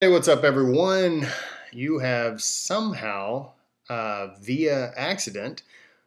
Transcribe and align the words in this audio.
Hey, 0.00 0.08
what's 0.08 0.28
up, 0.28 0.44
everyone? 0.44 1.26
You 1.72 1.98
have 1.98 2.42
somehow, 2.42 3.50
uh, 3.88 4.28
via 4.40 4.92
accident, 4.96 5.62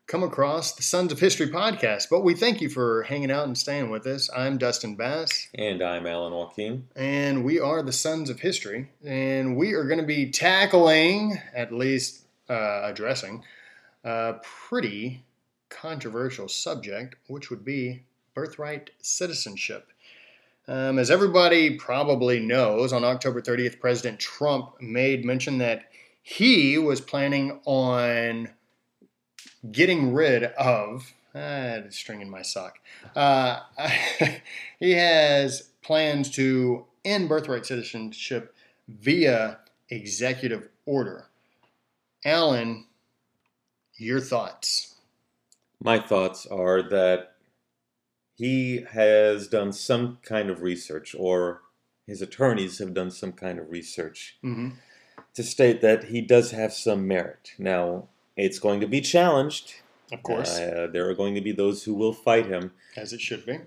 come 0.08 0.24
across 0.24 0.74
the 0.74 0.82
Sons 0.82 1.12
of 1.12 1.20
History 1.20 1.48
podcast. 1.48 2.08
But 2.10 2.22
we 2.22 2.34
thank 2.34 2.60
you 2.60 2.70
for 2.70 3.04
hanging 3.04 3.30
out 3.30 3.46
and 3.46 3.56
staying 3.58 3.92
with 3.92 4.08
us. 4.08 4.30
I'm 4.36 4.58
Dustin 4.58 4.96
Bass, 4.96 5.48
And 5.54 5.82
I'm 5.84 6.08
Alan 6.08 6.34
Joaquin. 6.34 6.88
and 6.96 7.44
we 7.46 7.60
are 7.60 7.84
the 7.84 7.92
Sons 7.92 8.30
of 8.32 8.40
History. 8.40 8.90
And 9.06 9.56
we 9.58 9.74
are 9.74 9.84
going 9.84 10.00
to 10.00 10.06
be 10.06 10.32
tackling, 10.32 11.40
at 11.54 11.72
least 11.72 12.26
uh, 12.50 12.82
addressing, 12.86 13.44
a 14.04 14.36
pretty 14.68 15.24
controversial 15.70 16.48
subject, 16.48 17.16
which 17.28 17.50
would 17.52 17.64
be 17.64 18.04
birthright 18.34 18.90
citizenship. 19.02 19.88
Um, 20.68 20.98
as 20.98 21.12
everybody 21.12 21.78
probably 21.78 22.40
knows, 22.40 22.94
on 22.94 23.04
October 23.04 23.42
30th, 23.42 23.80
President 23.80 24.20
Trump 24.20 24.82
made 24.82 25.26
mention 25.26 25.58
that 25.58 25.90
he 26.22 26.78
was 26.78 27.02
planning 27.02 27.60
on 27.66 28.50
getting 29.72 30.14
rid 30.14 30.44
of. 30.44 31.14
The 31.34 31.88
string 31.90 32.22
in 32.22 32.30
my 32.30 32.44
sock. 32.44 32.78
Uh, 33.16 33.62
he 34.80 34.92
has 34.92 35.70
plans 35.82 36.30
to 36.32 36.86
end 37.04 37.28
birthright 37.28 37.66
citizenship 37.66 38.56
via 38.88 39.60
executive 39.90 40.70
order. 40.86 41.26
Alan, 42.24 42.86
your 43.98 44.20
thoughts? 44.20 44.96
My 45.82 46.00
thoughts 46.00 46.46
are 46.46 46.82
that 46.84 47.33
he 48.36 48.86
has 48.92 49.48
done 49.48 49.72
some 49.74 50.18
kind 50.24 50.50
of 50.50 50.62
research, 50.62 51.16
or 51.18 51.62
his 52.08 52.22
attorneys 52.22 52.80
have 52.80 52.94
done 52.94 53.12
some 53.12 53.32
kind 53.32 53.60
of 53.60 53.70
research 53.70 54.38
Mm-hmm. 54.44 54.70
to 55.36 55.44
state 55.44 55.82
that 55.82 56.06
he 56.06 56.22
does 56.22 56.52
have 56.52 56.74
some 56.74 57.08
merit. 57.08 57.54
Now, 57.58 58.08
it's 58.36 58.60
going 58.60 58.80
to 58.82 58.88
be 58.88 59.02
challenged. 59.02 59.76
Of 60.12 60.22
course, 60.24 60.60
Uh, 60.60 60.88
there 60.92 61.08
are 61.10 61.14
going 61.16 61.36
to 61.36 61.42
be 61.42 61.52
those 61.52 61.84
who 61.84 61.94
will 61.94 62.14
fight 62.14 62.46
him. 62.48 62.72
as 62.98 63.14
it 63.14 63.22
should 63.22 63.46
be. 63.46 63.60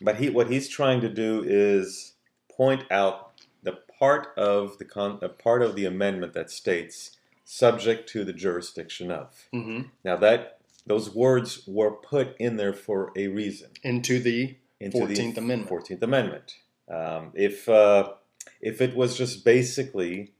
But 0.00 0.16
he, 0.16 0.28
what 0.30 0.50
he's 0.50 0.68
trying 0.68 1.00
to 1.02 1.08
do 1.08 1.42
is 1.46 2.14
point 2.50 2.84
out 2.90 3.32
the 3.62 3.78
part 3.98 4.28
of 4.36 4.78
the 4.78 4.84
con, 4.84 5.18
the 5.20 5.28
part 5.28 5.62
of 5.62 5.74
the 5.76 5.84
amendment 5.86 6.32
that 6.34 6.50
states 6.50 7.16
subject 7.44 8.08
to 8.10 8.24
the 8.24 8.32
jurisdiction 8.32 9.10
of. 9.10 9.48
Mm-hmm. 9.54 9.88
Now 10.04 10.16
that 10.16 10.58
those 10.86 11.14
words 11.14 11.62
were 11.66 11.90
put 11.90 12.36
in 12.38 12.56
there 12.56 12.74
for 12.74 13.12
a 13.16 13.28
reason. 13.28 13.70
Into 13.82 14.18
the 14.18 14.56
14th 14.80 15.36
Amendment. 15.36 15.68
Fourteenth 15.68 16.02
Amendment. 16.02 16.56
Um, 16.90 17.32
if 17.34 17.68
uh, 17.68 18.12
if 18.60 18.80
it 18.80 18.94
was 18.94 19.16
just 19.16 19.44
basically 19.44 20.32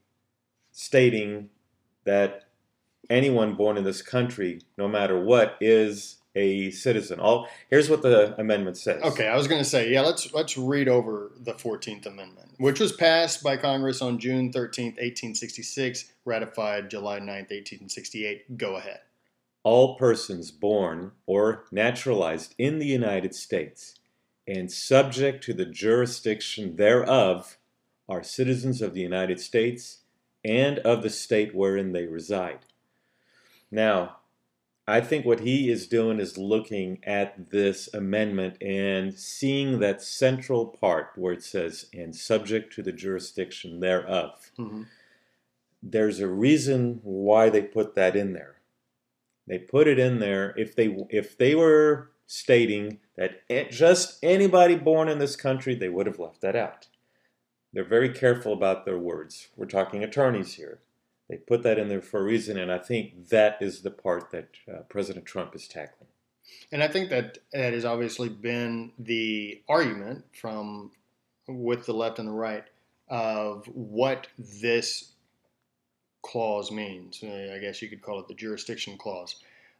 stating 0.71 1.49
that 2.03 2.43
anyone 3.09 3.55
born 3.55 3.77
in 3.77 3.83
this 3.83 4.01
country, 4.01 4.61
no 4.77 4.87
matter 4.87 5.19
what, 5.19 5.57
is 5.59 6.17
a 6.35 6.69
citizen. 6.71 7.19
All 7.19 7.47
here's 7.69 7.89
what 7.89 8.01
the 8.01 8.39
amendment 8.39 8.77
says. 8.77 9.01
Okay, 9.01 9.27
I 9.27 9.35
was 9.35 9.47
going 9.47 9.61
to 9.61 9.67
say, 9.67 9.91
yeah, 9.91 10.01
let's 10.01 10.33
let's 10.33 10.57
read 10.57 10.87
over 10.87 11.31
the 11.39 11.53
14th 11.53 12.05
Amendment, 12.05 12.51
which 12.57 12.79
was 12.79 12.91
passed 12.91 13.41
by 13.41 13.57
Congress 13.57 14.01
on 14.01 14.19
June 14.19 14.51
13th, 14.51 14.97
1866, 14.97 16.11
ratified 16.25 16.89
July 16.89 17.19
9th, 17.19 17.51
1868. 17.51 18.57
Go 18.57 18.75
ahead. 18.75 18.99
All 19.65 19.97
persons 19.97 20.51
born 20.51 21.11
or 21.25 21.65
naturalized 21.71 22.53
in 22.59 22.77
the 22.77 22.85
United 22.85 23.33
States 23.33 23.95
and 24.47 24.71
subject 24.71 25.43
to 25.43 25.53
the 25.53 25.65
jurisdiction 25.65 26.75
thereof 26.75 27.57
are 28.07 28.21
citizens 28.21 28.79
of 28.79 28.93
the 28.93 29.01
United 29.01 29.39
States 29.39 30.01
and 30.43 30.77
of 30.79 31.01
the 31.01 31.09
state 31.09 31.55
wherein 31.55 31.93
they 31.93 32.05
reside. 32.05 32.59
Now, 33.71 34.17
I 34.87 35.01
think 35.01 35.25
what 35.25 35.39
he 35.39 35.71
is 35.71 35.87
doing 35.87 36.19
is 36.19 36.37
looking 36.37 36.99
at 37.03 37.49
this 37.49 37.91
amendment 37.91 38.61
and 38.61 39.17
seeing 39.17 39.79
that 39.79 40.03
central 40.03 40.67
part 40.67 41.13
where 41.15 41.33
it 41.33 41.43
says, 41.43 41.87
and 41.91 42.15
subject 42.15 42.71
to 42.75 42.83
the 42.83 42.91
jurisdiction 42.91 43.79
thereof. 43.79 44.51
Mm-hmm. 44.59 44.83
There's 45.81 46.19
a 46.19 46.27
reason 46.27 46.99
why 47.01 47.49
they 47.49 47.63
put 47.63 47.95
that 47.95 48.15
in 48.15 48.33
there. 48.33 48.54
They 49.47 49.59
put 49.59 49.87
it 49.87 49.99
in 49.99 50.19
there 50.19 50.53
if 50.57 50.75
they 50.75 50.95
if 51.09 51.37
they 51.37 51.55
were 51.55 52.11
stating 52.27 52.99
that 53.15 53.47
just 53.69 54.17
anybody 54.23 54.75
born 54.75 55.07
in 55.07 55.19
this 55.19 55.35
country, 55.35 55.75
they 55.75 55.89
would 55.89 56.07
have 56.07 56.19
left 56.19 56.41
that 56.41 56.55
out. 56.55 56.87
They're 57.71 57.83
very 57.83 58.09
careful 58.09 58.53
about 58.53 58.85
their 58.85 58.97
words. 58.97 59.49
We're 59.55 59.65
talking 59.65 60.03
attorneys 60.03 60.55
here. 60.55 60.79
They 61.29 61.37
put 61.37 61.63
that 61.63 61.79
in 61.79 61.87
there 61.87 62.01
for 62.01 62.19
a 62.19 62.23
reason, 62.23 62.57
and 62.57 62.71
I 62.71 62.77
think 62.77 63.29
that 63.29 63.57
is 63.61 63.81
the 63.81 63.91
part 63.91 64.31
that 64.31 64.49
uh, 64.71 64.81
President 64.89 65.25
Trump 65.25 65.55
is 65.55 65.67
tackling. 65.67 66.09
And 66.71 66.83
I 66.83 66.87
think 66.87 67.09
that 67.09 67.39
that 67.51 67.73
has 67.73 67.85
obviously 67.85 68.29
been 68.29 68.91
the 68.99 69.61
argument 69.67 70.25
from 70.39 70.91
with 71.47 71.85
the 71.85 71.93
left 71.93 72.19
and 72.19 72.27
the 72.27 72.33
right 72.33 72.65
of 73.07 73.65
what 73.67 74.27
this 74.37 75.11
clause 76.25 76.71
means. 76.71 77.23
Uh, 77.23 77.53
I 77.55 77.59
guess 77.59 77.81
you 77.81 77.87
could 77.87 78.01
call 78.01 78.19
it 78.19 78.27
the 78.27 78.33
jurisdiction 78.33 78.97
clause. 78.97 79.35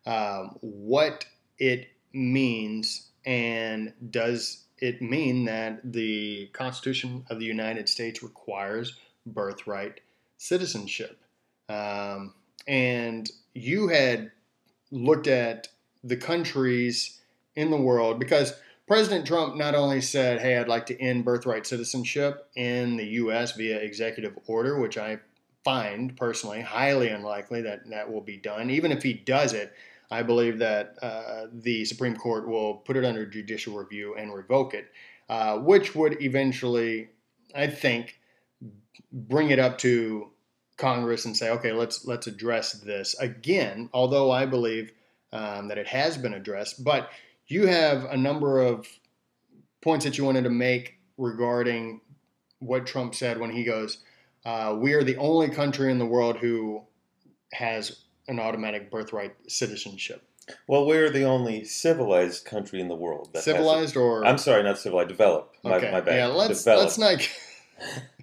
Um, 0.05 0.57
what 0.61 1.25
it 1.57 1.87
means, 2.13 3.09
and 3.25 3.91
does 4.11 4.65
it 4.77 5.01
mean 5.01 5.45
that 5.45 5.81
the 5.83 6.47
Constitution 6.53 7.25
of 7.29 7.39
the 7.39 7.45
United 7.45 7.89
States 7.89 8.21
requires 8.21 8.95
birthright 9.25 10.01
citizenship? 10.37 11.19
Um, 11.67 12.35
and 12.67 13.29
you 13.55 13.87
had 13.87 14.31
looked 14.91 15.27
at 15.27 15.69
the 16.03 16.17
countries 16.17 17.19
in 17.55 17.71
the 17.71 17.77
world 17.77 18.19
because 18.19 18.53
President 18.87 19.25
Trump 19.25 19.55
not 19.55 19.73
only 19.73 19.99
said, 19.99 20.39
Hey, 20.39 20.57
I'd 20.57 20.67
like 20.67 20.85
to 20.87 21.01
end 21.01 21.25
birthright 21.25 21.65
citizenship 21.65 22.47
in 22.55 22.97
the 22.97 23.05
U.S. 23.05 23.53
via 23.53 23.77
executive 23.77 24.37
order, 24.45 24.79
which 24.79 24.99
I 24.99 25.17
find 25.65 26.15
personally 26.15 26.61
highly 26.61 27.09
unlikely 27.09 27.63
that 27.63 27.89
that 27.89 28.09
will 28.09 28.21
be 28.21 28.37
done. 28.37 28.69
Even 28.69 28.91
if 28.91 29.03
he 29.03 29.13
does 29.13 29.51
it, 29.51 29.73
I 30.11 30.21
believe 30.21 30.59
that 30.59 30.95
uh, 31.01 31.47
the 31.51 31.83
Supreme 31.83 32.15
Court 32.15 32.47
will 32.47 32.75
put 32.75 32.95
it 32.95 33.03
under 33.03 33.25
judicial 33.25 33.75
review 33.75 34.15
and 34.15 34.33
revoke 34.33 34.75
it, 34.75 34.85
uh, 35.27 35.57
which 35.57 35.95
would 35.95 36.21
eventually, 36.21 37.09
I 37.55 37.67
think, 37.67 38.19
bring 39.11 39.49
it 39.49 39.57
up 39.57 39.79
to 39.79 40.29
Congress 40.77 41.25
and 41.25 41.35
say, 41.35 41.49
okay, 41.49 41.71
let's 41.71 42.05
let's 42.05 42.27
address 42.27 42.73
this 42.73 43.15
again. 43.19 43.89
Although 43.91 44.29
I 44.29 44.45
believe 44.45 44.93
um, 45.33 45.67
that 45.69 45.79
it 45.79 45.87
has 45.87 46.17
been 46.17 46.33
addressed, 46.33 46.83
but 46.83 47.09
you 47.47 47.65
have 47.65 48.05
a 48.05 48.17
number 48.17 48.59
of 48.59 48.87
points 49.81 50.05
that 50.05 50.17
you 50.17 50.25
wanted 50.25 50.43
to 50.43 50.49
make 50.49 50.99
regarding 51.17 52.01
what 52.59 52.85
Trump 52.85 53.15
said 53.15 53.39
when 53.39 53.51
he 53.51 53.63
goes, 53.63 53.99
uh, 54.45 54.75
"We 54.79 54.93
are 54.93 55.03
the 55.03 55.17
only 55.17 55.49
country 55.49 55.91
in 55.91 55.99
the 55.99 56.05
world 56.05 56.37
who 56.37 56.83
has 57.53 58.03
an 58.27 58.39
automatic 58.39 58.89
birthright 58.91 59.35
citizenship." 59.47 60.21
Well, 60.67 60.85
we're 60.85 61.09
the 61.09 61.23
only 61.23 61.63
civilized 61.63 62.45
country 62.45 62.79
in 62.79 62.87
the 62.87 62.95
world. 62.95 63.29
That. 63.33 63.43
Civilized 63.43 63.97
or 63.97 64.23
I'm 64.25 64.37
sorry, 64.37 64.61
not 64.63 64.77
civilized. 64.77 65.09
Developed. 65.09 65.57
My, 65.63 65.75
okay, 65.75 65.91
my 65.91 66.01
bad. 66.01 66.15
yeah. 66.15 66.27
Let's 66.27 66.63
Developed. 66.63 66.97
let's 66.97 66.97
not. 66.97 67.29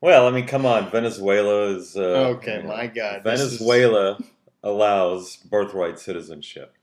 Well, 0.00 0.26
I 0.26 0.30
mean, 0.32 0.46
come 0.46 0.66
on. 0.66 0.90
Venezuela 0.90 1.68
is. 1.76 1.96
Uh, 1.96 2.34
okay, 2.36 2.56
you 2.58 2.64
know, 2.64 2.76
my 2.76 2.88
God, 2.88 3.24
this 3.24 3.40
is- 3.40 3.52
Venezuela 3.52 4.18
allows 4.62 5.36
birthright 5.36 5.98
citizenship. 5.98 6.74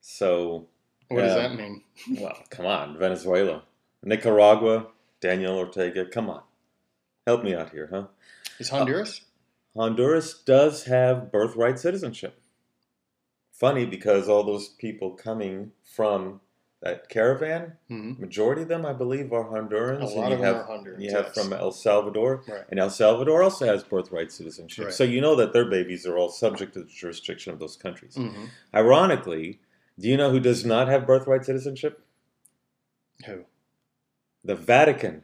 So, 0.00 0.66
What 1.08 1.22
does 1.22 1.34
that 1.34 1.56
mean? 1.56 1.82
well, 2.20 2.38
come 2.50 2.66
on, 2.66 2.96
Venezuela, 2.98 3.64
Nicaragua, 4.04 4.86
Daniel 5.20 5.56
Ortega. 5.56 6.04
Come 6.06 6.30
on, 6.30 6.42
help 7.26 7.42
me 7.44 7.54
out 7.54 7.70
here, 7.70 7.88
huh? 7.90 8.06
Is 8.58 8.68
Honduras? 8.68 9.22
Honduras 9.76 10.34
does 10.44 10.84
have 10.84 11.32
birthright 11.32 11.78
citizenship. 11.78 12.40
Funny 13.52 13.86
because 13.86 14.28
all 14.28 14.44
those 14.44 14.68
people 14.68 15.12
coming 15.12 15.72
from 15.82 16.40
that 16.82 17.08
caravan, 17.08 17.78
Mhm. 17.90 18.18
majority 18.18 18.62
of 18.62 18.68
them, 18.68 18.84
I 18.84 18.92
believe, 18.92 19.32
are 19.32 19.44
Hondurans. 19.44 20.00
A 20.02 20.06
and 20.06 20.14
lot 20.16 20.28
you 20.28 20.34
of 20.34 20.40
them 20.40 20.42
have 20.42 20.56
are 20.56 20.68
Hondurans. 20.68 21.00
You 21.02 21.10
have 21.12 21.26
yes. 21.26 21.34
from 21.34 21.52
El 21.54 21.72
Salvador, 21.72 22.44
Right. 22.46 22.64
and 22.68 22.78
El 22.78 22.90
Salvador 22.90 23.42
also 23.42 23.64
has 23.66 23.82
birthright 23.82 24.30
citizenship. 24.30 24.84
Right. 24.86 24.94
So 24.94 25.02
you 25.04 25.20
know 25.22 25.34
that 25.36 25.52
their 25.54 25.64
babies 25.64 26.06
are 26.06 26.18
all 26.18 26.28
subject 26.28 26.74
to 26.74 26.80
the 26.82 26.90
jurisdiction 26.90 27.52
of 27.54 27.58
those 27.58 27.76
countries. 27.76 28.16
Mhm. 28.16 28.50
Ironically, 28.74 29.60
do 29.98 30.08
you 30.08 30.16
know 30.18 30.30
who 30.30 30.40
does 30.40 30.64
not 30.66 30.88
have 30.88 31.06
birthright 31.06 31.44
citizenship? 31.46 32.02
Who? 33.24 33.46
The 34.44 34.54
Vatican. 34.56 35.22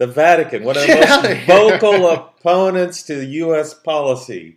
The 0.00 0.06
Vatican, 0.06 0.64
one 0.64 0.78
of 0.78 0.86
the 0.86 0.96
most 0.96 1.46
vocal 1.46 2.08
opponents 2.08 3.02
to 3.02 3.22
U.S. 3.22 3.74
policy. 3.74 4.56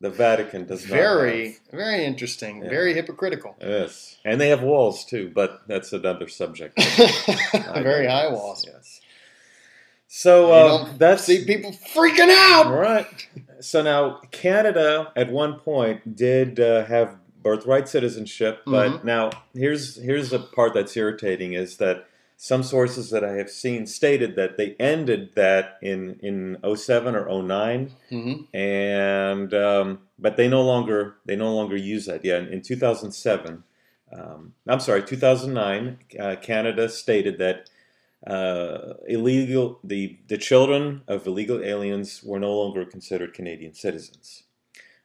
The 0.00 0.08
Vatican 0.08 0.64
does 0.64 0.88
not. 0.88 0.94
Very, 0.96 1.58
very 1.70 2.06
interesting. 2.06 2.62
Yeah. 2.62 2.70
Very 2.70 2.94
hypocritical. 2.94 3.54
Yes, 3.60 4.16
and 4.24 4.40
they 4.40 4.48
have 4.48 4.62
walls 4.62 5.04
too, 5.04 5.30
but 5.34 5.60
that's 5.68 5.92
another 5.92 6.28
subject. 6.28 6.82
Very 7.52 8.06
high 8.06 8.28
walls. 8.32 8.64
Yes. 8.66 9.02
So 10.08 10.50
uh, 10.52 10.88
that's 10.96 11.24
See 11.24 11.44
people 11.44 11.72
freaking 11.94 12.30
out. 12.30 12.68
All 12.68 12.72
right. 12.78 13.28
So 13.60 13.82
now 13.82 14.22
Canada 14.30 15.12
at 15.14 15.30
one 15.30 15.58
point 15.60 16.16
did 16.16 16.58
uh, 16.58 16.86
have 16.86 17.18
birthright 17.42 17.86
citizenship, 17.86 18.62
but 18.64 18.90
Mhm. 18.90 19.04
now 19.04 19.30
here's 19.52 19.96
here's 20.02 20.30
the 20.30 20.38
part 20.38 20.72
that's 20.72 20.96
irritating 20.96 21.52
is 21.52 21.76
that 21.76 22.06
some 22.42 22.62
sources 22.62 23.10
that 23.10 23.22
I 23.22 23.32
have 23.32 23.50
seen 23.50 23.86
stated 23.86 24.34
that 24.36 24.56
they 24.56 24.74
ended 24.80 25.34
that 25.34 25.76
in 25.82 26.18
in 26.22 26.56
07 26.74 27.14
or 27.14 27.42
09 27.42 27.90
Mm-hmm. 28.10 28.56
and 28.56 29.52
um, 29.52 29.98
but 30.18 30.38
they 30.38 30.48
no 30.48 30.62
longer 30.62 31.16
they 31.26 31.36
no 31.36 31.54
longer 31.54 31.76
use 31.76 32.06
that. 32.06 32.24
Yeah, 32.24 32.38
in, 32.38 32.48
in 32.48 32.62
2007, 32.62 33.62
um, 34.16 34.54
I'm 34.66 34.80
sorry, 34.80 35.02
2009, 35.02 35.98
uh, 36.18 36.36
Canada 36.40 36.88
stated 36.88 37.36
that 37.38 37.68
uh, 38.26 38.94
illegal 39.06 39.78
the 39.84 40.18
the 40.28 40.38
children 40.38 41.02
of 41.06 41.26
illegal 41.26 41.62
aliens 41.62 42.22
were 42.24 42.40
no 42.40 42.54
longer 42.54 42.86
considered 42.86 43.34
Canadian 43.34 43.74
citizens. 43.74 44.44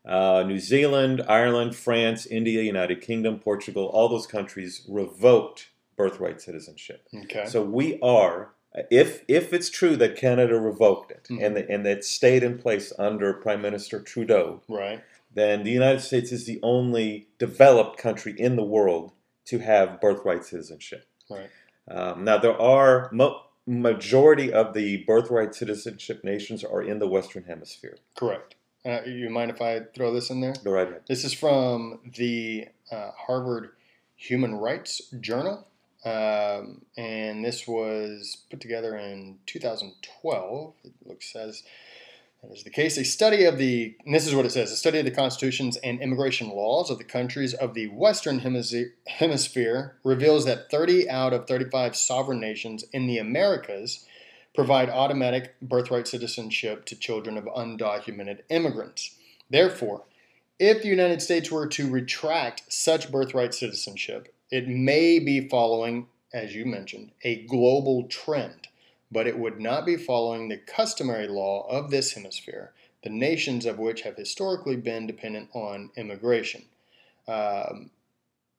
Uh, 0.06 0.44
New 0.48 0.60
Zealand, 0.60 1.22
Ireland, 1.28 1.76
France, 1.76 2.26
India, 2.28 2.62
United 2.62 3.02
Kingdom, 3.02 3.40
Portugal, 3.40 3.88
all 3.88 4.08
those 4.08 4.28
countries 4.28 4.86
revoked 4.88 5.68
birthright 5.96 6.42
citizenship. 6.42 7.08
Okay. 7.24 7.46
So 7.46 7.62
we 7.64 8.00
are, 8.02 8.54
if 8.92 9.24
if 9.28 9.54
it's 9.54 9.70
true 9.70 9.96
that 9.98 10.16
Canada 10.16 10.60
revoked 10.60 11.12
it 11.12 11.28
Mhm. 11.30 11.44
and 11.46 11.56
the, 11.56 11.70
and 11.72 11.86
it 11.88 12.04
stayed 12.04 12.44
in 12.44 12.58
place 12.58 12.92
under 13.00 13.34
Prime 13.34 13.62
Minister 13.62 14.00
Trudeau, 14.02 14.62
right. 14.68 15.02
then 15.34 15.64
the 15.64 15.72
United 15.72 16.02
States 16.02 16.32
is 16.32 16.46
the 16.46 16.60
only 16.64 17.28
developed 17.40 17.98
country 17.98 18.34
in 18.38 18.56
the 18.56 18.64
world 18.64 19.12
to 19.46 19.60
have 19.60 20.02
birthright 20.02 20.44
citizenship. 20.46 21.06
Right. 21.30 21.50
Um, 21.88 22.24
now 22.24 22.38
there 22.38 22.60
are 22.60 23.10
mo- 23.12 23.42
majority 23.68 24.52
of 24.52 24.74
the 24.74 24.98
birthright 25.06 25.54
citizenship 25.56 26.24
nations 26.24 26.64
are 26.64 26.82
in 26.82 27.00
the 27.00 27.08
Western 27.08 27.44
Hemisphere. 27.44 27.98
Correct. 28.16 28.56
Uh, 28.84 29.02
you 29.06 29.30
mind 29.30 29.50
if 29.52 29.62
I 29.62 29.82
throw 29.96 30.14
this 30.14 30.30
in 30.30 30.42
there? 30.42 30.54
Go 30.64 30.72
right 30.72 30.88
ahead. 30.88 31.02
This 31.08 31.24
is 31.24 31.34
from 31.34 32.00
the 32.16 32.68
uh, 32.92 33.10
Harvard 33.18 33.70
Human 34.16 34.56
Rights 34.56 35.02
Journal. 35.20 35.68
Um, 36.06 36.84
and 36.96 37.44
this 37.44 37.68
was 37.68 38.38
put 38.52 38.62
together 38.62 38.96
in 38.96 39.40
2012. 39.48 40.74
It 40.84 40.94
looks 41.04 41.36
as 41.36 41.64
that 42.44 42.56
is 42.56 42.64
the 42.64 42.70
case. 42.70 42.98
A 42.98 43.04
study 43.04 43.46
of 43.46 43.58
the, 43.58 43.96
this 44.06 44.28
is 44.28 44.36
what 44.36 44.46
it 44.46 44.52
says 44.52 44.72
a 44.72 44.76
study 44.76 45.00
of 45.00 45.06
the 45.06 45.12
constitutions 45.12 45.78
and 45.78 46.00
immigration 46.00 46.50
laws 46.50 46.92
of 46.92 47.00
the 47.00 47.04
countries 47.04 47.56
of 47.56 47.74
the 47.74 47.88
Western 47.88 48.40
Hemisphere 48.40 49.96
reveals 50.04 50.46
that 50.46 50.70
30 50.70 51.10
out 51.10 51.34
of 51.34 51.48
35 51.48 51.96
sovereign 51.96 52.40
nations 52.40 52.84
in 52.94 53.08
the 53.08 53.18
Americas 53.18 54.06
provide 54.54 54.90
automatic 54.90 55.56
birthright 55.60 56.08
citizenship 56.08 56.86
to 56.86 56.96
children 56.96 57.38
of 57.38 57.46
undocumented 57.46 58.42
immigrants. 58.50 59.16
Therefore, 59.50 60.04
if 60.60 60.82
the 60.82 60.88
United 60.88 61.22
States 61.22 61.52
were 61.52 61.68
to 61.68 61.90
retract 61.90 62.72
such 62.72 63.12
birthright 63.12 63.54
citizenship, 63.54 64.34
it 64.52 64.68
may 64.68 65.20
be 65.20 65.48
following, 65.48 66.08
as 66.34 66.56
you 66.56 66.66
mentioned, 66.66 67.12
a 67.24 67.46
global 67.46 68.04
trend, 68.04 68.68
but 69.12 69.28
it 69.28 69.38
would 69.38 69.60
not 69.60 69.86
be 69.86 69.98
following 69.98 70.50
the 70.50 70.58
customary 70.58 71.28
law 71.28 71.68
of 71.70 71.90
this 71.90 72.14
hemisphere, 72.14 72.72
the 73.04 73.10
nations 73.10 73.66
of 73.66 73.80
which 73.80 74.02
have 74.02 74.16
historically 74.16 74.76
been 74.76 75.08
dependent 75.08 75.50
on 75.54 75.90
immigration. 75.96 76.64
Um, 77.28 77.90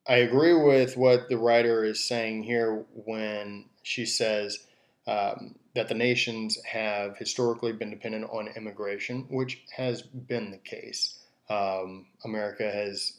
I 0.08 0.16
agree 0.16 0.54
with 0.54 0.96
what 0.96 1.28
the 1.28 1.38
writer 1.38 1.84
is 1.84 2.04
saying 2.04 2.44
here 2.44 2.84
when 3.04 3.66
she 3.82 4.06
says 4.06 4.60
um, 5.06 5.56
that 5.74 5.88
the 5.88 5.94
nations 5.94 6.58
have 6.64 7.16
historically 7.16 7.72
been 7.72 7.90
dependent 7.90 8.28
on 8.30 8.48
immigration, 8.56 9.26
which 9.28 9.62
has 9.76 10.02
been 10.02 10.50
the 10.50 10.58
case. 10.58 11.18
Um, 11.48 12.06
America 12.24 12.70
has 12.70 13.14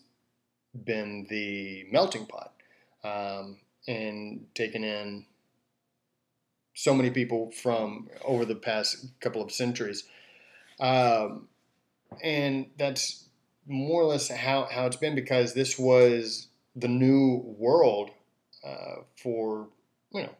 been 0.86 1.25
the 1.30 1.88
melting 1.92 2.25
pot 2.25 2.54
um, 3.04 3.58
and 3.88 4.46
taken 4.56 4.84
in 4.84 5.26
so 6.74 6.94
many 6.94 7.10
people 7.10 7.52
from 7.52 8.08
over 8.24 8.46
the 8.46 8.56
past 8.56 9.08
couple 9.20 9.42
of 9.42 9.52
centuries. 9.52 10.04
Um, 10.80 11.48
and 12.24 12.68
that's 12.78 13.26
more 13.66 14.04
or 14.04 14.06
less 14.06 14.30
how, 14.30 14.68
how 14.72 14.86
it's 14.86 14.96
been 14.96 15.16
because 15.16 15.54
this 15.54 15.78
was 15.78 16.48
the 16.76 16.88
new 16.88 17.56
world 17.58 18.12
uh, 18.64 19.02
for, 19.22 19.70
you 20.12 20.24
know, 20.24 20.36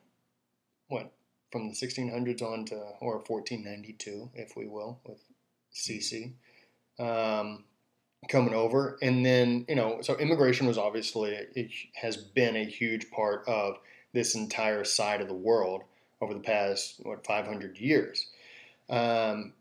what, 0.90 1.12
from 1.52 1.70
the 1.70 1.74
1600s 1.74 2.42
on 2.42 2.66
to, 2.66 2.76
or 3.02 3.18
1492, 3.26 4.30
if 4.36 4.56
we 4.56 4.68
will, 4.68 5.00
with 5.06 5.24
CC. 5.74 6.34
Um, 7.00 7.64
coming 8.30 8.54
over. 8.54 8.98
And 9.02 9.26
then 9.26 9.66
you 9.68 9.76
know 9.76 10.02
so 10.02 10.18
immigration 10.18 10.68
was 10.68 10.78
obviously 10.78 11.32
it 11.32 11.72
has 11.96 12.18
been 12.18 12.56
a 12.56 12.66
huge 12.66 13.10
part 13.12 13.48
of 13.48 13.78
this 14.14 14.36
entire 14.36 14.84
side 14.84 15.22
of 15.22 15.28
the 15.28 15.34
world 15.34 15.84
over 16.22 16.34
the 16.34 16.40
past 16.40 17.00
what 17.04 17.26
500 17.26 17.78
years. 17.78 18.28
Um, 18.90 19.54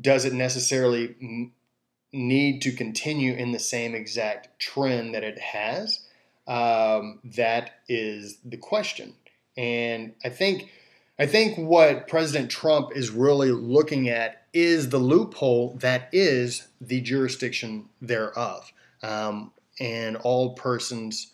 does 0.00 0.24
it 0.24 0.32
necessarily 0.32 1.14
m- 1.20 1.52
need 2.12 2.62
to 2.62 2.72
continue 2.72 3.34
in 3.34 3.52
the 3.52 3.58
same 3.58 3.94
exact 3.94 4.58
trend 4.58 5.14
that 5.14 5.24
it 5.24 5.38
has? 5.38 6.00
Um, 6.46 7.20
that 7.24 7.80
is 7.88 8.38
the 8.44 8.56
question. 8.56 9.14
And 9.56 10.14
i 10.24 10.28
think 10.28 10.70
I 11.18 11.26
think 11.26 11.56
what 11.56 12.08
President 12.08 12.50
Trump 12.50 12.90
is 12.94 13.10
really 13.10 13.50
looking 13.50 14.08
at 14.08 14.42
is 14.52 14.90
the 14.90 14.98
loophole 14.98 15.74
that 15.80 16.08
is 16.12 16.68
the 16.80 17.00
jurisdiction 17.00 17.88
thereof. 18.02 18.70
Um, 19.02 19.52
and 19.80 20.16
all 20.16 20.54
persons, 20.54 21.32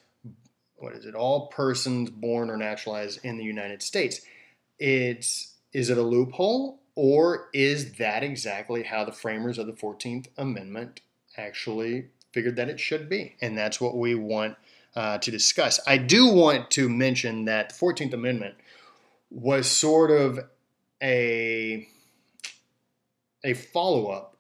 what 0.77 0.93
is 0.95 1.05
it? 1.05 1.15
All 1.15 1.49
persons 1.49 2.11
born 2.11 2.51
or 2.51 2.57
naturalized 2.57 3.25
in 3.25 3.39
the 3.39 3.45
United 3.45 3.83
States. 3.83 4.21
It's 4.79 5.55
is 5.73 5.91
it 5.91 5.99
a 5.99 6.03
loophole 6.03 6.81
or 6.95 7.49
is 7.53 7.95
that 7.95 8.23
exactly 8.23 8.83
how 8.83 9.05
the 9.05 9.13
framers 9.13 9.59
of 9.59 9.67
the 9.67 9.73
14th 9.73 10.27
Amendment 10.37 11.01
actually 11.37 12.09
figured 12.33 12.57
that 12.57 12.69
it 12.69 12.79
should 12.79 13.09
be? 13.09 13.37
And 13.41 13.57
that's 13.57 13.81
what 13.81 13.97
we 13.97 14.15
want 14.15 14.57
uh, 14.95 15.19
to 15.19 15.31
discuss. 15.31 15.81
I 15.87 15.97
do 15.97 16.29
want 16.29 16.71
to 16.73 16.89
mention 16.89 17.47
that 17.47 17.71
the 17.71 17.75
14th 17.75 18.13
Amendment 18.13 18.57
was 19.33 19.71
sort 19.71 20.11
of 20.11 20.39
a 21.03 21.89
a 23.45 23.55
follow 23.55 24.07
up 24.07 24.37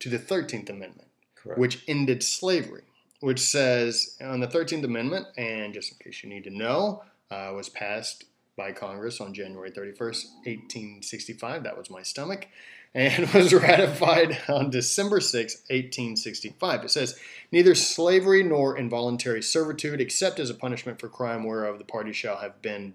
to 0.00 0.08
the 0.08 0.18
13th 0.18 0.70
Amendment, 0.70 1.08
Correct. 1.34 1.58
which 1.58 1.84
ended 1.86 2.22
slavery, 2.22 2.84
which 3.20 3.40
says 3.40 4.16
on 4.22 4.40
the 4.40 4.46
13th 4.46 4.84
Amendment, 4.84 5.26
and 5.36 5.74
just 5.74 5.92
in 5.92 5.98
case 5.98 6.22
you 6.22 6.30
need 6.30 6.44
to 6.44 6.50
know, 6.50 7.02
uh, 7.30 7.52
was 7.54 7.68
passed 7.68 8.24
by 8.56 8.72
Congress 8.72 9.20
on 9.20 9.34
January 9.34 9.70
31st, 9.70 10.24
1865. 10.44 11.62
That 11.64 11.76
was 11.76 11.90
my 11.90 12.02
stomach. 12.02 12.46
And 12.94 13.28
was 13.34 13.52
ratified 13.52 14.38
on 14.48 14.70
December 14.70 15.20
6, 15.20 15.54
1865. 15.68 16.84
It 16.84 16.90
says, 16.90 17.18
Neither 17.52 17.74
slavery 17.74 18.42
nor 18.42 18.78
involuntary 18.78 19.42
servitude, 19.42 20.00
except 20.00 20.40
as 20.40 20.48
a 20.48 20.54
punishment 20.54 20.98
for 20.98 21.10
crime 21.10 21.44
whereof 21.44 21.76
the 21.76 21.84
party 21.84 22.14
shall 22.14 22.38
have 22.38 22.62
been 22.62 22.94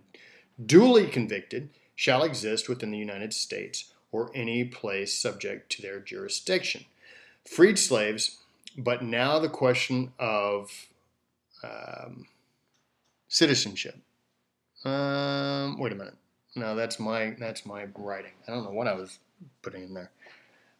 duly 0.63 1.07
convicted 1.07 1.69
shall 1.95 2.23
exist 2.23 2.67
within 2.69 2.91
the 2.91 2.97
United 2.97 3.33
States 3.33 3.91
or 4.11 4.31
any 4.35 4.63
place 4.63 5.13
subject 5.13 5.71
to 5.71 5.81
their 5.81 5.99
jurisdiction. 5.99 6.85
Freed 7.45 7.77
slaves, 7.77 8.37
but 8.77 9.03
now 9.03 9.39
the 9.39 9.49
question 9.49 10.13
of 10.19 10.87
um, 11.63 12.27
citizenship. 13.27 13.97
Um, 14.85 15.79
wait 15.79 15.91
a 15.91 15.95
minute. 15.95 16.15
No, 16.55 16.75
that's 16.75 16.99
my 16.99 17.35
that's 17.39 17.65
my 17.65 17.87
writing. 17.97 18.33
I 18.47 18.51
don't 18.51 18.63
know 18.63 18.71
what 18.71 18.87
I 18.87 18.93
was 18.93 19.17
putting 19.61 19.83
in 19.83 19.93
there. 19.93 20.11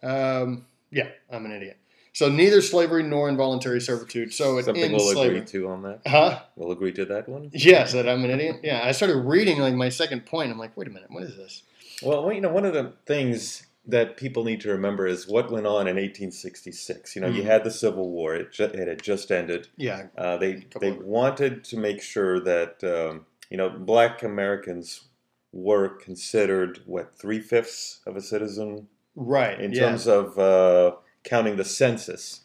Um, 0.03 0.65
yeah, 0.91 1.07
I'm 1.31 1.45
an 1.45 1.51
idiot. 1.51 1.77
So 2.13 2.29
neither 2.29 2.61
slavery 2.61 3.01
nor 3.03 3.27
involuntary 3.27 3.81
servitude. 3.81 4.33
So 4.33 4.59
it 4.59 4.65
Something 4.65 4.83
ends 4.83 5.03
we'll 5.03 5.13
slavery. 5.13 5.37
agree 5.39 5.47
to 5.51 5.67
on 5.69 5.81
that. 5.81 6.01
Huh? 6.05 6.41
We'll 6.55 6.71
agree 6.71 6.93
to 6.93 7.05
that 7.05 7.27
one. 7.27 7.49
Yes, 7.53 7.91
that 7.93 8.07
I'm 8.07 8.23
an 8.23 8.29
idiot. 8.29 8.57
Yeah, 8.63 8.81
I 8.83 8.91
started 8.91 9.17
reading 9.17 9.59
like 9.59 9.73
my 9.73 9.89
second 9.89 10.25
point. 10.27 10.51
I'm 10.51 10.59
like, 10.59 10.77
wait 10.77 10.87
a 10.87 10.91
minute, 10.91 11.09
what 11.11 11.23
is 11.23 11.35
this? 11.35 11.63
Well, 12.03 12.31
you 12.31 12.39
know, 12.41 12.49
one 12.51 12.65
of 12.65 12.73
the 12.73 12.93
things 13.07 13.65
that 13.87 14.15
people 14.15 14.43
need 14.43 14.61
to 14.61 14.69
remember 14.69 15.07
is 15.07 15.27
what 15.27 15.51
went 15.51 15.65
on 15.65 15.87
in 15.87 15.95
1866. 15.97 17.15
You 17.15 17.21
know, 17.23 17.27
you 17.27 17.41
Mhm. 17.41 17.45
had 17.45 17.63
the 17.63 17.71
Civil 17.71 18.09
War; 18.11 18.35
it, 18.35 18.51
ju- 18.51 18.63
it 18.65 18.87
had 18.87 19.01
just 19.01 19.31
ended. 19.31 19.67
Yeah, 19.75 20.07
Uh, 20.17 20.37
they 20.37 20.65
they 20.79 20.89
of- 20.89 21.03
wanted 21.03 21.63
to 21.65 21.77
make 21.77 22.01
sure 22.01 22.39
that 22.41 22.81
um, 22.83 23.25
you 23.49 23.57
know 23.57 23.69
Black 23.69 24.21
Americans 24.23 25.05
were 25.51 25.89
considered 25.89 26.79
what 26.85 27.15
three 27.17 27.39
fifths 27.39 27.99
of 28.05 28.15
a 28.15 28.21
citizen 28.21 28.87
right. 29.15 29.59
in 29.59 29.73
yeah. 29.73 29.79
terms 29.81 30.07
of 30.07 30.37
uh, 30.39 30.95
counting 31.23 31.55
the 31.55 31.65
census. 31.65 32.41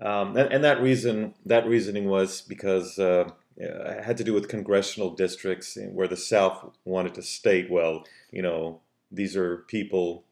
Um, 0.00 0.36
and, 0.36 0.52
and 0.52 0.64
that 0.64 0.82
reason, 0.82 1.34
that 1.46 1.66
reasoning 1.66 2.06
was 2.08 2.42
because 2.42 2.98
uh, 2.98 3.30
it 3.56 4.04
had 4.04 4.16
to 4.18 4.24
do 4.24 4.34
with 4.34 4.48
congressional 4.48 5.10
districts 5.10 5.78
where 5.92 6.08
the 6.08 6.16
South 6.16 6.76
wanted 6.84 7.14
to 7.14 7.22
state, 7.22 7.70
well, 7.70 8.04
you 8.30 8.42
know, 8.42 8.80
these 9.10 9.36
are 9.36 9.58
people 9.68 10.24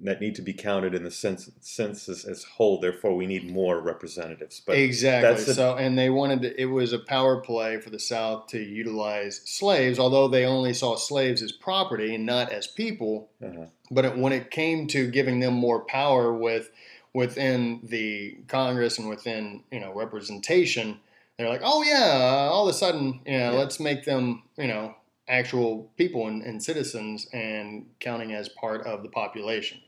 that 0.00 0.20
need 0.20 0.34
to 0.36 0.42
be 0.42 0.52
counted 0.52 0.94
in 0.94 1.02
the 1.02 1.10
census, 1.10 1.54
census 1.60 2.24
as 2.24 2.44
whole. 2.44 2.80
Therefore, 2.80 3.16
we 3.16 3.26
need 3.26 3.50
more 3.50 3.80
representatives. 3.80 4.62
But 4.64 4.76
exactly. 4.76 5.52
so, 5.52 5.76
and 5.76 5.98
they 5.98 6.10
wanted 6.10 6.42
to, 6.42 6.60
it 6.60 6.66
was 6.66 6.92
a 6.92 6.98
power 6.98 7.40
play 7.40 7.80
for 7.80 7.90
the 7.90 7.98
South 7.98 8.46
to 8.48 8.60
utilize 8.60 9.40
slaves, 9.44 9.98
although 9.98 10.28
they 10.28 10.44
only 10.44 10.74
saw 10.74 10.96
slaves 10.96 11.42
as 11.42 11.52
property 11.52 12.14
and 12.14 12.26
not 12.26 12.52
as 12.52 12.66
people. 12.66 13.30
Uh-huh. 13.42 13.66
But 13.90 14.04
it, 14.04 14.16
when 14.16 14.32
it 14.32 14.50
came 14.50 14.86
to 14.88 15.10
giving 15.10 15.40
them 15.40 15.54
more 15.54 15.80
power 15.80 16.32
with 16.32 16.70
within 17.18 17.80
the 17.82 18.38
Congress 18.46 18.96
and 18.96 19.08
within 19.08 19.64
you 19.72 19.80
know 19.80 19.92
representation, 19.92 21.00
they're 21.36 21.48
like, 21.48 21.62
oh 21.64 21.82
yeah, 21.82 22.48
all 22.50 22.68
of 22.68 22.72
a 22.72 22.78
sudden, 22.78 23.20
you 23.26 23.36
know, 23.36 23.50
yeah. 23.52 23.58
let's 23.58 23.80
make 23.80 24.04
them 24.04 24.44
you 24.56 24.68
know 24.68 24.94
actual 25.28 25.90
people 25.96 26.28
and, 26.28 26.42
and, 26.42 26.62
citizens 26.62 27.26
and 27.34 27.84
counting 28.00 28.32
as 28.32 28.48
part 28.48 28.86
of 28.86 29.02
the 29.02 29.10
population. 29.10 29.78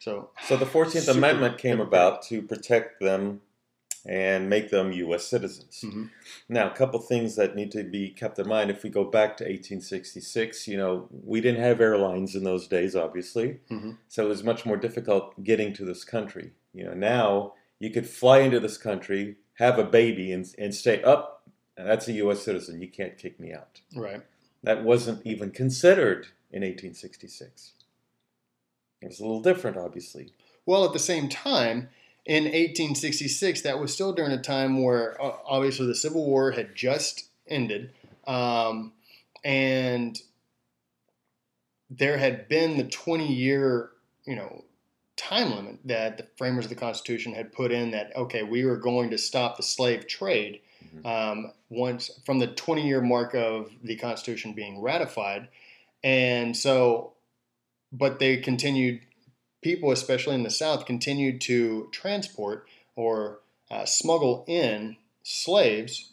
So, 0.00 0.30
so 0.48 0.56
the 0.56 0.66
Fourteenth 0.66 1.08
Amendment 1.08 1.58
came 1.58 1.78
about 1.78 2.22
to 2.28 2.40
protect 2.40 3.00
them 3.00 3.42
and 4.06 4.48
make 4.48 4.70
them 4.70 4.90
U.S. 4.92 5.24
citizens. 5.26 5.82
Mm-hmm. 5.84 6.04
Now, 6.48 6.70
a 6.70 6.74
couple 6.74 6.98
things 7.00 7.36
that 7.36 7.54
need 7.54 7.70
to 7.72 7.84
be 7.84 8.08
kept 8.08 8.38
in 8.38 8.48
mind. 8.48 8.70
If 8.70 8.82
we 8.82 8.90
go 8.90 9.04
back 9.04 9.36
to 9.36 9.44
1866, 9.44 10.66
you 10.66 10.78
know, 10.78 11.08
we 11.10 11.40
didn't 11.42 11.60
have 11.60 11.80
airlines 11.80 12.34
in 12.34 12.44
those 12.44 12.66
days, 12.66 12.96
obviously, 12.96 13.60
mm-hmm. 13.70 13.92
so 14.08 14.24
it 14.24 14.28
was 14.28 14.42
much 14.42 14.64
more 14.64 14.78
difficult 14.78 15.44
getting 15.44 15.74
to 15.74 15.84
this 15.84 16.04
country. 16.04 16.52
You 16.72 16.84
know, 16.84 16.94
now 16.94 17.54
you 17.78 17.90
could 17.90 18.08
fly 18.08 18.40
into 18.40 18.60
this 18.60 18.78
country, 18.78 19.36
have 19.54 19.78
a 19.78 19.84
baby, 19.84 20.32
and, 20.32 20.46
and 20.58 20.74
stay 20.74 21.02
up. 21.02 21.42
Oh, 21.78 21.84
that's 21.84 22.08
a 22.08 22.12
U.S. 22.12 22.42
citizen. 22.42 22.80
You 22.80 22.88
can't 22.88 23.16
kick 23.16 23.38
me 23.38 23.52
out. 23.52 23.80
Right. 23.94 24.22
That 24.62 24.82
wasn't 24.82 25.24
even 25.24 25.50
considered 25.50 26.26
in 26.50 26.62
1866. 26.62 27.72
It 29.00 29.06
was 29.06 29.20
a 29.20 29.22
little 29.22 29.42
different, 29.42 29.76
obviously. 29.76 30.32
Well, 30.66 30.84
at 30.84 30.92
the 30.92 30.98
same 30.98 31.28
time, 31.28 31.88
in 32.26 32.44
1866, 32.44 33.62
that 33.62 33.78
was 33.78 33.94
still 33.94 34.12
during 34.12 34.32
a 34.32 34.42
time 34.42 34.82
where 34.82 35.16
obviously 35.20 35.86
the 35.86 35.94
Civil 35.94 36.26
War 36.26 36.50
had 36.50 36.74
just 36.74 37.28
ended, 37.46 37.92
um, 38.26 38.92
and 39.44 40.20
there 41.88 42.18
had 42.18 42.48
been 42.48 42.76
the 42.76 42.84
20 42.84 43.32
year, 43.32 43.90
you 44.26 44.36
know, 44.36 44.64
time 45.18 45.54
limit 45.54 45.78
that 45.84 46.16
the 46.16 46.26
framers 46.38 46.64
of 46.64 46.70
the 46.70 46.76
Constitution 46.76 47.34
had 47.34 47.52
put 47.52 47.72
in 47.72 47.90
that 47.90 48.14
okay, 48.16 48.42
we 48.42 48.64
were 48.64 48.76
going 48.76 49.10
to 49.10 49.18
stop 49.18 49.56
the 49.56 49.62
slave 49.62 50.06
trade 50.06 50.60
mm-hmm. 50.84 51.06
um, 51.06 51.52
once 51.68 52.10
from 52.24 52.38
the 52.38 52.46
20 52.46 52.86
year 52.86 53.02
mark 53.02 53.34
of 53.34 53.70
the 53.82 53.96
Constitution 53.96 54.52
being 54.54 54.80
ratified, 54.80 55.48
and 56.02 56.56
so 56.56 57.12
but 57.92 58.18
they 58.18 58.36
continued, 58.38 59.00
people, 59.62 59.90
especially 59.90 60.34
in 60.34 60.42
the 60.42 60.50
South, 60.50 60.86
continued 60.86 61.40
to 61.42 61.88
transport 61.90 62.66
or 62.96 63.40
uh, 63.70 63.84
smuggle 63.84 64.44
in 64.46 64.96
slaves. 65.22 66.12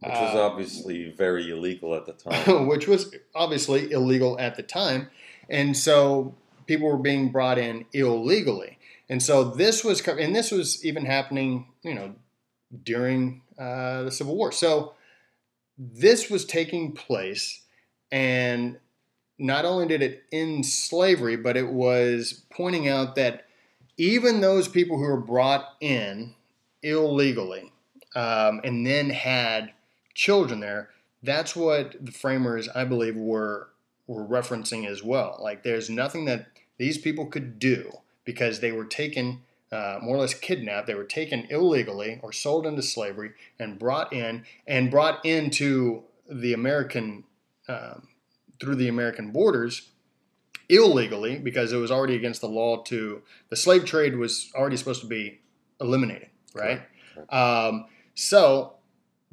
Which 0.00 0.12
was 0.12 0.34
uh, 0.34 0.46
obviously 0.46 1.10
very 1.10 1.50
illegal 1.50 1.94
at 1.94 2.06
the 2.06 2.12
time. 2.12 2.66
which 2.68 2.86
was 2.86 3.14
obviously 3.34 3.90
illegal 3.90 4.38
at 4.38 4.54
the 4.54 4.62
time. 4.62 5.10
And 5.48 5.76
so 5.76 6.34
people 6.68 6.86
were 6.86 6.98
being 6.98 7.32
brought 7.32 7.58
in 7.58 7.86
illegally. 7.92 8.78
And 9.08 9.20
so 9.20 9.42
this 9.42 9.82
was, 9.82 10.06
and 10.06 10.36
this 10.36 10.52
was 10.52 10.84
even 10.84 11.04
happening, 11.06 11.66
you 11.82 11.94
know, 11.94 12.14
during 12.84 13.40
uh, 13.58 14.04
the 14.04 14.10
Civil 14.12 14.36
War. 14.36 14.52
So 14.52 14.94
this 15.78 16.30
was 16.30 16.44
taking 16.44 16.92
place, 16.92 17.62
and 18.12 18.78
not 19.38 19.64
only 19.64 19.86
did 19.86 20.02
it 20.02 20.24
end 20.30 20.66
slavery, 20.66 21.36
but 21.36 21.56
it 21.56 21.68
was 21.68 22.44
pointing 22.50 22.88
out 22.88 23.14
that 23.14 23.46
even 23.96 24.40
those 24.40 24.68
people 24.68 24.98
who 24.98 25.04
were 25.04 25.20
brought 25.20 25.64
in 25.80 26.34
illegally 26.82 27.72
um, 28.14 28.60
and 28.62 28.86
then 28.86 29.10
had 29.10 29.72
children 30.14 30.60
there, 30.60 30.90
that's 31.22 31.56
what 31.56 31.96
the 32.04 32.12
framers, 32.12 32.68
I 32.68 32.84
believe, 32.84 33.16
were 33.16 33.70
were 34.06 34.24
referencing 34.26 34.86
as 34.86 35.02
well. 35.02 35.38
Like, 35.40 35.62
there's 35.62 35.90
nothing 35.90 36.24
that 36.24 36.46
these 36.78 36.98
people 36.98 37.26
could 37.26 37.58
do 37.58 37.92
because 38.24 38.60
they 38.60 38.72
were 38.72 38.84
taken, 38.84 39.42
uh, 39.70 39.98
more 40.02 40.16
or 40.16 40.20
less 40.20 40.34
kidnapped. 40.34 40.86
They 40.86 40.94
were 40.94 41.04
taken 41.04 41.46
illegally 41.50 42.20
or 42.22 42.32
sold 42.32 42.66
into 42.66 42.82
slavery 42.82 43.32
and 43.58 43.78
brought 43.78 44.12
in 44.12 44.44
and 44.66 44.90
brought 44.90 45.24
into 45.24 46.04
the 46.30 46.52
American 46.52 47.24
um, 47.68 48.08
through 48.60 48.76
the 48.76 48.88
American 48.88 49.30
borders 49.30 49.90
illegally 50.68 51.38
because 51.38 51.72
it 51.72 51.76
was 51.76 51.90
already 51.90 52.14
against 52.14 52.40
the 52.40 52.48
law 52.48 52.82
to 52.82 53.22
the 53.48 53.56
slave 53.56 53.84
trade 53.84 54.16
was 54.16 54.50
already 54.54 54.76
supposed 54.76 55.00
to 55.00 55.06
be 55.06 55.40
eliminated, 55.80 56.28
right? 56.54 56.82
Um, 57.30 57.86
so 58.14 58.74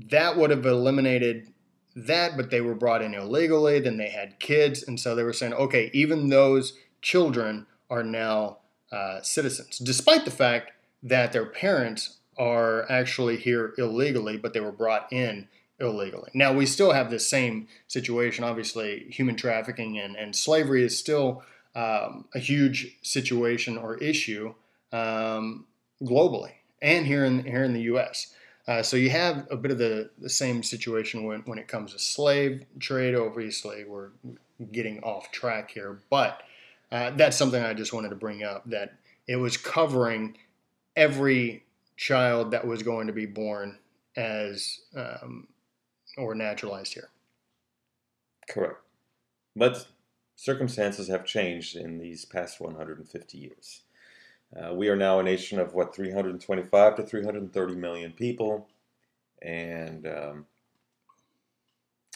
that 0.09 0.37
would 0.37 0.49
have 0.49 0.65
eliminated 0.65 1.47
that, 1.95 2.37
but 2.37 2.49
they 2.49 2.61
were 2.61 2.75
brought 2.75 3.01
in 3.01 3.13
illegally. 3.13 3.79
Then 3.79 3.97
they 3.97 4.09
had 4.09 4.39
kids, 4.39 4.83
and 4.83 4.99
so 4.99 5.15
they 5.15 5.23
were 5.23 5.33
saying, 5.33 5.53
okay, 5.53 5.89
even 5.93 6.29
those 6.29 6.77
children 7.05 7.67
are 7.87 8.03
now 8.03 8.57
uh, 8.91 9.21
citizens, 9.21 9.77
despite 9.77 10.25
the 10.25 10.31
fact 10.31 10.71
that 11.03 11.31
their 11.31 11.45
parents 11.45 12.17
are 12.35 12.89
actually 12.91 13.37
here 13.37 13.75
illegally, 13.77 14.37
but 14.37 14.53
they 14.53 14.59
were 14.59 14.71
brought 14.71 15.13
in 15.13 15.47
illegally. 15.79 16.31
Now, 16.33 16.51
we 16.51 16.65
still 16.65 16.93
have 16.93 17.11
this 17.11 17.27
same 17.27 17.67
situation. 17.87 18.43
Obviously, 18.43 19.05
human 19.11 19.35
trafficking 19.35 19.99
and, 19.99 20.15
and 20.15 20.35
slavery 20.35 20.83
is 20.83 20.97
still 20.97 21.43
um, 21.75 22.25
a 22.33 22.39
huge 22.39 22.97
situation 23.03 23.77
or 23.77 23.97
issue 23.97 24.55
um, 24.91 25.65
globally 26.01 26.53
and 26.81 27.05
here 27.05 27.23
in, 27.23 27.45
here 27.45 27.63
in 27.63 27.73
the 27.73 27.81
U.S. 27.81 28.33
Uh, 28.67 28.81
so 28.81 28.97
you 28.97 29.11
have 29.11 29.47
a 29.51 29.55
bit 29.55 29.69
of 29.69 29.77
the, 29.77 30.09
the 30.17 30.29
same 30.29 30.63
situation 30.63 31.25
when, 31.25 31.41
when 31.41 31.59
it 31.59 31.67
comes 31.67 31.93
to 31.93 31.99
slave 31.99 32.65
trade. 32.79 33.13
Obviously, 33.13 33.83
we're 33.83 34.09
getting 34.71 35.03
off 35.03 35.31
track 35.31 35.69
here, 35.69 35.99
but 36.09 36.41
uh, 36.95 37.11
that's 37.17 37.35
something 37.35 37.61
I 37.61 37.73
just 37.73 37.91
wanted 37.91 38.09
to 38.11 38.15
bring 38.15 38.41
up 38.41 38.63
that 38.69 38.93
it 39.27 39.35
was 39.35 39.57
covering 39.57 40.37
every 40.95 41.65
child 41.97 42.51
that 42.51 42.65
was 42.65 42.83
going 42.83 43.07
to 43.07 43.13
be 43.13 43.25
born 43.25 43.77
as 44.15 44.79
um, 44.95 45.47
or 46.17 46.33
naturalized 46.35 46.93
here. 46.93 47.09
Correct. 48.49 48.77
But 49.57 49.87
circumstances 50.37 51.09
have 51.09 51.25
changed 51.25 51.75
in 51.75 51.97
these 51.97 52.23
past 52.23 52.61
150 52.61 53.37
years. 53.37 53.81
Uh, 54.55 54.73
we 54.73 54.87
are 54.87 54.95
now 54.95 55.19
a 55.19 55.23
nation 55.23 55.59
of 55.59 55.73
what 55.73 55.93
325 55.93 56.95
to 56.95 57.03
330 57.03 57.75
million 57.75 58.13
people, 58.13 58.69
and 59.41 60.07
um, 60.07 60.45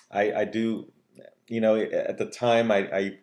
I, 0.09 0.31
I, 0.31 0.45
do, 0.45 0.89
you 1.50 1.59
know, 1.59 1.75
at 1.75 2.17
the 2.17 2.27
time, 2.27 2.71
I, 2.71 2.77
I, 2.77 3.17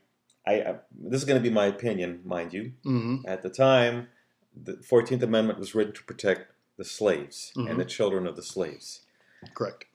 I 0.47 0.77
this 0.97 1.21
is 1.21 1.27
going 1.27 1.43
to 1.43 1.49
be 1.49 1.53
my 1.53 1.67
opinion, 1.67 2.21
mind 2.25 2.53
you. 2.53 2.73
Mm-hmm. 2.85 3.29
At 3.29 3.43
the 3.43 3.51
time, 3.51 4.09
the 4.55 4.77
Fourteenth 4.77 5.23
Amendment 5.23 5.59
was 5.59 5.75
written 5.75 5.95
to 5.95 6.05
protect 6.05 6.53
the 6.77 6.85
slaves 6.85 7.53
mm-hmm. 7.57 7.69
and 7.69 7.81
the 7.81 7.85
children 7.85 8.27
of 8.27 8.37
the 8.37 8.43
slaves. 8.43 9.03
Correct. 9.55 9.87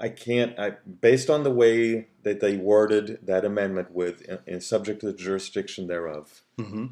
I 0.00 0.08
can't. 0.08 0.58
I 0.58 0.76
based 1.00 1.28
on 1.28 1.42
the 1.42 1.50
way 1.50 2.08
that 2.22 2.40
they 2.40 2.56
worded 2.56 3.18
that 3.22 3.44
amendment 3.44 3.90
with 3.92 4.22
and 4.46 4.62
subject 4.62 5.00
to 5.00 5.06
the 5.06 5.12
jurisdiction 5.12 5.86
thereof. 5.86 6.42
Mm-hmm. 6.58 6.86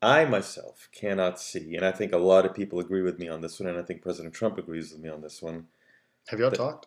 I 0.00 0.24
myself 0.26 0.88
cannot 0.92 1.40
see, 1.40 1.76
and 1.76 1.84
I 1.84 1.90
think 1.90 2.12
a 2.12 2.18
lot 2.18 2.44
of 2.44 2.54
people 2.54 2.78
agree 2.78 3.02
with 3.02 3.18
me 3.18 3.28
on 3.28 3.40
this 3.40 3.58
one, 3.58 3.68
and 3.68 3.78
I 3.78 3.82
think 3.82 4.02
President 4.02 4.34
Trump 4.34 4.58
agrees 4.58 4.92
with 4.92 5.00
me 5.00 5.08
on 5.08 5.22
this 5.22 5.42
one. 5.42 5.66
Have 6.28 6.40
y'all 6.40 6.50
talked? 6.50 6.86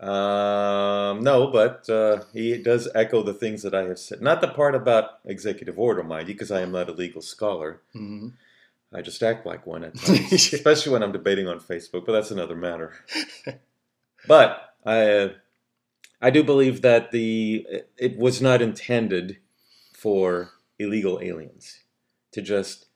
Um, 0.00 1.24
no, 1.24 1.48
but 1.52 1.88
uh, 1.90 2.22
he 2.32 2.56
does 2.58 2.88
echo 2.94 3.22
the 3.22 3.34
things 3.34 3.62
that 3.62 3.74
I 3.74 3.84
have 3.84 3.98
said. 3.98 4.22
Not 4.22 4.40
the 4.40 4.48
part 4.48 4.74
about 4.74 5.18
executive 5.24 5.78
order, 5.78 6.04
mind 6.04 6.28
you, 6.28 6.34
because 6.34 6.52
I 6.52 6.60
am 6.60 6.70
not 6.70 6.88
a 6.88 6.92
legal 6.92 7.20
scholar. 7.20 7.80
Mm-hmm. 7.94 8.28
I 8.92 9.02
just 9.02 9.22
act 9.22 9.44
like 9.44 9.66
one 9.66 9.84
at 9.84 9.94
times, 10.00 10.32
especially 10.32 10.92
when 10.92 11.02
I'm 11.02 11.12
debating 11.12 11.48
on 11.48 11.60
Facebook, 11.60 12.06
but 12.06 12.12
that's 12.12 12.30
another 12.30 12.56
matter. 12.56 12.94
but 14.28 14.74
I, 14.84 15.10
uh, 15.10 15.28
I 16.20 16.30
do 16.30 16.42
believe 16.42 16.82
that 16.82 17.10
the 17.10 17.66
it 17.96 18.16
was 18.16 18.40
not 18.40 18.62
intended 18.62 19.38
for 19.92 20.52
illegal 20.78 21.18
aliens 21.20 21.80
to 22.32 22.40
just 22.40 22.86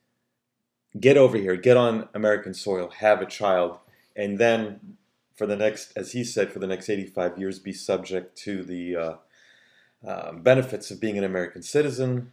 get 0.98 1.16
over 1.16 1.36
here, 1.36 1.56
get 1.56 1.76
on 1.76 2.08
American 2.14 2.54
soil, 2.54 2.90
have 2.98 3.20
a 3.20 3.26
child, 3.26 3.78
and 4.14 4.38
then 4.38 4.96
for 5.34 5.46
the 5.46 5.56
next, 5.56 5.92
as 5.96 6.12
he 6.12 6.24
said, 6.24 6.52
for 6.52 6.58
the 6.58 6.66
next 6.66 6.88
85 6.88 7.38
years, 7.38 7.58
be 7.58 7.72
subject 7.72 8.36
to 8.38 8.62
the 8.62 8.96
uh, 8.96 9.14
uh, 10.06 10.32
benefits 10.32 10.90
of 10.90 11.00
being 11.00 11.18
an 11.18 11.24
American 11.24 11.62
citizen. 11.62 12.32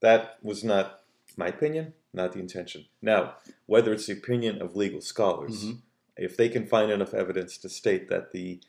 That 0.00 0.38
was 0.42 0.64
not 0.64 1.00
my 1.36 1.48
opinion, 1.48 1.94
not 2.12 2.32
the 2.32 2.40
intention. 2.40 2.86
Now, 3.00 3.34
whether 3.66 3.92
it's 3.92 4.06
the 4.06 4.12
opinion 4.14 4.60
of 4.60 4.76
legal 4.76 5.00
scholars, 5.00 5.64
mm-hmm 5.64 5.78
if 6.16 6.36
they 6.36 6.48
can 6.48 6.66
find 6.66 6.90
enough 6.90 7.14
evidence 7.14 7.56
to 7.58 7.68
state 7.68 8.08
that 8.08 8.32
the 8.32 8.60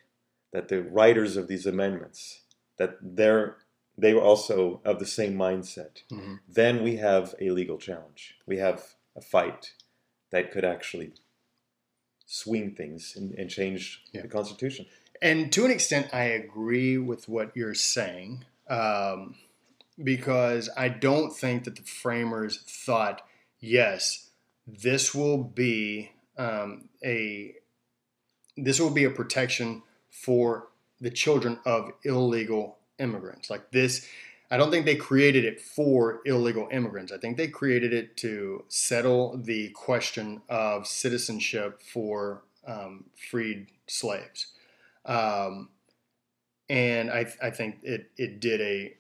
that 0.51 0.67
the 0.67 0.83
writers 0.83 1.35
of 1.35 1.47
these 1.47 1.65
amendments 1.65 2.41
that 2.77 2.97
their 3.01 3.57
they 3.97 4.13
were 4.13 4.21
also 4.21 4.81
of 4.83 4.99
the 4.99 5.05
same 5.05 5.35
mindset. 5.35 6.03
Mhm. 6.11 6.39
Then 6.47 6.83
we 6.83 6.95
have 6.97 7.35
a 7.39 7.51
legal 7.51 7.77
challenge. 7.77 8.39
We 8.47 8.57
have 8.57 8.95
a 9.15 9.21
fight 9.21 9.73
that 10.31 10.51
could 10.51 10.65
actually 10.65 11.13
swing 12.25 12.75
things 12.75 13.15
and, 13.15 13.33
and 13.33 13.49
change 13.49 14.03
Yeah. 14.13 14.21
the 14.21 14.27
Constitution. 14.27 14.85
And 15.21 15.51
to 15.53 15.65
an 15.65 15.71
extent, 15.71 16.09
I 16.13 16.23
agree 16.25 16.97
with 16.97 17.29
what 17.29 17.55
you're 17.55 17.73
saying 17.75 18.43
um, 18.67 19.35
because 20.03 20.69
I 20.75 20.89
don't 20.89 21.31
think 21.31 21.63
that 21.63 21.75
the 21.75 21.83
framers 21.83 22.61
thought, 22.67 23.21
yes, 23.59 24.29
this 24.67 25.13
will 25.13 25.37
be 25.43 26.11
um, 26.37 26.89
a 27.03 27.55
this 28.57 28.79
will 28.79 28.91
be 28.91 29.03
a 29.03 29.09
protection 29.09 29.81
for 30.11 30.67
the 31.01 31.09
children 31.09 31.59
of 31.65 31.91
illegal 32.03 32.77
immigrants. 32.99 33.49
Like 33.49 33.71
this, 33.71 34.07
I 34.53 34.57
don't 34.57 34.69
think 34.69 34.85
they 34.85 34.95
created 34.95 35.45
it 35.45 35.59
for 35.59 36.21
illegal 36.25 36.67
immigrants. 36.71 37.11
I 37.11 37.17
think 37.17 37.37
they 37.37 37.47
created 37.47 37.91
it 37.91 38.15
to 38.17 38.63
settle 38.67 39.37
the 39.37 39.69
question 39.69 40.41
of 40.47 40.85
citizenship 40.85 41.81
for 41.81 42.43
um, 42.67 43.05
freed 43.15 43.67
slaves 43.87 44.47
um, 45.05 45.69
and 46.69 47.11
I, 47.11 47.25
I 47.41 47.49
think 47.49 47.79
it, 47.83 48.11
it 48.17 48.39
did 48.39 48.61
a 48.61 48.95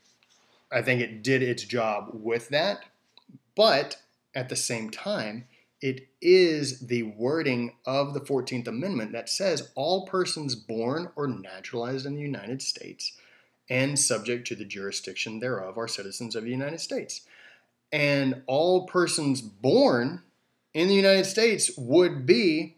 I 0.71 0.81
think 0.81 1.01
it 1.01 1.21
did 1.21 1.43
its 1.43 1.63
job 1.63 2.09
with 2.13 2.49
that, 2.49 2.85
but 3.55 3.97
at 4.33 4.49
the 4.49 4.55
same 4.55 4.89
time, 4.89 5.45
it 5.81 6.07
is 6.19 6.79
the 6.79 7.03
wording 7.03 7.75
of 7.85 8.15
the 8.15 8.21
14th 8.21 8.67
Amendment 8.67 9.11
that 9.11 9.29
says 9.29 9.71
all 9.75 10.07
persons 10.07 10.55
born 10.55 11.11
or 11.15 11.27
naturalized 11.27 12.07
in 12.07 12.15
the 12.15 12.21
United 12.21 12.63
States 12.63 13.15
and 13.69 13.97
subject 13.97 14.47
to 14.47 14.55
the 14.55 14.65
jurisdiction 14.65 15.39
thereof 15.39 15.77
are 15.77 15.87
citizens 15.87 16.35
of 16.35 16.43
the 16.43 16.51
United 16.51 16.79
States. 16.79 17.21
And 17.91 18.41
all 18.47 18.85
persons 18.87 19.41
born 19.41 20.23
in 20.73 20.87
the 20.87 20.95
United 20.95 21.25
States 21.25 21.71
would 21.77 22.25
be 22.25 22.75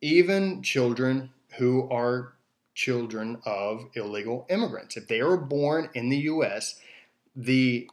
even 0.00 0.62
children 0.62 1.30
who 1.58 1.88
are 1.90 2.34
children 2.74 3.40
of 3.44 3.86
illegal 3.94 4.46
immigrants. 4.48 4.96
If 4.96 5.08
they 5.08 5.20
are 5.20 5.36
born 5.36 5.90
in 5.94 6.08
the 6.08 6.18
U.S., 6.18 6.80
the 7.34 7.88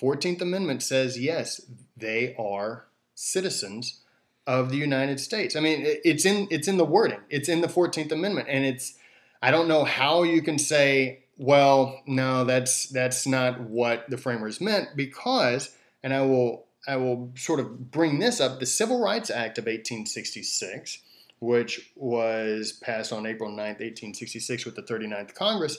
14th 0.00 0.40
Amendment 0.40 0.82
says 0.82 1.18
yes, 1.18 1.60
they 1.96 2.34
are 2.38 2.86
citizens 3.14 4.00
of 4.46 4.70
the 4.70 4.76
United 4.76 5.20
States. 5.20 5.56
I 5.56 5.60
mean, 5.60 5.82
it's 5.82 6.24
in 6.24 6.48
it's 6.50 6.68
in 6.68 6.76
the 6.76 6.84
wording. 6.84 7.20
It's 7.30 7.48
in 7.48 7.60
the 7.60 7.68
14th 7.68 8.12
Amendment, 8.12 8.48
and 8.50 8.64
it's 8.64 8.94
I 9.40 9.50
don't 9.50 9.68
know 9.68 9.84
how 9.84 10.22
you 10.22 10.42
can 10.42 10.58
say, 10.58 11.23
well, 11.36 12.00
no, 12.06 12.44
that's 12.44 12.86
that's 12.86 13.26
not 13.26 13.60
what 13.60 14.08
the 14.08 14.18
framers 14.18 14.60
meant 14.60 14.96
because, 14.96 15.76
and 16.02 16.12
I 16.12 16.22
will 16.22 16.66
I 16.86 16.96
will 16.96 17.32
sort 17.36 17.60
of 17.60 17.90
bring 17.90 18.18
this 18.18 18.40
up. 18.40 18.60
The 18.60 18.66
Civil 18.66 19.00
Rights 19.00 19.30
Act 19.30 19.58
of 19.58 19.64
1866 19.64 20.98
which 21.44 21.92
was 21.94 22.72
passed 22.72 23.12
on 23.12 23.26
April 23.26 23.50
9th, 23.50 23.80
1866, 23.80 24.64
with 24.64 24.76
the 24.76 24.82
39th 24.82 25.34
Congress, 25.34 25.78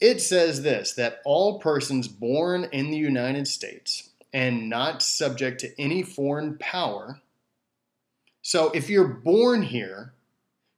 it 0.00 0.20
says 0.20 0.62
this 0.62 0.94
that 0.94 1.20
all 1.24 1.58
persons 1.58 2.08
born 2.08 2.68
in 2.72 2.90
the 2.90 2.96
United 2.96 3.48
States 3.48 4.10
and 4.32 4.68
not 4.68 5.02
subject 5.02 5.60
to 5.60 5.80
any 5.80 6.02
foreign 6.02 6.56
power. 6.58 7.20
So 8.42 8.70
if 8.70 8.90
you're 8.90 9.08
born 9.08 9.62
here, 9.62 10.12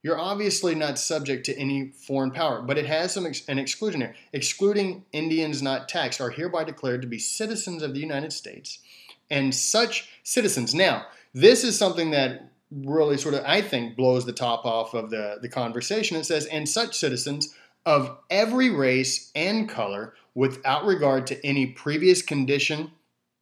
you're 0.03 0.19
obviously 0.19 0.75
not 0.75 0.99
subject 0.99 1.45
to 1.47 1.57
any 1.57 1.89
foreign 1.89 2.31
power, 2.31 2.61
but 2.61 2.77
it 2.77 2.85
has 2.85 3.13
some 3.13 3.25
ex- 3.25 3.47
an 3.47 3.59
exclusion 3.59 4.01
here. 4.01 4.15
Excluding 4.31 5.05
Indians 5.11 5.61
not 5.61 5.89
taxed 5.89 6.21
are 6.21 6.29
hereby 6.29 6.63
declared 6.63 7.01
to 7.01 7.07
be 7.07 7.19
citizens 7.19 7.81
of 7.81 7.93
the 7.93 7.99
United 7.99 8.31
States, 8.31 8.79
and 9.29 9.53
such 9.53 10.09
citizens. 10.23 10.73
Now, 10.73 11.07
this 11.33 11.63
is 11.63 11.77
something 11.77 12.11
that 12.11 12.51
really 12.71 13.17
sort 13.17 13.35
of 13.35 13.43
I 13.45 13.61
think 13.61 13.95
blows 13.95 14.25
the 14.25 14.33
top 14.33 14.65
off 14.65 14.93
of 14.93 15.09
the 15.09 15.37
the 15.41 15.49
conversation. 15.49 16.17
It 16.17 16.25
says, 16.25 16.45
and 16.45 16.67
such 16.67 16.97
citizens 16.97 17.53
of 17.85 18.17
every 18.29 18.69
race 18.69 19.31
and 19.33 19.67
color, 19.67 20.13
without 20.35 20.85
regard 20.85 21.25
to 21.27 21.45
any 21.45 21.67
previous 21.67 22.21
condition 22.21 22.91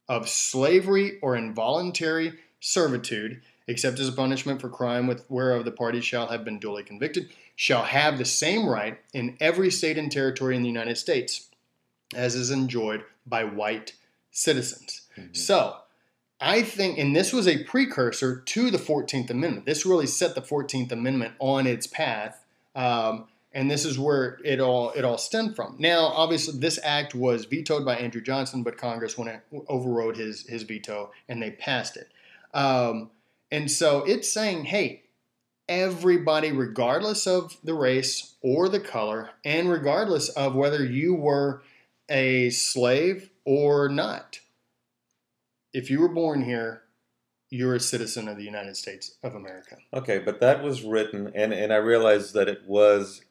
of 0.08 0.28
slavery 0.28 1.18
or 1.20 1.36
involuntary 1.36 2.34
servitude, 2.60 3.42
except 3.68 3.98
as 3.98 4.08
a 4.08 4.12
punishment 4.12 4.60
for 4.60 4.68
crime 4.68 5.06
with 5.06 5.24
whereof 5.28 5.64
the 5.64 5.70
party 5.70 6.00
shall 6.00 6.28
have 6.28 6.44
been 6.44 6.58
duly 6.58 6.82
convicted, 6.82 7.28
shall 7.54 7.84
have 7.84 8.18
the 8.18 8.24
same 8.24 8.68
right 8.68 8.98
in 9.12 9.36
every 9.40 9.70
state 9.70 9.98
and 9.98 10.12
territory 10.12 10.56
in 10.56 10.62
the 10.62 10.68
United 10.68 10.96
States 10.96 11.48
as 12.14 12.34
is 12.34 12.50
enjoyed 12.50 13.04
by 13.26 13.44
white 13.44 13.94
citizens. 14.30 15.02
So, 15.32 15.76
I 16.40 16.62
think, 16.62 16.98
and 16.98 17.16
this 17.16 17.32
was 17.32 17.48
a 17.48 17.64
precursor 17.64 18.40
to 18.40 18.70
the 18.70 18.78
14th 18.78 19.30
Amendment. 19.30 19.66
This 19.66 19.86
really 19.86 20.06
set 20.06 20.34
the 20.34 20.42
14th 20.42 20.92
Amendment 20.92 21.34
on 21.38 21.66
its 21.66 21.86
path. 21.86 22.44
Um, 22.74 23.26
and 23.52 23.70
this 23.70 23.86
is 23.86 23.98
where 23.98 24.38
it 24.44 24.60
all 24.60 24.90
it 24.90 25.02
all 25.02 25.16
stemmed 25.16 25.56
from. 25.56 25.76
Now, 25.78 26.08
obviously, 26.08 26.60
this 26.60 26.78
act 26.82 27.14
was 27.14 27.46
vetoed 27.46 27.86
by 27.86 27.96
Andrew 27.96 28.20
Johnson, 28.20 28.62
but 28.62 28.76
Congress 28.76 29.16
went 29.16 29.40
overrode 29.66 30.18
his 30.18 30.46
his 30.46 30.64
veto 30.64 31.10
and 31.26 31.42
they 31.42 31.52
passed 31.52 31.96
it. 31.96 32.10
Um, 32.52 33.10
and 33.50 33.70
so 33.70 34.02
it's 34.04 34.30
saying, 34.30 34.64
hey, 34.66 35.02
everybody, 35.68 36.52
regardless 36.52 37.26
of 37.26 37.56
the 37.62 37.74
race 37.74 38.34
or 38.40 38.68
the 38.68 38.80
color, 38.80 39.30
and 39.44 39.70
regardless 39.70 40.28
of 40.30 40.54
whether 40.54 40.84
you 40.84 41.14
were 41.14 41.62
a 42.08 42.50
slave 42.50 43.30
or 43.44 43.88
not, 43.88 44.40
if 45.72 45.90
you 45.90 46.00
were 46.00 46.08
born 46.08 46.44
here, 46.44 46.82
you're 47.50 47.74
a 47.74 47.80
citizen 47.80 48.28
of 48.28 48.36
the 48.36 48.44
United 48.44 48.76
States 48.76 49.16
of 49.22 49.34
America. 49.34 49.76
Okay, 49.94 50.18
but 50.18 50.40
that 50.40 50.62
was 50.62 50.82
written, 50.82 51.30
and, 51.34 51.52
and 51.52 51.72
I 51.72 51.76
realized 51.76 52.34
that 52.34 52.48
it 52.48 52.62
was 52.66 53.22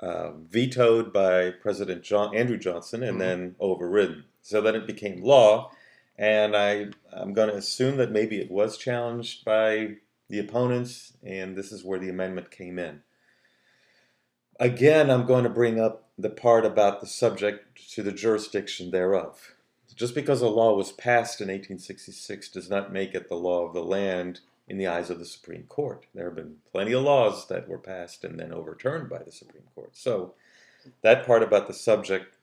uh, 0.00 0.32
vetoed 0.32 1.12
by 1.12 1.50
President 1.50 2.02
John 2.02 2.34
Andrew 2.34 2.56
Johnson 2.56 3.02
and 3.02 3.16
Mhm. 3.16 3.20
then 3.20 3.56
overridden. 3.60 4.24
So 4.40 4.62
then 4.62 4.74
it 4.74 4.86
became 4.86 5.22
law, 5.22 5.72
and 6.20 6.54
I 6.54 6.88
I'm 7.12 7.32
going 7.32 7.48
to 7.48 7.56
assume 7.56 7.96
that 7.96 8.12
maybe 8.12 8.38
it 8.38 8.50
was 8.50 8.76
challenged 8.76 9.44
by 9.44 9.96
the 10.28 10.38
opponents, 10.38 11.14
and 11.24 11.56
this 11.56 11.72
is 11.72 11.82
where 11.82 11.98
the 11.98 12.10
amendment 12.10 12.50
came 12.52 12.78
in. 12.78 13.00
Again, 14.60 15.10
I'm 15.10 15.26
going 15.26 15.44
to 15.44 15.50
bring 15.50 15.80
up 15.80 16.10
the 16.18 16.28
part 16.28 16.66
about 16.66 17.00
the 17.00 17.06
subject 17.06 17.90
to 17.94 18.02
the 18.02 18.12
jurisdiction 18.12 18.90
thereof. 18.90 19.54
Just 19.96 20.14
because 20.14 20.42
a 20.42 20.48
law 20.48 20.76
was 20.76 20.92
passed 20.92 21.40
in 21.40 21.48
1866 21.48 22.50
does 22.50 22.70
not 22.70 22.92
make 22.92 23.14
it 23.14 23.28
the 23.28 23.34
law 23.34 23.66
of 23.66 23.72
the 23.72 23.82
land 23.82 24.40
in 24.68 24.76
the 24.76 24.86
eyes 24.86 25.10
of 25.10 25.18
the 25.18 25.24
Supreme 25.24 25.64
Court. 25.64 26.04
There 26.14 26.26
have 26.26 26.36
been 26.36 26.56
plenty 26.70 26.92
of 26.92 27.02
laws 27.02 27.48
that 27.48 27.68
were 27.68 27.78
passed 27.78 28.24
and 28.24 28.38
then 28.38 28.52
overturned 28.52 29.08
by 29.08 29.22
the 29.22 29.32
Supreme 29.32 29.64
Court. 29.74 29.96
So 29.96 30.34
that 31.02 31.26
part 31.26 31.42
about 31.42 31.66
the 31.66 31.74
subject 31.74 32.36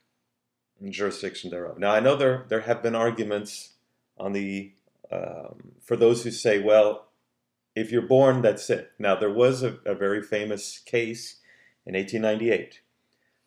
jurisdiction 0.90 1.50
thereof. 1.50 1.78
Now 1.78 1.92
I 1.92 2.00
know 2.00 2.16
there 2.16 2.46
there 2.48 2.62
have 2.62 2.84
been 2.84 2.96
arguments 2.96 3.74
on 4.18 4.34
the 4.34 4.72
um, 5.12 5.74
for 5.82 5.96
those 5.96 6.24
who 6.24 6.32
say, 6.32 6.62
well, 6.62 7.08
if 7.76 7.92
you're 7.92 8.02
born, 8.02 8.42
that's 8.42 8.70
it. 8.70 8.92
Now 9.00 9.16
there 9.16 9.32
was 9.32 9.64
a, 9.64 9.78
a 9.86 9.96
very 9.96 10.22
famous 10.22 10.80
case 10.80 11.40
in 11.86 11.96
1898, 11.96 12.82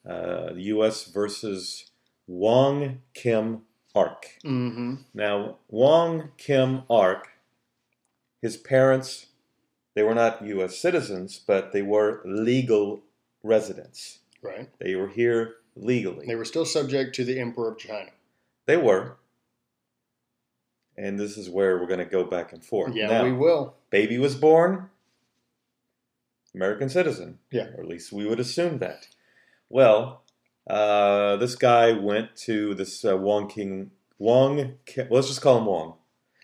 uh, 0.09 0.55
the 0.55 0.63
U.S. 0.63 1.05
versus 1.05 1.91
Wong 2.27 3.03
Kim 3.13 3.63
Ark. 3.95 4.27
Mm-hmm. 4.45 4.95
Now, 5.13 5.57
Wong 5.69 6.31
Kim 6.39 6.83
Ark, 6.89 7.29
his 8.41 8.57
parents, 8.57 9.27
they 9.95 10.03
were 10.03 10.15
not 10.15 10.45
U.S. 10.47 10.79
citizens, 10.79 11.41
but 11.45 11.73
they 11.73 11.83
were 11.83 12.23
legal 12.25 13.03
residents. 13.43 14.21
Right. 14.43 14.71
They 14.79 14.95
were 14.95 15.09
here 15.09 15.57
legally. 15.77 16.27
They 16.27 16.35
were 16.35 16.45
still 16.45 16.65
subject 16.65 17.15
to 17.17 17.25
the 17.25 17.39
Emperor 17.39 17.73
of 17.73 17.79
China. 17.79 18.11
They 18.67 18.77
were. 18.77 19.17
And 20.97 21.19
this 21.19 21.37
is 21.39 21.49
where 21.49 21.79
we're 21.79 21.87
going 21.87 21.99
to 22.01 22.05
go 22.05 22.25
back 22.25 22.53
and 22.53 22.65
forth. 22.65 22.95
Yeah, 22.95 23.07
now, 23.09 23.25
we 23.25 23.33
will. 23.33 23.75
baby 23.89 24.19
was 24.19 24.35
born, 24.35 24.91
American 26.55 26.89
citizen. 26.89 27.39
Yeah. 27.51 27.69
Or 27.77 27.83
at 27.83 27.89
least 27.89 28.13
we 28.13 28.27
would 28.27 28.41
assume 28.41 28.79
that. 28.79 29.09
Well, 29.69 30.23
uh, 30.69 31.37
this 31.37 31.55
guy 31.55 31.93
went 31.93 32.37
to 32.37 32.75
this 32.75 33.05
uh, 33.05 33.17
Wong 33.17 33.49
King, 33.49 33.93
Wong, 34.19 34.75
Ki- 34.85 35.07
let's 35.11 35.29
just 35.29 35.41
call 35.41 35.59
him 35.59 35.67
Wong. 35.67 35.95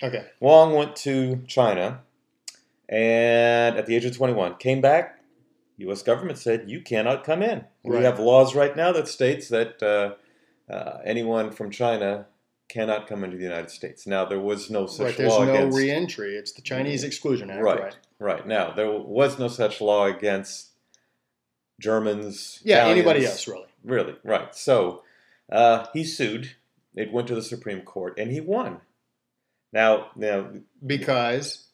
Okay. 0.03 0.27
Wong 0.41 0.75
went 0.75 0.97
to 0.97 1.43
China 1.47 2.01
and 2.89 3.77
at 3.77 3.87
the 3.87 3.97
age 3.97 4.05
of 4.05 4.17
21 4.17 4.57
came 4.57 4.81
back. 4.81 5.16
U.S. 5.79 6.03
government 6.03 6.39
said, 6.39 6.71
you 6.71 6.81
cannot 6.81 7.25
come 7.25 7.43
in. 7.43 7.65
We 7.85 7.99
have 7.99 8.19
laws 8.19 8.55
right 8.55 8.75
now 8.77 8.93
that 8.93 9.09
states 9.09 9.49
that 9.49 9.83
uh, 9.83 10.73
uh, 10.73 10.99
anyone 11.05 11.51
from 11.51 11.71
China 11.71 12.27
cannot 12.69 13.07
come 13.07 13.25
into 13.25 13.37
the 13.37 13.43
United 13.43 13.71
States. 13.71 14.07
Now, 14.07 14.25
there 14.25 14.41
was 14.41 14.71
no 14.71 14.87
such 14.87 15.07
right. 15.07 15.17
There's 15.17 15.33
law 15.33 15.45
no 15.45 15.55
against... 15.55 15.79
reentry. 15.79 16.37
It's 16.37 16.53
the 16.53 16.63
Chinese 16.63 17.05
Exclusion 17.05 17.51
Act. 17.51 17.63
Right. 17.63 17.81
Right. 17.81 17.97
Right. 18.19 18.47
Now, 18.47 18.73
there 18.73 18.91
was 18.91 19.39
no 19.39 19.49
such 19.49 19.81
law 19.81 20.07
against 20.07 20.71
Germans. 21.81 22.61
Yeah. 22.65 22.77
Italians. 22.77 22.99
Anybody 22.99 23.27
else, 23.27 23.47
really? 23.47 23.67
Really, 23.85 24.17
right. 24.25 24.55
So 24.55 25.03
Uh, 25.51 25.87
he 25.93 26.05
sued. 26.05 26.57
It 26.95 27.13
went 27.13 27.29
to 27.29 27.35
the 27.35 27.43
Supreme 27.43 27.83
Court, 27.83 28.19
and 28.19 28.33
he 28.33 28.41
won. 28.41 28.81
Now, 29.73 30.09
now, 30.17 30.49
because 30.85 31.69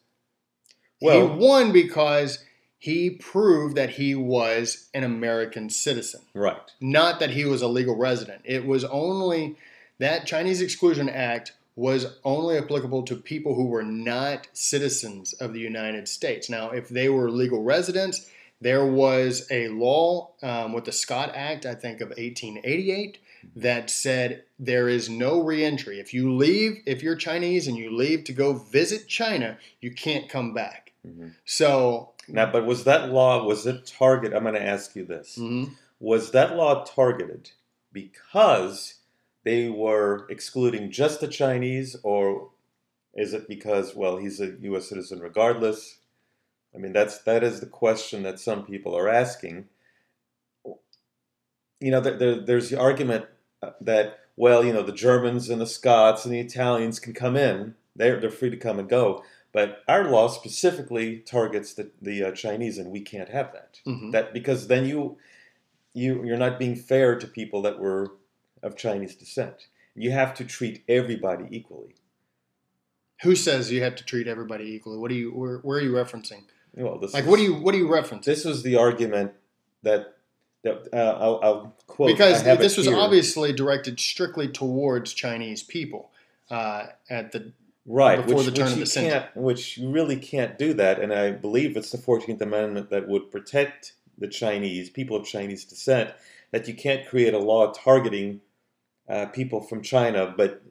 well, 1.01 1.27
he 1.27 1.35
won 1.35 1.71
because 1.71 2.43
he 2.83 3.09
proved 3.09 3.77
that 3.77 3.91
he 3.91 4.13
was 4.13 4.89
an 4.93 5.05
American 5.05 5.69
citizen, 5.69 6.19
right. 6.33 6.69
not 6.81 7.17
that 7.21 7.29
he 7.29 7.45
was 7.45 7.61
a 7.61 7.67
legal 7.69 7.95
resident. 7.95 8.41
It 8.43 8.65
was 8.65 8.83
only 8.83 9.55
that 9.99 10.25
Chinese 10.25 10.61
Exclusion 10.61 11.07
Act 11.07 11.53
was 11.77 12.17
only 12.25 12.57
applicable 12.57 13.03
to 13.03 13.15
people 13.15 13.55
who 13.55 13.67
were 13.67 13.83
not 13.83 14.47
citizens 14.51 15.31
of 15.31 15.53
the 15.53 15.61
United 15.61 16.09
States. 16.09 16.49
Now, 16.49 16.71
if 16.71 16.89
they 16.89 17.07
were 17.07 17.31
legal 17.31 17.63
residents, 17.63 18.29
there 18.59 18.85
was 18.85 19.47
a 19.49 19.69
law 19.69 20.31
um, 20.41 20.73
with 20.73 20.83
the 20.83 20.91
Scott 20.91 21.31
Act, 21.33 21.65
I 21.65 21.75
think 21.75 22.01
of 22.01 22.09
1888, 22.09 23.17
that 23.55 23.89
said 23.89 24.43
there 24.59 24.89
is 24.89 25.07
no 25.07 25.41
reentry. 25.41 26.01
If 26.01 26.13
you 26.13 26.35
leave, 26.35 26.81
if 26.85 27.01
you're 27.01 27.15
Chinese 27.15 27.65
and 27.65 27.77
you 27.77 27.95
leave 27.95 28.25
to 28.25 28.33
go 28.33 28.51
visit 28.51 29.07
China, 29.07 29.57
you 29.79 29.91
can't 29.91 30.27
come 30.27 30.53
back. 30.53 30.91
Mhm. 31.07 31.33
So, 31.45 32.12
Now, 32.27 32.51
but 32.51 32.65
was 32.65 32.83
that 32.85 33.09
law 33.09 33.43
was 33.45 33.65
it 33.65 33.85
target? 33.85 34.33
I'm 34.33 34.43
going 34.43 34.55
to 34.55 34.61
ask 34.61 34.95
you 34.95 35.05
this: 35.05 35.37
mhm. 35.37 35.75
Was 35.99 36.31
that 36.31 36.55
law 36.55 36.83
targeted 36.83 37.51
because 37.91 38.95
they 39.43 39.69
were 39.69 40.25
excluding 40.29 40.91
just 40.91 41.19
the 41.19 41.27
Chinese, 41.27 41.95
or 42.03 42.49
is 43.13 43.33
it 43.33 43.47
because 43.47 43.95
well 43.95 44.17
he's 44.17 44.39
a 44.39 44.55
U.S. 44.61 44.89
citizen 44.89 45.19
regardless? 45.19 45.97
I 46.73 46.79
mean, 46.79 46.93
that's 46.93 47.19
that 47.19 47.43
is 47.43 47.59
the 47.59 47.67
question 47.67 48.23
that 48.23 48.39
some 48.39 48.65
people 48.65 48.97
are 48.97 49.09
asking. 49.09 49.67
You 51.79 51.91
know, 51.91 51.99
there, 51.99 52.17
there, 52.17 52.39
there's 52.39 52.69
the 52.69 52.79
argument 52.79 53.25
uh, 53.61 53.71
that 53.81 54.19
well, 54.35 54.65
you 54.65 54.73
know, 54.73 54.81
the 54.81 54.91
Germans 54.91 55.49
and 55.49 55.61
the 55.61 55.67
Scots 55.67 56.25
and 56.25 56.33
the 56.33 56.39
Italians 56.39 56.99
can 56.99 57.13
come 57.13 57.35
in; 57.35 57.75
they're 57.95 58.19
they're 58.19 58.29
free 58.29 58.49
to 58.49 58.57
come 58.57 58.79
and 58.79 58.89
go. 58.89 59.23
But 59.53 59.83
our 59.87 60.09
law 60.09 60.27
specifically 60.29 61.19
targets 61.19 61.73
the 61.75 61.91
the 62.01 62.23
uh, 62.25 62.31
Chinese, 62.31 62.77
and 62.79 62.91
we 62.91 63.01
can't 63.01 63.29
have 63.29 63.53
that. 63.53 63.79
Mhm. 63.85 64.11
That 64.11 64.33
because 64.33 64.67
then 64.67 64.85
you 64.85 65.17
you 65.93 66.23
you're 66.25 66.37
not 66.37 66.57
being 66.59 66.75
fair 66.75 67.17
to 67.19 67.27
people 67.27 67.61
that 67.61 67.79
were 67.79 68.13
of 68.63 68.75
Chinese 68.75 69.15
descent. 69.15 69.67
You 69.95 70.11
have 70.11 70.33
to 70.35 70.43
treat 70.45 70.83
everybody 70.87 71.45
equally. 71.51 71.95
who 73.21 73.35
says 73.35 73.71
you 73.71 73.81
have 73.83 73.95
to 73.95 74.03
treat 74.03 74.27
everybody 74.27 74.65
equally? 74.73 74.97
What 74.97 75.09
do 75.09 75.15
you 75.15 75.31
where, 75.31 75.57
where 75.59 75.77
are 75.77 75.81
you 75.81 75.93
referencing? 75.93 76.43
Well, 76.75 76.97
this 76.97 77.13
Like, 77.13 77.23
is- 77.23 77.29
what 77.29 77.37
do 77.37 77.43
you 77.43 77.53
what 77.53 77.71
do 77.73 77.77
you 77.77 77.89
reference? 77.93 78.25
This 78.25 78.43
was 78.43 78.63
the 78.63 78.75
argument 78.75 79.31
that 79.83 80.15
that 80.63 80.87
uh, 80.91 81.17
I'll, 81.23 81.39
I'll 81.43 81.75
quote 81.87 82.07
because 82.09 82.41
I 82.41 82.45
have 82.49 82.59
it 82.59 82.63
this 82.63 82.75
was 82.77 82.87
here. 82.87 82.97
obviously 82.97 83.53
directed 83.53 83.99
strictly 83.99 84.47
towards 84.47 85.13
Chinese 85.13 85.61
people 85.61 86.09
uh, 86.49 86.87
at 87.09 87.31
the 87.33 87.51
right 87.85 88.17
before 88.17 88.37
which, 88.37 88.45
the 88.45 88.51
turn 88.51 88.65
which 88.65 88.71
of 88.71 88.77
you 88.77 88.83
the 88.85 88.89
century. 88.89 89.11
can't, 89.11 89.37
which 89.37 89.77
you 89.77 89.89
really 89.89 90.17
can't 90.17 90.57
do 90.57 90.73
that. 90.73 90.99
And 90.99 91.13
I 91.13 91.31
believe 91.31 91.75
it's 91.75 91.91
the 91.91 91.97
Fourteenth 91.97 92.41
Amendment 92.41 92.89
that 92.89 93.07
would 93.07 93.31
protect 93.31 93.93
the 94.17 94.27
Chinese 94.27 94.89
people 94.89 95.17
of 95.17 95.25
Chinese 95.25 95.65
descent. 95.65 96.11
That 96.51 96.67
you 96.67 96.75
can't 96.75 97.07
create 97.07 97.33
a 97.33 97.39
law 97.39 97.71
targeting 97.73 98.41
uh, 99.09 99.25
people 99.27 99.61
from 99.61 99.81
China, 99.81 100.33
but 100.35 100.61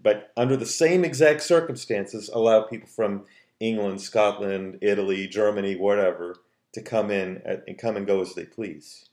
but 0.00 0.30
under 0.36 0.56
the 0.56 0.66
same 0.66 1.04
exact 1.04 1.42
circumstances, 1.42 2.28
allow 2.32 2.62
people 2.62 2.88
from 2.88 3.24
England, 3.60 4.00
Scotland, 4.00 4.78
Italy, 4.82 5.26
Germany, 5.26 5.74
whatever, 5.76 6.36
to 6.72 6.82
come 6.82 7.10
in 7.10 7.42
and 7.44 7.78
come 7.78 7.96
and 7.96 8.06
go 8.06 8.20
as 8.20 8.34
they 8.34 8.44
please. 8.44 9.08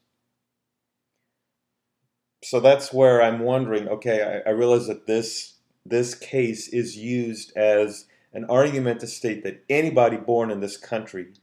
So 2.43 2.59
that's 2.59 2.91
where 2.91 3.21
I'm 3.21 3.39
wondering. 3.39 3.87
Okay, 3.87 4.41
I, 4.45 4.49
I 4.49 4.53
realize 4.53 4.87
that 4.87 5.07
this 5.07 5.53
this 5.85 6.15
case 6.15 6.67
is 6.69 6.97
used 6.97 7.55
as 7.57 8.05
an 8.33 8.45
argument 8.45 8.99
to 9.01 9.07
state 9.07 9.43
that 9.43 9.63
anybody 9.69 10.17
born 10.17 10.51
in 10.51 10.59
this 10.61 10.77
country, 10.77 11.33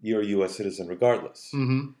you're 0.00 0.22
a 0.22 0.26
U.S. 0.26 0.56
citizen 0.56 0.86
regardless. 0.88 1.50
Mhm. 1.54 1.94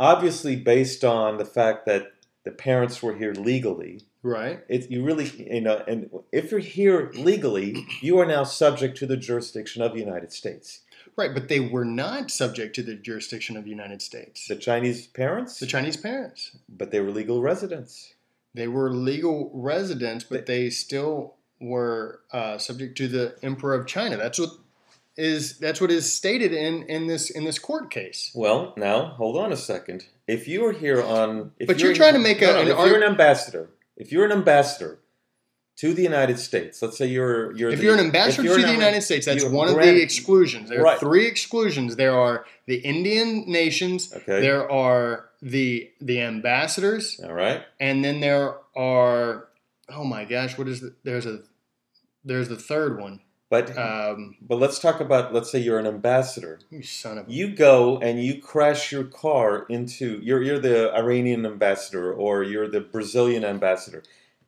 Obviously, 0.00 0.56
based 0.56 1.04
on 1.04 1.36
the 1.36 1.44
fact 1.44 1.86
that 1.86 2.12
the 2.44 2.50
parents 2.50 3.02
were 3.02 3.14
here 3.14 3.32
legally, 3.32 4.02
right. 4.22 4.60
it, 4.68 4.90
you 4.90 5.04
really, 5.04 5.26
you 5.50 5.60
know, 5.60 5.82
and 5.86 6.10
if 6.32 6.50
you're 6.50 6.60
here 6.60 7.10
legally, 7.14 7.86
you 8.00 8.18
are 8.18 8.26
now 8.26 8.44
subject 8.44 8.96
to 8.98 9.06
the 9.06 9.16
jurisdiction 9.16 9.82
of 9.82 9.92
the 9.92 10.00
United 10.00 10.32
States. 10.32 10.80
Right, 11.16 11.32
but 11.32 11.48
they 11.48 11.60
were 11.60 11.84
not 11.84 12.30
subject 12.32 12.74
to 12.74 12.82
the 12.82 12.96
jurisdiction 12.96 13.56
of 13.56 13.62
the 13.64 13.70
United 13.70 14.02
States. 14.02 14.48
The 14.48 14.56
Chinese 14.56 15.06
parents, 15.06 15.60
The 15.60 15.66
Chinese 15.66 15.96
parents. 15.96 16.56
but 16.68 16.90
they 16.90 16.98
were 17.00 17.10
legal 17.12 17.40
residents. 17.40 18.14
They 18.54 18.68
were 18.68 18.92
legal 18.92 19.50
residents, 19.52 20.24
but 20.24 20.46
they 20.46 20.70
still 20.70 21.34
were 21.60 22.20
uh, 22.32 22.58
subject 22.58 22.96
to 22.98 23.08
the 23.08 23.36
Emperor 23.42 23.74
of 23.74 23.86
China. 23.86 24.16
That's 24.16 24.38
what 24.38 24.50
is 25.16 25.58
that's 25.58 25.80
what 25.80 25.90
is 25.90 26.12
stated 26.12 26.52
in 26.52 26.82
in 26.84 27.06
this 27.06 27.30
in 27.30 27.44
this 27.44 27.58
court 27.58 27.90
case. 27.90 28.32
Well, 28.34 28.74
now 28.76 29.06
hold 29.06 29.36
on 29.36 29.52
a 29.52 29.56
second. 29.56 30.06
If 30.26 30.48
you 30.48 30.64
are 30.66 30.72
here 30.72 31.02
on, 31.02 31.52
if 31.58 31.66
But 31.66 31.80
you're 31.80 31.94
trying 31.94 32.14
to 32.14 32.18
make 32.18 32.42
a- 32.42 32.46
no, 32.46 32.52
no, 32.54 32.60
an 32.60 32.68
if 32.68 32.86
you're 32.86 32.96
an 32.96 33.02
ambassador, 33.02 33.70
if 33.96 34.10
you're 34.10 34.24
an 34.24 34.32
ambassador 34.32 34.98
to 35.76 35.92
the 35.92 36.02
United 36.02 36.38
States, 36.38 36.80
let's 36.82 36.96
say 36.96 37.06
you're 37.06 37.52
you're 37.56 37.70
If 37.70 37.78
the- 37.78 37.84
you're 37.84 37.94
an 37.94 38.00
ambassador 38.00 38.44
you're 38.44 38.56
to 38.58 38.62
the 38.66 38.72
United 38.72 39.02
States, 39.02 39.26
that's 39.26 39.44
one 39.44 39.68
of 39.68 39.74
granted- 39.74 39.96
the 39.96 40.02
exclusions. 40.02 40.68
There 40.68 40.80
are 40.80 40.84
Right. 40.84 41.00
three 41.00 41.26
exclusions. 41.26 41.96
There 41.96 42.14
are 42.14 42.44
the 42.66 42.76
Indian 42.76 43.44
nations, 43.50 44.12
Okay. 44.14 44.40
there 44.40 44.70
are 44.70 45.30
the 45.42 45.90
the 46.00 46.20
ambassadors, 46.20 47.20
All 47.24 47.32
right. 47.34 47.62
and 47.80 48.04
then 48.04 48.20
there 48.20 48.54
are 48.76 49.48
oh 49.88 50.04
my 50.04 50.24
gosh, 50.24 50.56
what 50.56 50.68
is 50.68 50.80
the, 50.80 50.94
there's 51.02 51.26
a 51.26 51.40
there's 52.24 52.48
the 52.48 52.56
third 52.56 52.98
one. 53.00 53.20
But 53.50 53.76
Um, 53.76 54.36
but 54.40 54.56
let's 54.58 54.78
talk 54.78 55.00
about 55.00 55.34
let's 55.34 55.50
say 55.50 55.58
you're 55.58 55.78
an 55.78 55.86
ambassador. 55.86 56.60
you 56.70 56.82
son 56.82 57.18
of 57.18 57.28
a 57.28 57.30
You 57.32 57.48
go 57.54 57.98
and 57.98 58.24
you 58.24 58.40
crash 58.40 58.90
your 58.90 59.04
car 59.04 59.66
into 59.68 60.18
you're 60.22 60.42
you're 60.42 60.58
the 60.58 60.92
Iranian 60.94 61.44
ambassador 61.44 62.12
or 62.12 62.42
you're 62.42 62.66
the 62.68 62.80
Brazilian 62.80 63.44
ambassador. 63.44 64.02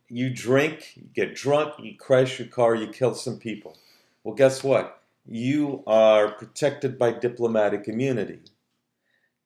You 0.08 0.30
drink, 0.30 0.92
you 0.96 1.04
get 1.14 1.34
drunk, 1.34 1.74
you 1.82 1.96
crash 1.96 2.38
your 2.38 2.48
car, 2.48 2.74
you 2.74 2.86
kill 2.88 3.14
some 3.14 3.38
people. 3.38 3.76
Well, 4.22 4.34
guess 4.34 4.62
what? 4.62 5.02
You 5.28 5.82
are 5.86 6.30
protected 6.30 6.98
by 6.98 7.12
diplomatic 7.12 7.88
immunity. 7.88 8.40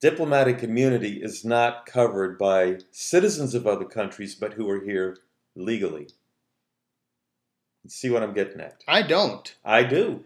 Diplomatic 0.03 0.63
immunity 0.63 1.23
is 1.23 1.45
not 1.45 1.87
covered 1.87 2.39
by 2.39 2.79
citizens 2.91 3.55
of 3.55 3.67
other 3.67 3.85
countries, 3.85 4.35
but 4.35 4.55
who 4.55 4.69
are 4.69 4.81
here 4.83 5.17
legally. 5.55 6.09
See 7.89 8.11
what 8.11 8.23
I'm 8.23 8.35
getting 8.35 8.61
at? 8.61 8.83
I 8.87 9.03
don't. 9.03 9.55
I 9.65 9.83
do. 9.85 10.25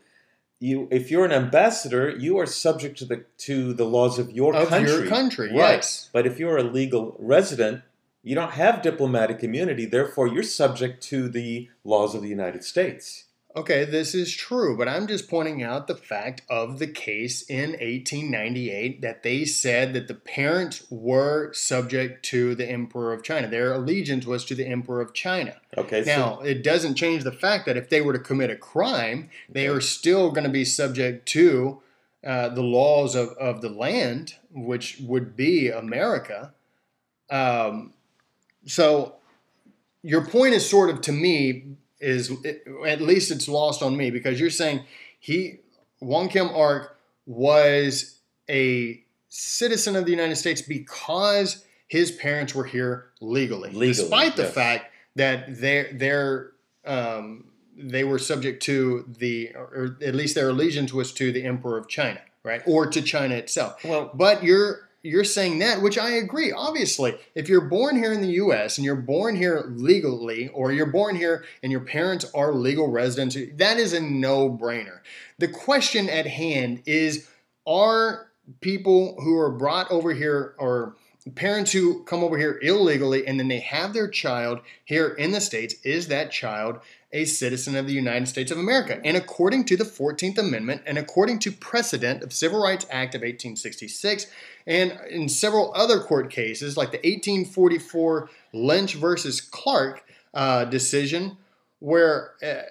You, 0.61 0.89
if 0.91 1.11
you're 1.11 1.25
an 1.25 1.33
ambassador, 1.33 2.11
you 2.11 2.39
are 2.39 2.47
subject 2.47 2.99
to 2.99 3.05
the 3.05 3.25
to 3.39 3.73
the 3.75 3.85
laws 3.85 4.19
of 4.19 4.31
your 4.31 4.55
Of 4.57 4.69
country. 4.69 4.93
your 4.93 5.07
country, 5.07 5.49
right? 5.49 5.57
yes. 5.77 6.09
But 6.13 6.27
if 6.27 6.39
you're 6.39 6.57
a 6.57 6.63
legal 6.63 7.17
resident, 7.19 7.83
you 8.25 8.35
don't 8.35 8.53
have 8.53 8.83
diplomatic 8.83 9.45
immunity. 9.45 9.85
Therefore, 9.85 10.27
you're 10.27 10.43
subject 10.43 11.03
to 11.05 11.29
the 11.29 11.69
laws 11.85 12.15
of 12.15 12.23
the 12.23 12.29
United 12.29 12.65
States. 12.65 13.25
Okay, 13.57 13.85
this 13.85 14.17
is 14.17 14.35
true, 14.35 14.77
but 14.77 14.89
I'm 14.89 15.07
just 15.07 15.31
pointing 15.31 15.63
out 15.63 15.87
the 15.87 15.95
fact 15.95 16.43
of 16.51 16.81
the 16.81 16.89
case 16.89 17.43
in 17.49 17.71
1898 17.75 19.01
that 19.03 19.23
they 19.23 19.45
said 19.45 19.93
that 19.95 20.09
the 20.09 20.15
parents 20.15 20.85
were 20.91 21.53
subject 21.53 22.25
to 22.27 22.57
the 22.57 22.69
Emperor 22.69 23.13
of 23.13 23.23
China. 23.23 23.47
Their 23.47 23.73
allegiance 23.75 24.27
was 24.27 24.45
to 24.47 24.57
the 24.57 24.67
Emperor 24.67 25.01
of 25.01 25.15
China. 25.15 25.55
Okay. 25.79 26.03
Now, 26.05 26.41
it 26.41 26.65
doesn't 26.65 26.97
change 26.97 27.23
the 27.23 27.31
fact 27.31 27.67
that 27.67 27.77
if 27.77 27.89
they 27.91 28.01
were 28.01 28.13
to 28.13 28.19
commit 28.19 28.51
a 28.51 28.57
crime, 28.57 29.31
they 29.49 29.69
Okay. 29.69 29.77
are 29.77 29.81
still 29.81 30.31
going 30.33 30.45
to 30.45 30.51
be 30.51 30.65
subject 30.65 31.27
to 31.29 31.81
uh, 32.27 32.49
the 32.49 32.63
laws 32.63 33.15
of, 33.15 33.29
of 33.39 33.61
the 33.61 33.69
land, 33.69 34.35
which 34.53 34.99
would 35.01 35.37
be 35.37 35.69
America. 35.69 36.53
Um, 37.31 37.93
so, 38.67 39.17
your 40.03 40.25
point 40.27 40.55
is 40.55 40.69
sort 40.69 40.91
of 40.91 41.01
to 41.03 41.13
me 41.13 41.77
is 42.01 42.31
at 42.87 43.01
least 43.01 43.31
it's 43.31 43.49
lost 43.49 43.83
on 43.83 43.97
me 43.97 44.11
because 44.11 44.39
you're 44.39 44.51
saying 44.51 44.85
he 45.19 45.61
Wong 46.01 46.29
Kim 46.29 46.49
Ark 46.51 46.99
was 47.27 48.19
a 48.49 49.03
citizen 49.29 49.97
of 49.97 50.05
the 50.05 50.11
United 50.11 50.37
States 50.37 50.61
because 50.61 51.65
his 51.89 52.11
parents 52.13 52.55
were 52.55 52.65
here 52.65 53.07
legally, 53.21 53.71
Legally, 53.71 53.89
despite 53.89 54.37
the 54.37 54.43
yes. 54.43 54.55
fact 54.55 54.93
that 55.17 55.61
their 55.61 55.93
their 55.93 56.53
um, 56.85 57.47
they 57.77 58.05
were 58.05 58.19
subject 58.19 58.63
to 58.65 59.05
the 59.19 59.53
or 59.55 59.97
at 60.03 60.15
least 60.15 60.35
their 60.35 60.51
allegiance 60.51 60.93
was 60.93 61.13
to 61.15 61.33
the 61.33 61.45
Emperor 61.45 61.79
of 61.79 61.89
China, 61.89 62.21
right, 62.43 62.63
or 62.67 62.87
to 62.87 63.01
China 63.01 63.35
itself. 63.35 63.83
well, 63.85 64.11
But 64.15 64.43
you're 64.43 64.89
you're 65.05 65.23
saying 65.23 65.59
that, 65.59 65.83
which 65.83 65.99
I 65.99 66.13
agree. 66.13 66.51
Obviously, 66.51 67.17
if 67.35 67.49
you're 67.49 67.69
born 67.69 67.97
here 67.97 68.13
in 68.13 68.23
the 68.23 68.33
U.S. 68.33 68.79
and 68.79 68.85
you're 68.85 68.97
born 68.97 69.37
here 69.37 69.63
legally, 69.69 70.49
or 70.49 70.73
you're 70.73 70.87
born 70.87 71.15
here 71.15 71.45
and 71.63 71.71
your 71.71 71.83
parents 71.83 72.25
are 72.35 72.55
legal 72.55 72.91
residents, 72.91 73.37
that 73.57 73.79
is 73.79 73.93
a 73.93 74.01
no-brainer. 74.01 75.01
The 75.39 75.49
question 75.49 76.09
at 76.09 76.27
hand 76.27 76.83
is: 76.87 77.29
Are 77.67 78.33
people 78.63 79.21
who 79.21 79.39
are 79.39 79.51
brought 79.51 79.91
over 79.91 80.15
here, 80.15 80.55
or 80.59 80.97
parents 81.35 81.73
who 81.73 82.03
come 82.05 82.25
over 82.25 82.37
here 82.37 82.59
illegally 82.63 83.27
and 83.27 83.39
then 83.39 83.49
they 83.49 83.61
have 83.61 83.95
their 83.95 84.09
child 84.09 84.61
here 84.85 85.09
in 85.09 85.33
the 85.33 85.41
States, 85.41 85.75
is 85.85 86.09
that 86.09 86.31
child 86.31 86.81
a 87.15 87.25
citizen 87.25 87.77
of 87.77 87.87
the 87.87 87.95
United 87.95 88.27
States 88.27 88.51
of 88.51 88.59
America? 88.59 89.01
And 89.03 89.17
according 89.17 89.65
to 89.67 89.77
the 89.77 89.85
14th 89.85 90.37
Amendment 90.37 90.83
and 90.85 90.99
according 90.99 91.39
to 91.41 91.53
precedent 91.53 92.23
of 92.23 92.35
Civil 92.35 92.63
Rights 92.63 92.85
Act 92.91 93.15
of 93.15 93.21
1866 93.21 94.27
and 94.67 94.99
in 95.09 95.29
several 95.31 95.73
other 95.75 96.01
court 96.01 96.31
cases 96.31 96.77
like 96.77 96.91
the 96.91 96.99
1844 96.99 98.29
Lynch 98.53 98.95
versus 98.95 99.41
Clarke 99.41 100.05
uh, 100.35 100.67
decision, 100.67 101.39
where 101.79 102.33
uh, 102.43 102.63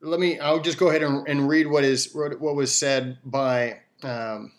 let 0.00 0.18
me, 0.18 0.40
I'll 0.40 0.60
just 0.60 0.78
go 0.78 0.88
ahead 0.88 1.02
and, 1.02 1.28
and, 1.28 1.48
read 1.48 1.66
what 1.66 1.84
is 1.84 2.12
what 2.14 2.40
was 2.40 2.74
said 2.74 3.18
by. 3.24 3.80
Um, 4.02 4.52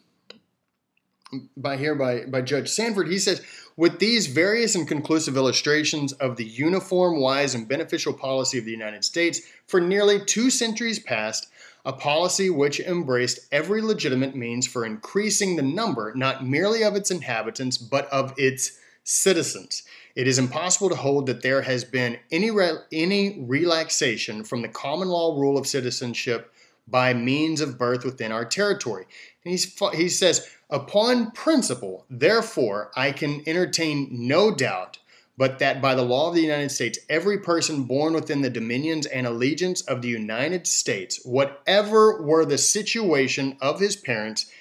by 1.58 1.78
here 1.78 1.96
by, 1.96 2.26
by 2.26 2.42
Judge 2.42 2.70
Sandford, 2.70 3.08
he 3.08 3.20
says, 3.20 3.42
with 3.78 4.00
these 4.00 4.28
various 4.28 4.76
and 4.76 4.88
conclusive 4.88 5.38
illustrations 5.38 6.14
of 6.14 6.36
the 6.36 6.46
uniform, 6.46 7.20
wise, 7.20 7.56
and 7.56 7.68
beneficial 7.68 8.14
policy 8.14 8.58
of 8.58 8.66
the 8.66 8.72
United 8.72 9.04
States 9.04 9.42
for 9.68 9.80
nearly 9.80 10.24
two 10.24 10.50
centuries 10.50 11.00
past, 11.00 11.48
a 11.86 11.94
policy 11.94 12.50
which 12.50 12.80
embraced 12.80 13.48
every 13.52 13.82
legitimate 13.82 14.36
means 14.36 14.68
for 14.68 14.86
increasing 14.86 15.56
the 15.56 15.62
number 15.62 16.14
not 16.16 16.46
merely 16.46 16.84
of 16.84 16.96
its 16.96 17.12
inhabitants, 17.12 17.78
but 17.78 18.08
of 18.10 18.34
its 18.38 18.78
citizens. 19.04 19.84
It 20.16 20.28
is 20.28 20.38
impossible 20.38 20.90
to 20.90 20.96
hold 20.96 21.26
that 21.28 21.42
there 21.42 21.62
has 21.62 21.84
been 21.84 22.20
any, 22.32 22.52
re- 22.52 22.78
any 22.92 23.40
relaxation 23.48 24.44
from 24.44 24.62
the 24.62 24.68
common 24.68 25.08
law 25.08 25.40
rule 25.40 25.58
of 25.58 25.66
citizenship 25.66 26.54
by 26.88 27.14
means 27.14 27.62
of 27.62 27.78
birth 27.78 28.04
within 28.04 28.32
our 28.32 28.46
territory. 28.46 29.06
And 29.44 29.52
he's, 29.52 29.78
he 29.94 30.10
says, 30.10 30.50
Upon 30.70 31.32
principle, 31.32 32.06
therefore, 32.10 32.92
I 32.96 33.12
can 33.12 33.44
entertain 33.46 34.08
no 34.12 34.54
doubt 34.54 35.00
but 35.42 35.58
that 35.58 35.82
by 35.82 35.96
the 35.96 36.04
law 36.04 36.30
of 36.30 36.36
the 36.36 36.42
United 36.42 36.70
States, 36.70 37.00
every 37.10 37.40
person 37.40 37.86
born 37.86 38.14
within 38.14 38.42
the 38.42 38.50
dominions 38.52 39.08
and 39.08 39.26
allegiance 39.26 39.82
of 39.82 40.04
the 40.04 40.08
United 40.08 40.68
States, 40.68 41.20
whatever 41.26 42.22
were 42.22 42.46
the 42.46 42.60
situation 42.60 43.58
of 43.60 43.80
his 43.80 43.96
parents, 43.96 44.52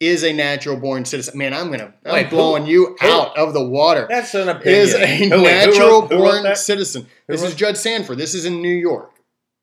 is 0.00 0.22
a 0.22 0.34
natural 0.34 0.76
born 0.76 1.06
citizen. 1.06 1.38
Man, 1.38 1.54
I'm 1.54 1.70
gonna 1.70 1.94
I'm 2.04 2.12
Wait, 2.12 2.28
blowing 2.28 2.66
who, 2.66 2.70
you 2.70 2.96
who, 3.00 3.08
out 3.08 3.38
of 3.38 3.54
the 3.54 3.64
water. 3.64 4.06
That's 4.06 4.34
an 4.34 4.50
opinion. 4.50 4.82
Is 4.82 4.94
a 4.94 5.28
natural 5.28 6.02
wrote, 6.02 6.10
born 6.10 6.56
citizen. 6.56 7.06
This 7.26 7.42
is 7.42 7.54
Judge 7.54 7.78
Sandford. 7.78 8.18
This 8.18 8.34
is 8.34 8.44
in 8.44 8.60
New 8.60 8.68
York. 8.68 9.14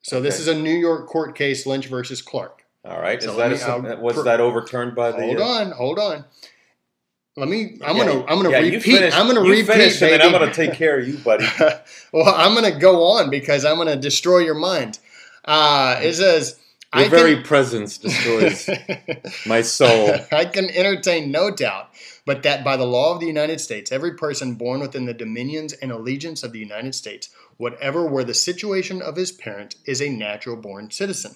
So 0.01 0.17
okay. 0.17 0.23
this 0.23 0.39
is 0.39 0.47
a 0.47 0.55
New 0.55 0.75
York 0.75 1.05
court 1.05 1.35
case, 1.35 1.67
Lynch 1.67 1.85
versus 1.85 2.23
Clarke. 2.23 2.64
All 2.85 3.01
right. 3.01 3.21
So 3.21 3.31
is 3.31 3.65
that 3.65 3.81
me, 3.81 3.89
a, 3.89 3.95
was 3.97 4.23
that 4.23 4.39
overturned 4.39 4.95
by 4.95 5.11
the? 5.11 5.21
Hold 5.21 5.37
uh, 5.37 5.43
on, 5.43 5.71
hold 5.71 5.99
on. 5.99 6.25
Let 7.37 7.49
me. 7.49 7.77
I'm 7.83 7.97
yeah, 7.97 8.05
gonna. 8.05 8.25
I'm 8.27 8.37
gonna 8.37 8.51
yeah, 8.51 8.59
repeat. 8.59 8.81
Finish, 8.81 9.13
I'm 9.13 9.27
gonna 9.27 9.41
repeat. 9.41 9.65
Finish, 9.65 10.01
and 10.01 10.11
then 10.11 10.21
I'm 10.21 10.31
gonna 10.31 10.53
take 10.53 10.73
care 10.73 10.99
of 10.99 11.07
you, 11.07 11.17
buddy. 11.17 11.45
well, 12.13 12.33
I'm 12.35 12.53
gonna 12.53 12.79
go 12.79 13.03
on 13.03 13.29
because 13.29 13.65
I'm 13.65 13.77
gonna 13.77 13.95
destroy 13.95 14.39
your 14.39 14.55
mind. 14.55 14.99
Uh, 15.43 15.99
it 16.01 16.13
says. 16.13 16.59
Your 16.93 17.05
I 17.05 17.09
very 17.09 17.35
can, 17.35 17.43
presence 17.43 17.97
destroys 17.97 18.69
my 19.45 19.61
soul. 19.61 20.15
I 20.31 20.45
can 20.45 20.69
entertain 20.69 21.29
no 21.29 21.51
doubt, 21.51 21.89
but 22.25 22.43
that 22.43 22.63
by 22.63 22.77
the 22.77 22.85
law 22.85 23.13
of 23.13 23.19
the 23.19 23.25
United 23.25 23.59
States, 23.59 23.91
every 23.91 24.13
person 24.13 24.53
born 24.53 24.79
within 24.79 25.03
the 25.03 25.13
dominions 25.13 25.73
and 25.73 25.91
allegiance 25.91 26.41
of 26.41 26.53
the 26.53 26.59
United 26.59 26.95
States, 26.95 27.31
whatever 27.57 28.05
were 28.05 28.23
the 28.23 28.33
situation 28.33 29.01
of 29.01 29.15
his 29.15 29.31
parent, 29.31 29.75
is 29.85 30.01
a 30.01 30.09
natural 30.09 30.55
born 30.55 30.91
citizen. 30.91 31.35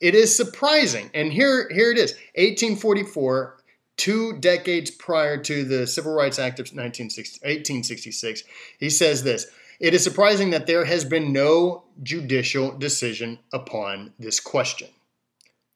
It 0.00 0.14
is 0.14 0.34
surprising, 0.34 1.10
and 1.14 1.32
here, 1.32 1.68
here 1.70 1.90
it 1.90 1.98
is 1.98 2.12
1844, 2.34 3.56
two 3.96 4.38
decades 4.38 4.90
prior 4.90 5.36
to 5.42 5.64
the 5.64 5.86
Civil 5.86 6.14
Rights 6.14 6.38
Act 6.38 6.58
of 6.58 6.66
1866. 6.72 8.44
He 8.78 8.90
says 8.90 9.22
this 9.22 9.46
It 9.78 9.94
is 9.94 10.02
surprising 10.02 10.50
that 10.50 10.66
there 10.66 10.86
has 10.86 11.04
been 11.04 11.32
no 11.32 11.84
judicial 12.02 12.76
decision 12.76 13.38
upon 13.52 14.14
this 14.18 14.40
question. 14.40 14.88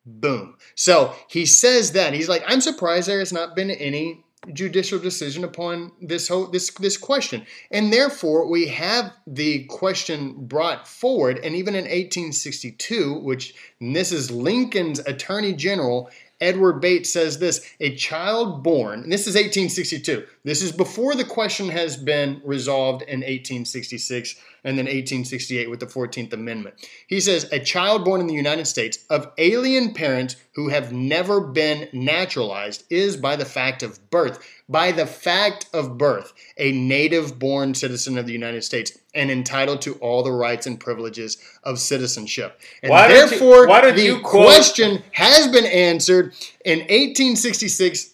Boom. 0.06 0.56
So 0.74 1.14
he 1.28 1.46
says 1.46 1.92
that. 1.92 2.12
He's 2.12 2.28
like, 2.28 2.42
I'm 2.46 2.60
surprised 2.60 3.08
there 3.08 3.20
has 3.20 3.32
not 3.32 3.56
been 3.56 3.70
any 3.70 4.23
judicial 4.52 4.98
decision 4.98 5.44
upon 5.44 5.92
this 6.00 6.28
whole 6.28 6.46
this 6.46 6.70
this 6.74 6.96
question. 6.96 7.46
And 7.70 7.92
therefore 7.92 8.48
we 8.48 8.66
have 8.68 9.12
the 9.26 9.64
question 9.64 10.46
brought 10.46 10.86
forward 10.86 11.38
and 11.38 11.54
even 11.54 11.74
in 11.74 11.84
1862 11.84 13.14
which 13.20 13.54
this 13.80 14.12
is 14.12 14.30
lincoln's 14.30 15.00
attorney 15.00 15.52
general 15.52 16.10
edward 16.40 16.80
bates 16.80 17.12
says 17.12 17.38
this 17.38 17.66
a 17.80 17.94
child 17.96 18.62
born 18.62 19.08
this 19.08 19.26
is 19.26 19.34
1862 19.34 20.26
this 20.44 20.60
is 20.60 20.72
before 20.72 21.14
the 21.14 21.24
question 21.24 21.70
has 21.70 21.96
been 21.96 22.42
resolved 22.44 23.02
in 23.02 23.20
1866 23.20 24.34
and 24.62 24.78
then 24.78 24.84
1868 24.84 25.70
with 25.70 25.80
the 25.80 25.86
14th 25.86 26.32
Amendment. 26.32 26.74
He 27.06 27.20
says 27.20 27.50
a 27.50 27.58
child 27.58 28.04
born 28.04 28.20
in 28.20 28.26
the 28.26 28.34
United 28.34 28.66
States 28.66 29.04
of 29.08 29.32
alien 29.38 29.94
parents 29.94 30.36
who 30.54 30.68
have 30.68 30.92
never 30.92 31.40
been 31.40 31.88
naturalized 31.92 32.84
is, 32.90 33.16
by 33.16 33.36
the 33.36 33.44
fact 33.44 33.82
of 33.82 34.10
birth, 34.10 34.46
by 34.68 34.92
the 34.92 35.06
fact 35.06 35.66
of 35.72 35.98
birth, 35.98 36.32
a 36.58 36.72
native 36.72 37.38
born 37.38 37.74
citizen 37.74 38.16
of 38.18 38.26
the 38.26 38.32
United 38.32 38.64
States 38.64 38.96
and 39.14 39.30
entitled 39.30 39.80
to 39.82 39.94
all 39.94 40.22
the 40.22 40.32
rights 40.32 40.66
and 40.66 40.78
privileges 40.78 41.38
of 41.62 41.78
citizenship. 41.78 42.60
And 42.82 42.90
why 42.90 43.08
therefore, 43.08 43.66
you, 43.96 44.16
the 44.16 44.20
question 44.22 45.02
has 45.12 45.48
been 45.48 45.66
answered 45.66 46.34
in 46.64 46.80
1866 46.80 48.13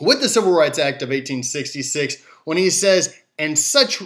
with 0.00 0.20
the 0.20 0.28
Civil 0.28 0.52
Rights 0.52 0.78
Act 0.78 1.02
of 1.02 1.08
1866 1.08 2.16
when 2.44 2.56
he 2.56 2.70
says, 2.70 3.16
and 3.38 3.58
such 3.58 4.02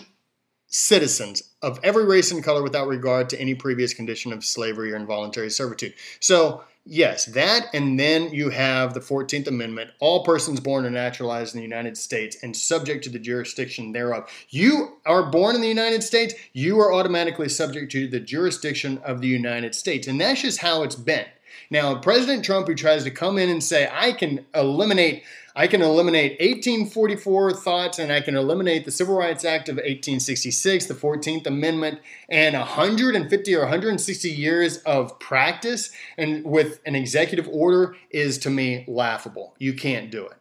citizens 0.71 1.43
of 1.63 1.79
every 1.83 2.05
race 2.05 2.31
and 2.31 2.43
color 2.43 2.63
without 2.63 2.87
regard 2.87 3.29
to 3.29 3.41
any 3.41 3.55
previous 3.55 3.93
condition 3.93 4.33
of 4.33 4.45
slavery 4.45 4.93
or 4.93 4.97
involuntary 4.97 5.51
servitude. 5.51 5.93
So, 6.21 6.63
yes, 6.87 7.27
that, 7.27 7.67
and 7.75 7.99
then 7.99 8.33
you 8.33 8.51
have 8.51 8.95
the 8.95 9.01
14th 9.01 9.49
Amendment 9.49 9.91
all 9.99 10.25
persons 10.25 10.61
born 10.61 10.87
or 10.87 10.91
naturalized 10.91 11.55
in 11.55 11.59
the 11.59 11.67
United 11.67 11.99
States 11.99 12.37
and 12.43 12.57
subject 12.57 13.05
to 13.05 13.11
the 13.11 13.19
jurisdiction 13.19 13.93
thereof. 13.93 14.31
You 14.49 14.97
are 15.05 15.31
born 15.31 15.57
in 15.57 15.61
the 15.61 15.69
United 15.69 16.03
States, 16.03 16.35
you 16.53 16.79
are 16.81 16.93
automatically 16.93 17.49
subject 17.49 17.91
to 17.93 18.07
the 18.07 18.21
jurisdiction 18.21 18.99
of 18.99 19.21
the 19.21 19.29
United 19.29 19.75
States. 19.75 20.07
And 20.07 20.21
that's 20.21 20.43
just 20.43 20.61
how 20.61 20.83
it's 20.85 20.97
been. 20.97 21.27
Now, 21.71 21.97
President 21.97 22.45
Trump, 22.45 22.67
who 22.67 22.75
tries 22.75 23.05
to 23.05 23.11
come 23.11 23.39
in 23.39 23.49
and 23.49 23.63
say, 23.63 23.89
I 23.93 24.13
can 24.13 24.45
eliminate 24.55 25.25
I 25.57 25.67
can 25.67 25.83
eliminate 25.83 26.41
1844 26.41 27.53
thoughts 27.55 27.99
and 27.99 28.13
I 28.13 28.21
can 28.21 28.37
eliminate 28.37 28.85
the 28.85 28.93
Civil 28.93 29.17
Rights 29.17 29.45
Act 29.45 29.69
of 29.69 29.77
1866, 29.77 30.87
the 30.87 30.95
14th 30.95 31.47
Amendment, 31.47 32.01
and 32.29 32.55
150 32.57 33.55
or 33.55 33.61
160 33.61 34.31
years 34.31 34.79
of 34.79 35.19
practice 35.19 35.91
and 36.17 36.45
with 36.45 36.81
an 36.87 36.95
executive 36.95 37.49
order 37.49 37.97
is 38.11 38.39
to 38.39 38.51
me 38.51 38.85
laughable. 38.87 39.55
You 39.59 39.75
can't 39.75 40.11
do 40.11 40.25
it. 40.25 40.40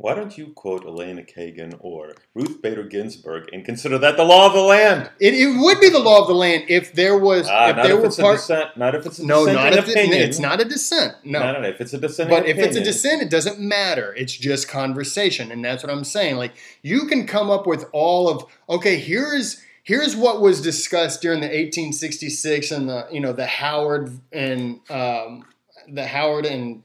Why 0.00 0.14
don't 0.14 0.38
you 0.38 0.46
quote 0.54 0.86
Elena 0.86 1.22
Kagan 1.22 1.76
or 1.78 2.14
Ruth 2.34 2.62
Bader 2.62 2.84
Ginsburg 2.84 3.50
and 3.52 3.66
consider 3.66 3.98
that 3.98 4.16
the 4.16 4.24
law 4.24 4.46
of 4.46 4.54
the 4.54 4.62
land? 4.62 5.10
It, 5.20 5.34
it 5.34 5.60
would 5.60 5.78
be 5.78 5.90
the 5.90 5.98
law 5.98 6.22
of 6.22 6.26
the 6.26 6.34
land 6.34 6.64
if 6.68 6.94
there 6.94 7.18
was 7.18 7.46
ah, 7.46 7.68
if 7.68 7.76
not 7.76 7.82
there 7.82 7.94
if 7.96 8.00
were 8.00 8.06
it's 8.06 8.16
part, 8.16 8.36
a 8.36 8.38
dissent, 8.38 8.76
not 8.78 8.94
if 8.94 9.04
it's 9.04 9.18
a 9.18 9.26
no, 9.26 9.44
not 9.44 9.74
if 9.74 9.88
it, 9.88 9.96
it's 9.96 10.38
not 10.38 10.58
a 10.58 10.64
dissent. 10.64 11.16
No, 11.22 11.40
no, 11.40 11.60
no, 11.60 11.68
if 11.68 11.82
it's 11.82 11.92
a 11.92 11.98
dissent. 11.98 12.30
But 12.30 12.46
if 12.46 12.56
it's 12.56 12.76
a 12.76 12.82
dissent, 12.82 13.20
it 13.20 13.28
doesn't 13.28 13.60
matter. 13.60 14.14
It's 14.14 14.32
just 14.32 14.68
conversation, 14.68 15.52
and 15.52 15.62
that's 15.62 15.82
what 15.82 15.92
I'm 15.92 16.04
saying. 16.04 16.36
Like 16.36 16.54
you 16.80 17.06
can 17.06 17.26
come 17.26 17.50
up 17.50 17.66
with 17.66 17.84
all 17.92 18.30
of 18.30 18.46
okay. 18.70 18.96
Here's 18.96 19.62
here's 19.82 20.16
what 20.16 20.40
was 20.40 20.62
discussed 20.62 21.20
during 21.20 21.40
the 21.40 21.48
1866 21.48 22.70
and 22.70 22.88
the 22.88 23.06
you 23.12 23.20
know 23.20 23.34
the 23.34 23.46
Howard 23.46 24.18
and 24.32 24.80
um, 24.88 25.44
the 25.88 26.06
Howard 26.06 26.46
and 26.46 26.84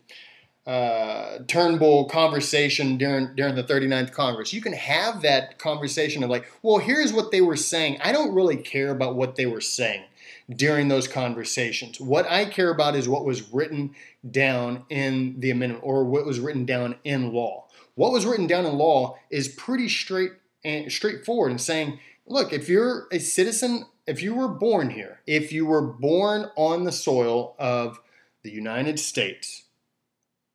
uh, 0.66 1.40
Turnbull 1.48 2.06
conversation 2.06 2.98
during 2.98 3.36
during 3.36 3.56
the 3.56 3.64
39th 3.64 4.12
Congress. 4.12 4.54
You 4.54 4.62
can 4.62 4.74
have 4.74 5.22
that 5.22 5.60
conversation 5.60 6.24
of 6.24 6.30
like, 6.30 6.52
well, 6.64 6.80
here's 6.80 7.14
what 7.14 7.32
they 7.32 7.42
were 7.42 7.56
saying. 7.56 8.00
I 8.04 8.12
don't 8.12 8.34
really 8.34 8.58
care 8.58 8.90
about 8.90 9.16
what 9.16 9.36
they 9.36 9.46
were 9.46 9.62
saying 9.62 10.04
during 10.50 10.88
those 10.88 11.08
conversations. 11.08 12.00
What 12.00 12.30
I 12.30 12.46
care 12.46 12.70
about 12.70 12.96
is 12.96 13.08
what 13.08 13.26
was 13.26 13.54
written 13.54 13.96
down 14.30 14.86
in 14.90 15.40
the 15.40 15.52
amendment 15.52 15.84
or 15.84 16.04
what 16.04 16.26
was 16.26 16.40
written 16.40 16.66
down 16.66 16.96
in 17.04 17.32
law. 17.34 17.66
What 17.96 18.12
was 18.12 18.26
written 18.26 18.48
down 18.48 18.66
in 18.66 18.78
law 18.78 19.18
is 19.30 19.48
pretty 19.48 19.90
straight 19.90 20.32
and 20.64 20.92
straightforward 20.92 21.52
and 21.52 21.62
saying, 21.62 22.00
look, 22.26 22.52
if 22.52 22.68
you're 22.68 23.08
a 23.12 23.20
citizen, 23.20 23.86
if 24.08 24.22
you 24.22 24.34
were 24.34 24.48
born 24.48 24.90
here, 24.90 25.22
if 25.26 25.52
you 25.52 25.66
were 25.66 25.82
born 25.82 26.50
on 26.56 26.84
the 26.84 26.92
soil 26.92 27.56
of 27.58 28.00
the 28.44 28.52
United 28.52 29.00
States, 29.00 29.65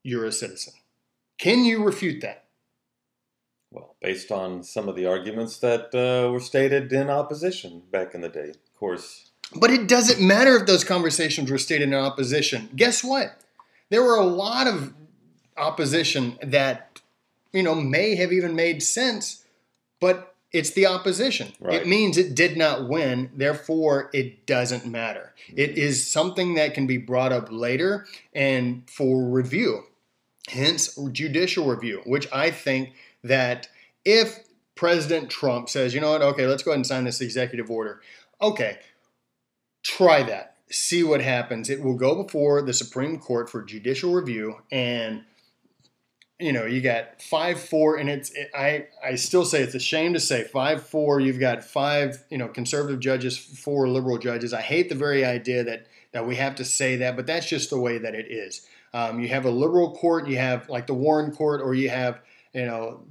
you're 0.02 0.24
a 0.24 0.32
citizen. 0.32 0.74
Can 1.38 1.64
you 1.64 1.84
refute 1.84 2.20
that? 2.22 2.44
Well, 3.70 3.96
based 4.02 4.32
on 4.32 4.62
some 4.64 4.88
of 4.88 4.96
the 4.96 5.06
arguments 5.06 5.58
that 5.58 5.94
uh, 5.94 6.30
were 6.30 6.40
stated 6.40 6.92
in 6.92 7.08
opposition 7.08 7.82
back 7.90 8.14
in 8.14 8.20
the 8.20 8.28
day, 8.28 8.50
of 8.50 8.74
course. 8.78 9.30
But 9.54 9.70
it 9.70 9.88
doesn't 9.88 10.20
matter 10.20 10.56
if 10.56 10.66
those 10.66 10.84
conversations 10.84 11.50
were 11.50 11.58
stated 11.58 11.88
in 11.88 11.94
opposition. 11.94 12.68
Guess 12.74 13.04
what? 13.04 13.40
There 13.88 14.02
were 14.02 14.16
a 14.16 14.24
lot 14.24 14.66
of 14.66 14.92
opposition 15.56 16.38
that, 16.42 17.00
you 17.52 17.62
know, 17.62 17.74
may 17.74 18.16
have 18.16 18.32
even 18.32 18.54
made 18.54 18.82
sense 18.82 19.40
but 20.00 20.34
it's 20.52 20.70
the 20.70 20.86
opposition. 20.86 21.52
Right. 21.60 21.74
It 21.74 21.86
means 21.86 22.18
it 22.18 22.34
did 22.34 22.56
not 22.56 22.88
win, 22.88 23.30
therefore 23.36 24.10
it 24.12 24.46
doesn't 24.46 24.84
matter. 24.84 25.32
It 25.54 25.78
is 25.78 26.10
something 26.10 26.54
that 26.54 26.74
can 26.74 26.88
be 26.88 26.96
brought 26.96 27.32
up 27.32 27.48
later 27.50 28.06
and 28.34 28.82
for 28.90 29.22
review. 29.22 29.84
Hence 30.50 30.98
judicial 31.12 31.66
review, 31.66 32.02
which 32.04 32.28
I 32.32 32.50
think 32.50 32.94
that 33.22 33.68
if 34.04 34.40
President 34.74 35.30
Trump 35.30 35.68
says, 35.68 35.94
you 35.94 36.00
know 36.00 36.10
what, 36.10 36.22
okay, 36.22 36.46
let's 36.46 36.62
go 36.62 36.70
ahead 36.70 36.78
and 36.78 36.86
sign 36.86 37.04
this 37.04 37.20
executive 37.20 37.70
order. 37.70 38.00
Okay, 38.40 38.78
try 39.82 40.22
that. 40.22 40.56
See 40.70 41.02
what 41.02 41.20
happens. 41.20 41.68
It 41.68 41.82
will 41.82 41.94
go 41.94 42.22
before 42.22 42.62
the 42.62 42.72
Supreme 42.72 43.18
Court 43.18 43.50
for 43.50 43.62
judicial 43.62 44.12
review 44.12 44.56
and 44.70 45.24
you 46.40 46.54
know, 46.54 46.64
you 46.64 46.80
got 46.80 47.20
five 47.20 47.60
four, 47.60 47.96
and 47.96 48.08
it's 48.08 48.30
it, 48.30 48.50
I 48.54 48.86
I 49.04 49.16
still 49.16 49.44
say 49.44 49.62
it's 49.62 49.74
a 49.74 49.78
shame 49.78 50.14
to 50.14 50.20
say 50.20 50.42
five 50.42 50.86
four. 50.86 51.20
You've 51.20 51.38
got 51.38 51.62
five 51.62 52.24
you 52.30 52.38
know 52.38 52.48
conservative 52.48 52.98
judges, 52.98 53.36
four 53.36 53.86
liberal 53.88 54.16
judges. 54.16 54.54
I 54.54 54.62
hate 54.62 54.88
the 54.88 54.94
very 54.94 55.22
idea 55.22 55.62
that 55.64 55.86
that 56.12 56.26
we 56.26 56.36
have 56.36 56.54
to 56.56 56.64
say 56.64 56.96
that, 56.96 57.14
but 57.14 57.26
that's 57.26 57.46
just 57.46 57.68
the 57.68 57.78
way 57.78 57.98
that 57.98 58.14
it 58.14 58.30
is. 58.30 58.66
Um, 58.92 59.20
you 59.20 59.28
have 59.28 59.44
a 59.44 59.50
liberal 59.50 59.92
court, 59.92 60.28
you 60.28 60.36
have 60.38 60.68
like 60.68 60.86
the 60.86 60.94
Warren 60.94 61.32
court, 61.32 61.60
or 61.62 61.74
you 61.74 61.90
have 61.90 62.20
you 62.52 62.66
know, 62.66 63.04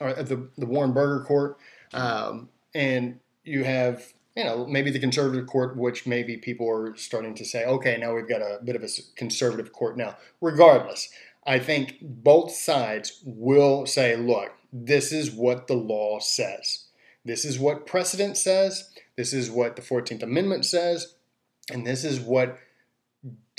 or 0.00 0.12
the 0.14 0.48
the 0.56 0.66
Warren 0.66 0.92
Burger 0.92 1.24
court, 1.24 1.58
um, 1.92 2.48
and 2.74 3.18
you 3.44 3.64
have 3.64 4.12
you 4.36 4.44
know 4.44 4.66
maybe 4.66 4.90
the 4.90 5.00
conservative 5.00 5.46
court, 5.46 5.76
which 5.76 6.06
maybe 6.06 6.36
people 6.36 6.68
are 6.68 6.94
starting 6.96 7.34
to 7.34 7.44
say, 7.44 7.64
okay, 7.64 7.96
now 7.96 8.14
we've 8.14 8.28
got 8.28 8.40
a 8.40 8.60
bit 8.64 8.76
of 8.76 8.82
a 8.82 8.88
conservative 9.16 9.72
court 9.72 9.96
now. 9.96 10.16
Regardless. 10.40 11.08
I 11.46 11.58
think 11.58 11.96
both 12.02 12.52
sides 12.52 13.22
will 13.24 13.86
say, 13.86 14.14
look, 14.14 14.52
this 14.72 15.10
is 15.10 15.30
what 15.30 15.66
the 15.66 15.74
law 15.74 16.20
says. 16.20 16.84
This 17.24 17.44
is 17.44 17.58
what 17.58 17.86
precedent 17.86 18.36
says. 18.36 18.90
This 19.16 19.32
is 19.32 19.50
what 19.50 19.76
the 19.76 19.82
14th 19.82 20.22
Amendment 20.22 20.64
says. 20.64 21.14
And 21.70 21.86
this 21.86 22.04
is 22.04 22.20
what 22.20 22.58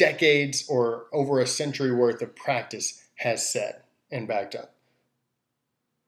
decades 0.01 0.67
or 0.67 1.05
over 1.13 1.39
a 1.39 1.45
century 1.45 1.93
worth 1.93 2.23
of 2.23 2.35
practice 2.35 3.03
has 3.17 3.47
said 3.47 3.83
and 4.11 4.27
backed 4.27 4.55
up. 4.55 4.73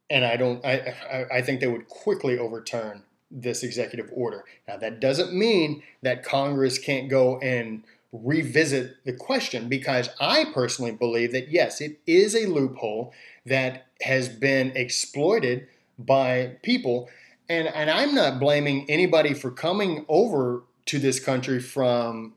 And 0.09 0.25
I 0.25 0.35
don't, 0.35 0.65
I, 0.65 1.27
I 1.31 1.41
think 1.43 1.59
they 1.59 1.67
would 1.67 1.87
quickly 1.87 2.39
overturn 2.39 3.03
this 3.29 3.61
executive 3.61 4.09
order. 4.11 4.45
Now, 4.67 4.77
that 4.77 4.99
doesn't 4.99 5.31
mean 5.31 5.83
that 6.01 6.23
Congress 6.23 6.79
can't 6.79 7.07
go 7.07 7.37
and 7.37 7.83
revisit 8.11 8.95
the 9.05 9.13
question 9.13 9.69
because 9.69 10.09
I 10.19 10.45
personally 10.55 10.91
believe 10.91 11.31
that 11.31 11.51
yes, 11.51 11.79
it 11.79 11.99
is 12.07 12.35
a 12.35 12.47
loophole 12.47 13.13
that 13.45 13.85
has 14.01 14.27
been 14.27 14.71
exploited 14.75 15.67
by 15.99 16.57
people. 16.63 17.09
And, 17.47 17.67
and 17.67 17.91
I'm 17.91 18.15
not 18.15 18.39
blaming 18.39 18.89
anybody 18.89 19.35
for 19.35 19.51
coming 19.51 20.03
over 20.09 20.63
to 20.87 20.97
this 20.97 21.19
country 21.19 21.59
from 21.59 22.33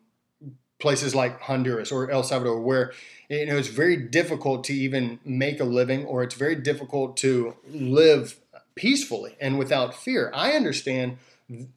places 0.79 1.15
like 1.15 1.41
Honduras 1.43 1.91
or 1.91 2.11
El 2.11 2.23
Salvador, 2.23 2.61
where 2.61 2.93
you 3.29 3.47
know 3.47 3.57
it's 3.57 3.69
very 3.69 3.97
difficult 3.97 4.65
to 4.65 4.75
even 4.75 5.19
make 5.25 5.61
a 5.61 5.65
living, 5.65 6.05
or 6.05 6.23
it's 6.23 6.35
very 6.35 6.57
difficult 6.57 7.17
to 7.19 7.57
live 7.69 8.41
peacefully 8.75 9.37
and 9.41 9.59
without 9.59 9.95
fear. 9.95 10.31
I 10.35 10.53
understand 10.53 11.19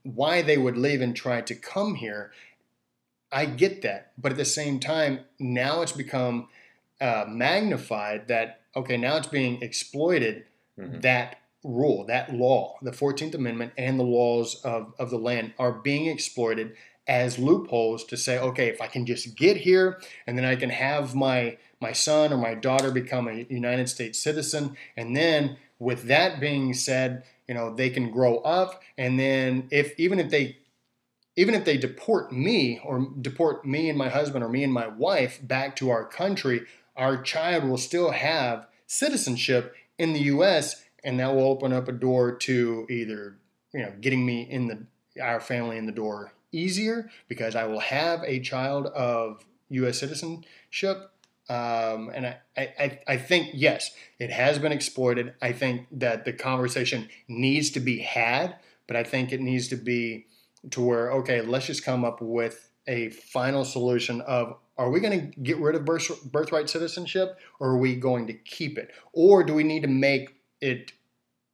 why 0.03 0.41
they 0.41 0.57
would 0.57 0.77
leave 0.77 1.01
and 1.01 1.15
try 1.15 1.41
to 1.41 1.55
come 1.55 1.95
here 1.95 2.31
I 3.31 3.45
get 3.45 3.81
that, 3.83 4.11
but 4.17 4.31
at 4.31 4.37
the 4.37 4.45
same 4.45 4.79
time, 4.79 5.21
now 5.39 5.81
it's 5.81 5.91
become 5.91 6.47
uh, 6.99 7.25
magnified 7.27 8.27
that 8.27 8.61
okay, 8.75 8.97
now 8.97 9.17
it's 9.17 9.27
being 9.27 9.61
exploited. 9.61 10.45
Mm-hmm. 10.77 11.01
That 11.01 11.39
rule, 11.63 12.05
that 12.05 12.33
law, 12.33 12.77
the 12.81 12.93
Fourteenth 12.93 13.35
Amendment, 13.35 13.73
and 13.77 13.99
the 13.99 14.03
laws 14.03 14.61
of 14.63 14.93
of 14.97 15.09
the 15.09 15.17
land 15.17 15.53
are 15.59 15.71
being 15.71 16.07
exploited 16.07 16.75
as 17.09 17.39
loopholes 17.39 18.03
to 18.05 18.15
say, 18.15 18.37
okay, 18.37 18.67
if 18.67 18.79
I 18.81 18.87
can 18.87 19.07
just 19.07 19.35
get 19.35 19.57
here, 19.57 19.99
and 20.27 20.37
then 20.37 20.45
I 20.45 20.55
can 20.55 20.69
have 20.69 21.15
my 21.15 21.57
my 21.81 21.91
son 21.91 22.31
or 22.31 22.37
my 22.37 22.53
daughter 22.53 22.91
become 22.91 23.27
a 23.27 23.47
United 23.49 23.89
States 23.89 24.19
citizen, 24.19 24.77
and 24.95 25.17
then 25.17 25.57
with 25.79 26.03
that 26.03 26.39
being 26.39 26.73
said, 26.73 27.23
you 27.47 27.55
know 27.55 27.73
they 27.73 27.89
can 27.89 28.11
grow 28.11 28.37
up, 28.37 28.83
and 28.97 29.19
then 29.19 29.67
if 29.71 29.99
even 29.99 30.19
if 30.19 30.29
they 30.29 30.57
even 31.35 31.55
if 31.55 31.65
they 31.65 31.77
deport 31.77 32.31
me 32.31 32.79
or 32.83 33.07
deport 33.19 33.65
me 33.65 33.89
and 33.89 33.97
my 33.97 34.09
husband 34.09 34.43
or 34.43 34.49
me 34.49 34.63
and 34.63 34.73
my 34.73 34.87
wife 34.87 35.39
back 35.41 35.75
to 35.77 35.89
our 35.89 36.05
country, 36.05 36.61
our 36.95 37.21
child 37.21 37.63
will 37.63 37.77
still 37.77 38.11
have 38.11 38.67
citizenship 38.85 39.73
in 39.97 40.13
the 40.13 40.21
U.S. 40.33 40.83
and 41.03 41.19
that 41.19 41.33
will 41.33 41.47
open 41.47 41.73
up 41.73 41.87
a 41.87 41.91
door 41.91 42.33
to 42.33 42.85
either 42.87 43.35
you 43.73 43.81
know 43.81 43.93
getting 43.99 44.23
me 44.23 44.43
in 44.43 44.67
the 44.67 44.85
our 45.19 45.39
family 45.39 45.77
in 45.77 45.87
the 45.87 45.91
door 45.91 46.33
easier 46.51 47.09
because 47.27 47.55
I 47.55 47.65
will 47.65 47.79
have 47.79 48.23
a 48.23 48.39
child 48.39 48.87
of 48.87 49.43
U.S. 49.69 49.99
citizenship. 49.99 51.11
Um, 51.49 52.11
and 52.13 52.27
I, 52.27 52.37
I, 52.57 52.99
I 53.07 53.17
think, 53.17 53.51
yes, 53.53 53.91
it 54.19 54.29
has 54.29 54.59
been 54.59 54.71
exploited. 54.71 55.33
I 55.41 55.51
think 55.51 55.87
that 55.91 56.25
the 56.25 56.33
conversation 56.33 57.09
needs 57.27 57.71
to 57.71 57.79
be 57.79 57.99
had, 57.99 58.57
but 58.87 58.95
I 58.95 59.03
think 59.03 59.31
it 59.31 59.41
needs 59.41 59.67
to 59.69 59.75
be 59.75 60.27
to 60.71 60.81
where 60.81 61.11
okay, 61.11 61.41
let's 61.41 61.65
just 61.65 61.85
come 61.85 62.03
up 62.03 62.21
with 62.21 62.69
a 62.87 63.09
final 63.09 63.63
solution 63.63 64.21
of 64.21 64.57
are 64.77 64.89
we 64.89 64.99
going 64.99 65.19
to 65.31 65.41
get 65.41 65.57
rid 65.57 65.75
of 65.75 65.85
birth, 65.85 66.23
birthright 66.31 66.69
citizenship 66.69 67.37
or 67.59 67.69
are 67.69 67.77
we 67.77 67.95
going 67.95 68.27
to 68.27 68.33
keep 68.33 68.77
it 68.77 68.91
or 69.13 69.43
do 69.43 69.53
we 69.53 69.63
need 69.63 69.83
to 69.83 69.87
make 69.87 70.35
it 70.61 70.91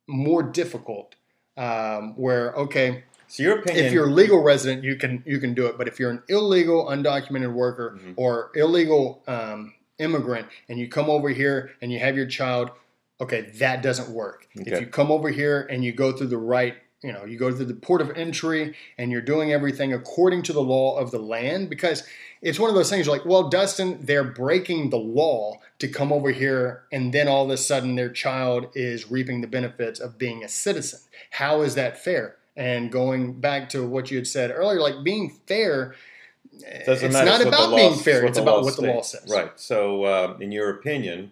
more 0.08 0.44
difficult 0.44 1.16
um, 1.58 2.16
where 2.16 2.54
okay 2.54 3.04
so 3.36 3.44
your 3.44 3.60
opinion 3.60 3.86
if 3.86 3.92
you're 3.92 4.08
a 4.08 4.12
legal 4.12 4.42
resident 4.42 4.84
you 4.84 4.96
can 4.96 5.24
you 5.26 5.40
can 5.40 5.54
do 5.54 5.66
it 5.66 5.78
but 5.78 5.88
if 5.88 6.00
you're 6.00 6.12
an 6.12 6.22
illegal 6.30 6.86
undocumented 6.86 7.52
worker 7.54 7.98
mm-hmm. 7.98 8.14
or 8.16 8.52
illegal 8.56 9.24
um, 9.28 9.74
immigrant 10.00 10.48
and 10.70 10.80
you 10.80 10.88
come 10.88 11.10
over 11.10 11.30
here 11.30 11.72
and 11.82 11.92
you 11.92 12.00
have 12.00 12.16
your 12.16 12.26
child 12.26 12.72
okay 13.22 13.42
that 13.60 13.82
doesn't 13.82 14.10
work 14.10 14.48
okay. 14.60 14.72
if 14.72 14.80
you 14.80 14.88
come 14.88 15.12
over 15.12 15.30
here 15.30 15.68
and 15.70 15.84
you 15.84 15.92
go 15.92 16.12
through 16.12 16.28
the 16.28 16.38
right 16.38 16.76
you 17.06 17.14
know 17.14 17.24
you 17.24 17.38
go 17.38 17.52
to 17.52 17.64
the 17.64 17.74
port 17.74 18.02
of 18.02 18.10
entry 18.16 18.76
and 18.98 19.12
you're 19.12 19.22
doing 19.22 19.54
everything 19.54 19.94
according 19.94 20.42
to 20.42 20.52
the 20.52 20.62
law 20.62 20.98
of 20.98 21.12
the 21.12 21.20
land 21.20 21.70
because 21.70 22.04
it's 22.42 22.60
one 22.60 22.70
of 22.70 22.76
those 22.76 22.90
things 22.90 23.08
like 23.08 23.24
well 23.26 23.48
dustin 23.48 23.98
they're 24.02 24.24
breaking 24.24 24.90
the 24.90 24.98
law 24.98 25.60
to 25.78 25.88
come 25.88 26.12
over 26.12 26.32
here 26.32 26.84
and 26.92 27.14
then 27.14 27.28
all 27.28 27.46
of 27.46 27.52
a 27.52 27.58
sudden 27.58 27.96
their 27.96 28.10
child 28.10 28.68
is 28.74 29.12
reaping 29.12 29.42
the 29.42 29.48
benefits 29.48 30.00
of 30.00 30.18
being 30.18 30.44
a 30.44 30.50
citizen 30.50 31.00
how 31.32 31.62
is 31.62 31.76
that 31.76 32.04
fair 32.04 32.36
and 32.56 32.92
going 32.92 33.34
back 33.34 33.70
to 33.70 33.86
what 33.86 34.10
you 34.12 34.18
had 34.18 34.28
said 34.28 34.52
earlier 34.52 34.80
like 34.80 35.04
being 35.04 35.30
fair 35.46 35.96
Doesn't 36.86 37.08
it's 37.08 37.16
not 37.16 37.42
about 37.42 37.70
the 37.72 37.76
being 37.76 37.96
fair 37.96 38.26
it's 38.26 38.38
about 38.38 38.60
law 38.60 38.64
what 38.64 38.76
the 38.76 38.82
law 38.84 39.02
says 39.02 39.30
Right. 39.30 39.52
So, 39.60 40.04
uh, 40.04 40.38
in 40.40 40.52
your 40.52 40.70
opinion, 40.70 41.32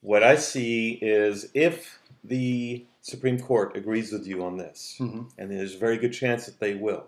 what 0.00 0.22
I 0.22 0.36
see 0.36 0.98
is 1.02 1.50
if 1.54 1.98
the 2.24 2.84
Supreme 3.02 3.38
Court 3.38 3.76
agrees 3.76 4.12
with 4.12 4.26
you 4.26 4.44
on 4.44 4.56
this, 4.56 4.96
Mhm. 5.00 5.30
and 5.38 5.50
there's 5.50 5.74
a 5.74 5.78
very 5.78 5.96
good 5.96 6.12
chance 6.12 6.46
that 6.46 6.58
they 6.58 6.74
will. 6.74 7.06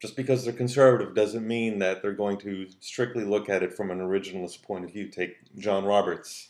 Just 0.00 0.16
because 0.16 0.44
they're 0.44 0.52
conservative 0.52 1.14
doesn't 1.14 1.46
mean 1.46 1.78
that 1.78 2.02
they're 2.02 2.12
going 2.12 2.36
to 2.38 2.66
strictly 2.80 3.24
look 3.24 3.48
at 3.48 3.62
it 3.62 3.72
from 3.74 3.90
an 3.90 4.00
originalist 4.00 4.62
point 4.62 4.84
of 4.84 4.90
view. 4.90 5.06
Take 5.06 5.36
John 5.56 5.84
Roberts. 5.84 6.48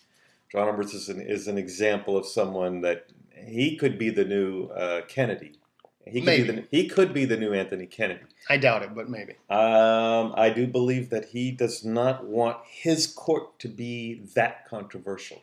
John 0.51 0.67
Roberts 0.67 0.95
is 0.95 1.09
an, 1.09 1.21
is 1.21 1.47
an 1.47 1.59
example 1.59 2.17
of 2.17 2.27
someone 2.27 2.81
that 2.81 3.07
he 3.37 3.77
could 3.77 3.99
be 3.99 4.11
the 4.11 4.25
new 4.25 4.67
uh, 4.69 5.03
Kennedy. 5.03 5.53
He 6.07 6.21
could, 6.21 6.27
be 6.27 6.43
the, 6.43 6.65
he 6.71 6.87
could 6.89 7.15
be 7.15 7.25
the 7.25 7.37
new 7.37 7.53
Anthony 7.55 7.87
Kennedy. 7.87 8.25
i 8.51 8.57
doubt 8.57 8.83
it 8.83 8.95
but 8.95 9.09
maybe 9.09 9.33
Um, 9.49 10.35
I 10.37 10.51
do 10.55 10.67
believe 10.67 11.11
that 11.11 11.27
he 11.27 11.51
does 11.51 11.85
not 11.85 12.25
want 12.27 12.59
his 12.67 13.07
court 13.07 13.59
to 13.61 13.69
be 13.69 14.23
that 14.35 14.69
controversial, 14.69 15.43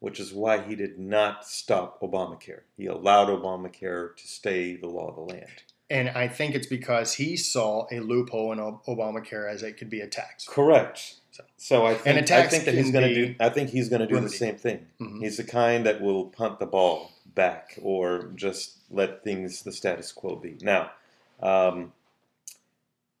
which 0.00 0.20
is 0.20 0.32
why 0.32 0.60
he 0.60 0.74
did 0.74 0.98
not 0.98 1.46
stop 1.46 2.00
Obamacare. 2.02 2.60
He 2.76 2.86
allowed 2.86 3.28
Obamacare 3.28 4.14
to 4.16 4.26
stay 4.26 4.76
the 4.76 4.88
law 4.88 5.08
of 5.08 5.16
the 5.16 5.34
land. 5.34 5.62
and 5.90 6.08
i 6.10 6.26
think 6.28 6.54
it's 6.54 6.66
because 6.66 7.14
he 7.14 7.36
saw 7.36 7.86
a 7.90 8.00
loophole 8.00 8.52
in 8.52 8.58
Ob- 8.60 8.84
obamacare 8.86 9.50
as 9.52 9.62
it 9.62 9.76
could 9.78 9.90
be 9.90 10.00
a 10.00 10.06
tax 10.06 10.46
Correct. 10.46 11.16
So- 11.32 11.44
So 11.56 11.86
I 11.86 11.94
think, 11.94 12.06
And 12.06 12.18
a 12.18 12.20
I 12.20 12.24
tax 12.24 12.50
think 12.52 12.64
that 12.66 12.74
he's 12.74 12.90
going 12.92 13.08
to 13.08 13.14
do. 13.14 13.34
I 13.40 13.48
think 13.48 13.70
he's 13.70 13.88
going 13.88 14.00
to 14.00 14.06
do 14.06 14.20
the 14.20 14.28
same 14.28 14.56
thing. 14.56 14.86
Mhm. 15.00 15.20
He's 15.22 15.36
the 15.38 15.44
kind 15.44 15.84
that 15.86 16.00
will 16.00 16.26
punt 16.26 16.58
the 16.60 16.66
ball 16.66 17.10
back 17.34 17.78
or 17.82 18.30
just 18.34 18.76
let 18.90 19.24
things 19.24 19.62
the 19.62 19.72
status 19.72 20.12
quo 20.12 20.36
be. 20.36 20.58
Now, 20.60 20.90
um, 21.42 21.92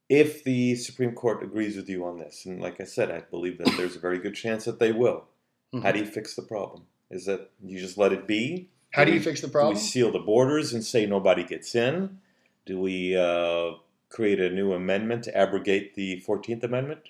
if 0.08 0.44
the 0.44 0.74
Supreme 0.76 1.12
Court 1.12 1.42
agrees 1.42 1.76
with 1.76 1.88
you 1.88 2.04
on 2.04 2.18
this, 2.18 2.44
and 2.44 2.60
like 2.60 2.80
I 2.80 2.84
said, 2.84 3.10
I 3.10 3.20
believe 3.20 3.58
that 3.58 3.72
there's 3.78 3.96
a 3.96 4.00
very 4.00 4.18
good 4.18 4.34
chance 4.34 4.64
that 4.66 4.78
they 4.78 4.92
will. 4.92 5.24
Mhm. 5.72 5.82
How 5.82 5.92
do 5.92 5.98
you 6.00 6.06
fix 6.06 6.34
the 6.34 6.42
problem? 6.42 6.86
Is 7.10 7.24
that 7.26 7.50
you 7.64 7.78
just 7.78 7.98
let 7.98 8.12
it 8.12 8.26
be? 8.26 8.68
how 8.90 9.04
do 9.06 9.10
we- 9.10 9.16
you 9.16 9.22
fix 9.24 9.40
the 9.40 9.46
Do 9.46 9.52
problem 9.52 9.74
we 9.74 9.80
seal 9.80 10.12
the 10.12 10.18
borders 10.18 10.74
and 10.74 10.84
say 10.84 11.06
nobody 11.06 11.42
gets 11.44 11.74
in? 11.74 12.18
Do 12.66 12.78
we 12.78 13.16
uh, 13.16 13.76
create 14.10 14.38
a 14.38 14.50
new 14.50 14.74
amendment 14.74 15.24
to 15.24 15.34
abrogate 15.34 15.94
the 15.94 16.20
Fourteenth 16.20 16.62
Amendment? 16.62 17.00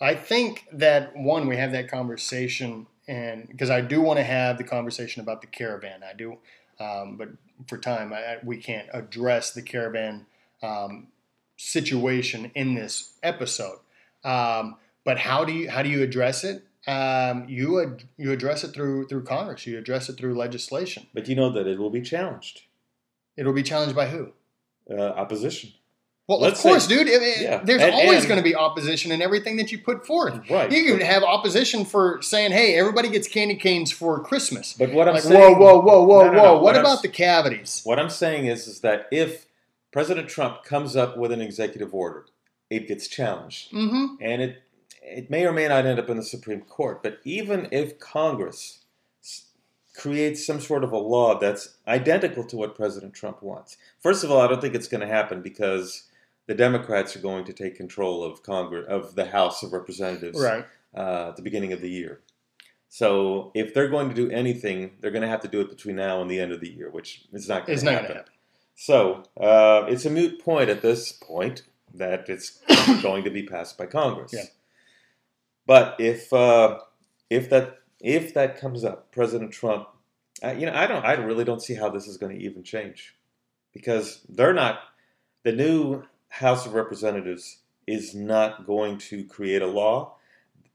I 0.00 0.14
think 0.14 0.66
that 0.72 1.16
one, 1.16 1.46
we 1.46 1.56
have 1.56 1.72
that 1.72 1.90
conversation, 1.90 2.86
and 3.06 3.46
because 3.48 3.70
I 3.70 3.80
do 3.80 4.00
want 4.00 4.18
to 4.18 4.24
have 4.24 4.56
the 4.56 4.64
conversation 4.64 5.20
about 5.20 5.40
the 5.40 5.46
caravan. 5.46 6.02
I 6.02 6.14
do. 6.14 6.38
Um, 6.78 7.16
but 7.16 7.28
for 7.68 7.76
time, 7.76 8.12
I, 8.12 8.38
we 8.42 8.56
can't 8.56 8.88
address 8.92 9.52
the 9.52 9.60
caravan 9.62 10.26
um, 10.62 11.08
situation 11.56 12.50
in 12.54 12.74
this 12.74 13.12
episode. 13.22 13.78
Um, 14.24 14.76
but 15.04 15.18
how 15.18 15.44
do 15.44 15.52
you 15.52 15.70
how 15.70 15.82
do 15.82 15.88
you 15.88 16.02
address 16.02 16.44
it? 16.44 16.64
Um, 16.86 17.46
you 17.48 17.82
ad- 17.82 18.04
you 18.16 18.32
address 18.32 18.64
it 18.64 18.72
through 18.72 19.08
through 19.08 19.24
Congress. 19.24 19.66
You 19.66 19.78
address 19.78 20.08
it 20.08 20.16
through 20.16 20.34
legislation. 20.34 21.06
But 21.12 21.28
you 21.28 21.34
know 21.34 21.50
that 21.50 21.66
it 21.66 21.78
will 21.78 21.90
be 21.90 22.00
challenged. 22.00 22.62
It'll 23.36 23.52
be 23.52 23.62
challenged 23.62 23.94
by 23.94 24.06
who? 24.06 24.32
Uh, 24.90 25.02
opposition. 25.02 25.72
Well, 26.30 26.38
Let's 26.38 26.60
of 26.60 26.62
course, 26.62 26.86
say- 26.86 26.94
dude. 27.04 27.08
I 27.12 27.18
mean, 27.18 27.34
Yeah. 27.42 27.60
There's 27.64 27.82
And- 27.82 27.92
always 27.92 28.24
going 28.24 28.38
to 28.38 28.44
be 28.44 28.54
opposition 28.54 29.10
in 29.10 29.20
everything 29.20 29.56
that 29.56 29.72
you 29.72 29.78
put 29.78 30.06
forth. 30.06 30.48
Right. 30.48 30.70
You 30.70 30.84
can 30.96 31.00
have 31.00 31.24
opposition 31.24 31.84
for 31.84 32.22
saying, 32.22 32.52
"Hey, 32.52 32.78
everybody 32.78 33.08
gets 33.08 33.26
candy 33.26 33.56
canes 33.56 33.90
for 33.90 34.20
Christmas." 34.20 34.72
But 34.78 34.92
what 34.92 35.08
I'm 35.08 35.14
Like, 35.14 35.24
saying, 35.24 35.34
whoa, 35.40 35.54
whoa, 35.58 35.80
whoa, 35.80 36.02
whoa, 36.04 36.24
No, 36.26 36.30
no, 36.30 36.38
whoa! 36.42 36.54
no. 36.54 36.58
What, 36.62 36.76
about 36.76 37.02
the 37.02 37.08
cavities? 37.08 37.80
What 37.82 37.98
I'm 37.98 38.10
saying 38.10 38.46
is, 38.46 38.68
is 38.68 38.78
that 38.82 39.08
if 39.10 39.46
President 39.90 40.28
Trump 40.28 40.62
comes 40.62 40.94
up 40.94 41.16
with 41.16 41.32
an 41.32 41.40
executive 41.40 41.92
order, 41.92 42.26
it 42.70 42.86
gets 42.86 43.08
challenged, 43.08 43.72
Mm-hmm. 43.72 44.06
and 44.22 44.40
it 44.40 44.62
it 45.02 45.30
may 45.30 45.44
or 45.44 45.50
may 45.52 45.66
not 45.66 45.84
end 45.86 45.98
up 45.98 46.08
in 46.08 46.16
the 46.16 46.22
Supreme 46.22 46.60
Court. 46.60 47.02
But 47.02 47.18
even 47.24 47.66
if 47.72 47.98
Congress 47.98 48.78
creates 49.96 50.46
some 50.46 50.60
sort 50.60 50.84
of 50.84 50.92
a 50.92 50.98
law 50.98 51.36
that's 51.38 51.70
identical 51.88 52.44
to 52.44 52.56
what 52.56 52.76
President 52.76 53.14
Trump 53.14 53.42
wants, 53.42 53.76
first 53.98 54.22
of 54.22 54.30
all, 54.30 54.40
I 54.40 54.46
don't 54.46 54.60
think 54.60 54.76
it's 54.76 54.86
going 54.86 55.00
to 55.00 55.06
happen 55.08 55.42
because 55.42 56.04
the 56.50 56.56
Democrats 56.56 57.14
are 57.14 57.20
going 57.20 57.44
to 57.44 57.52
take 57.52 57.76
control 57.76 58.24
of 58.24 58.42
Congress 58.42 58.84
of 58.88 59.14
the 59.14 59.26
House 59.26 59.62
of 59.62 59.72
Representatives 59.72 60.40
Right. 60.40 60.66
uh, 60.92 61.28
at 61.28 61.36
the 61.36 61.42
beginning 61.42 61.72
of 61.72 61.80
the 61.80 61.88
year. 61.88 62.22
So 62.88 63.52
if 63.54 63.72
they're 63.72 63.86
going 63.86 64.08
to 64.08 64.14
do 64.16 64.28
anything, 64.32 64.96
they're 64.98 65.12
going 65.12 65.22
to 65.22 65.28
have 65.28 65.42
to 65.42 65.48
do 65.48 65.60
it 65.60 65.68
between 65.68 65.94
now 65.94 66.20
and 66.20 66.28
the 66.28 66.40
end 66.40 66.50
of 66.50 66.60
the 66.60 66.68
year, 66.68 66.90
which 66.90 67.22
is 67.32 67.48
not 67.48 67.66
going 67.66 67.74
It's 67.74 67.84
to 67.84 67.92
happen. 67.92 68.16
happen. 68.16 68.32
So 68.74 69.22
uh, 69.40 69.84
it's 69.88 70.04
a 70.06 70.10
moot 70.10 70.42
point 70.42 70.68
at 70.70 70.82
this 70.82 71.12
point 71.12 71.62
that 71.94 72.28
it's 72.28 72.58
going 73.00 73.22
to 73.22 73.30
be 73.30 73.44
passed 73.44 73.78
by 73.78 73.86
Congress. 73.86 74.32
Yeah. 74.34 74.46
But 75.68 76.00
if 76.00 76.32
uh, 76.32 76.80
if 77.38 77.48
that 77.50 77.78
if 78.00 78.34
that 78.34 78.58
comes 78.60 78.82
up, 78.84 79.12
President 79.12 79.52
Trump, 79.52 79.86
you 80.42 80.66
know, 80.66 80.74
I 80.74 80.88
don't, 80.88 81.04
I 81.04 81.12
really 81.12 81.44
don't 81.44 81.62
see 81.62 81.74
how 81.74 81.90
this 81.90 82.08
is 82.08 82.16
going 82.16 82.36
to 82.36 82.44
even 82.44 82.64
change, 82.64 83.14
because 83.72 84.24
they're 84.28 84.52
not 84.64 84.80
the 85.44 85.52
new 85.52 86.02
House 86.30 86.64
of 86.66 86.74
Representatives 86.74 87.58
is 87.86 88.14
not 88.14 88.66
going 88.66 88.98
to 88.98 89.24
create 89.24 89.62
a 89.62 89.66
law, 89.66 90.14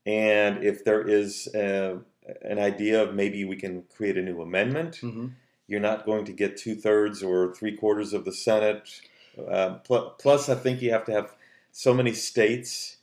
and 0.06 0.64
if 0.64 0.84
there 0.86 1.02
is 1.02 1.48
uh 1.56 1.98
an 2.42 2.58
idea 2.60 3.04
of 3.04 3.14
maybe 3.14 3.46
we 3.46 3.56
can 3.56 3.84
create 3.96 4.18
a 4.18 4.22
new 4.22 4.42
amendment, 4.42 5.00
Mm-hmm. 5.02 5.28
you're 5.68 5.80
not 5.80 6.06
going 6.06 6.26
to 6.26 6.34
get 6.34 6.58
two 6.58 6.76
thirds 6.76 7.22
or 7.24 7.54
three 7.54 7.76
quarters 7.76 8.14
of 8.14 8.26
the 8.26 8.32
Senate. 8.32 8.90
Uh, 9.38 9.76
pl- 9.86 10.16
plus, 10.20 10.50
I 10.50 10.56
think 10.56 10.82
you 10.82 10.92
have 10.92 11.06
to 11.06 11.12
have 11.12 11.36
so 11.72 11.94
many 11.94 12.14
states. 12.14 12.95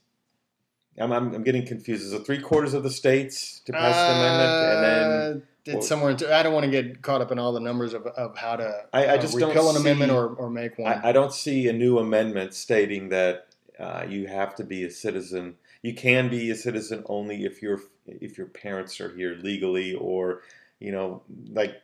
I'm, 0.99 1.13
I'm, 1.13 1.35
I'm 1.35 1.43
getting 1.43 1.67
confused. 1.67 2.05
Is 2.05 2.13
it 2.13 2.25
three 2.27 2.41
quarters 2.41 2.75
of 2.75 2.83
the 2.83 2.91
states 2.91 3.61
to 3.67 3.73
pass 3.73 3.95
the 3.97 4.15
amendment, 4.15 4.51
and 4.77 4.85
then 4.85 5.37
Uh, 5.43 5.45
it's 5.65 5.75
well- 5.75 5.83
somewhere. 5.83 6.11
Into, 6.11 6.35
I 6.35 6.43
don't 6.43 6.53
want 6.53 6.65
to 6.65 6.71
get 6.71 7.03
caught 7.03 7.21
up 7.21 7.33
in 7.33 7.39
all 7.39 7.53
the 7.53 7.61
numbers 7.61 7.95
of, 7.95 8.07
of 8.07 8.37
how 8.37 8.57
to 8.57 8.87
I- 8.93 9.05
I 9.07 9.17
uh, 9.17 9.19
just 9.19 9.39
don't 9.39 9.49
repeal 9.49 9.71
an 9.71 9.77
amendment 9.77 10.11
see- 10.11 10.17
or, 10.17 10.27
or 10.35 10.51
make 10.51 10.79
one. 10.79 10.93
I, 10.93 11.09
I 11.11 11.13
don't 11.13 11.33
see 11.33 11.69
a 11.69 11.73
new 11.73 11.99
amendment 11.99 12.53
stating 12.55 13.09
that 13.11 13.47
uh, 13.79 14.05
you 14.09 14.27
have 14.27 14.55
to 14.57 14.65
be 14.65 14.85
a 14.85 14.91
citizen. 14.91 15.55
You 15.83 15.95
can 15.95 16.29
be 16.29 16.51
a 16.51 16.55
citizen 16.55 17.03
only 17.07 17.45
if 17.45 17.63
your 17.63 17.81
if 18.07 18.37
your 18.37 18.49
parents 18.49 19.01
are 19.01 19.15
here 19.15 19.37
legally, 19.41 19.95
or 19.95 20.43
you 20.79 20.93
know, 20.93 21.23
like 21.49 21.77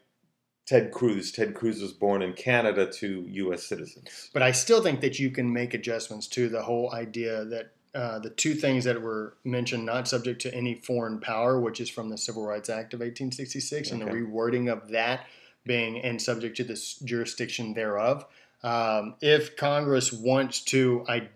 Ted 0.66 0.92
Cruz. 0.92 1.32
Ted 1.32 1.54
Cruz 1.54 1.80
was 1.80 1.92
born 1.92 2.20
in 2.20 2.34
Canada 2.34 2.86
to 2.94 3.24
U.S. 3.28 3.64
citizens. 3.64 4.28
But 4.34 4.42
I 4.42 4.50
still 4.52 4.82
think 4.82 5.00
that 5.00 5.18
you 5.18 5.30
can 5.30 5.52
make 5.52 5.72
adjustments 5.72 6.26
to 6.28 6.48
the 6.48 6.62
whole 6.62 6.92
idea 6.92 7.44
that 7.46 7.72
uh, 7.94 8.18
the 8.18 8.30
two 8.30 8.54
things 8.54 8.84
that 8.84 9.00
were 9.00 9.34
mentioned, 9.44 9.84
not 9.84 10.08
subject 10.08 10.42
to 10.42 10.54
any 10.54 10.74
foreign 10.74 11.20
power, 11.20 11.60
which 11.60 11.80
is 11.80 11.88
from 11.88 12.08
the 12.08 12.18
Civil 12.18 12.44
Rights 12.44 12.68
Act 12.68 12.94
of 12.94 13.00
1866, 13.00 13.90
and 13.90 14.00
the 14.00 14.06
rewording 14.06 14.70
of 14.70 14.88
that 14.88 15.26
being 15.64 16.00
and 16.00 16.20
subject 16.20 16.56
to 16.56 16.64
the 16.64 16.80
jurisdiction 17.04 17.74
thereof. 17.74 18.24
Um, 18.62 19.14
if 19.20 19.56
Congress 19.56 20.12
wants 20.12 20.60
to 20.64 21.04
I, 21.08 21.28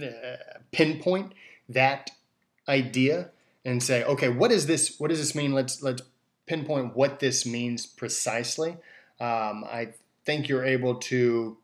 uh, 0.00 0.36
pinpoint 0.72 1.32
that 1.68 2.10
idea 2.68 3.30
and 3.64 3.82
say, 3.82 4.02
okay, 4.04 4.28
what 4.28 4.50
is 4.50 4.66
this? 4.66 4.98
What 4.98 5.08
does 5.08 5.18
this 5.18 5.34
mean? 5.34 5.52
Let's 5.52 5.82
let's 5.82 6.02
pinpoint 6.46 6.96
what 6.96 7.20
this 7.20 7.44
means 7.44 7.86
precisely. 7.86 8.70
Um, 9.20 9.64
I 9.64 9.90
think 10.24 10.48
you're 10.48 10.64
able 10.64 10.94
to 10.96 11.58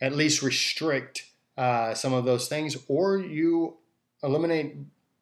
at 0.00 0.14
least 0.14 0.42
restrict 0.42 1.30
uh, 1.56 1.94
some 1.94 2.12
of 2.12 2.24
those 2.24 2.48
things, 2.48 2.76
or 2.88 3.18
you 3.18 3.76
eliminate 4.24 4.76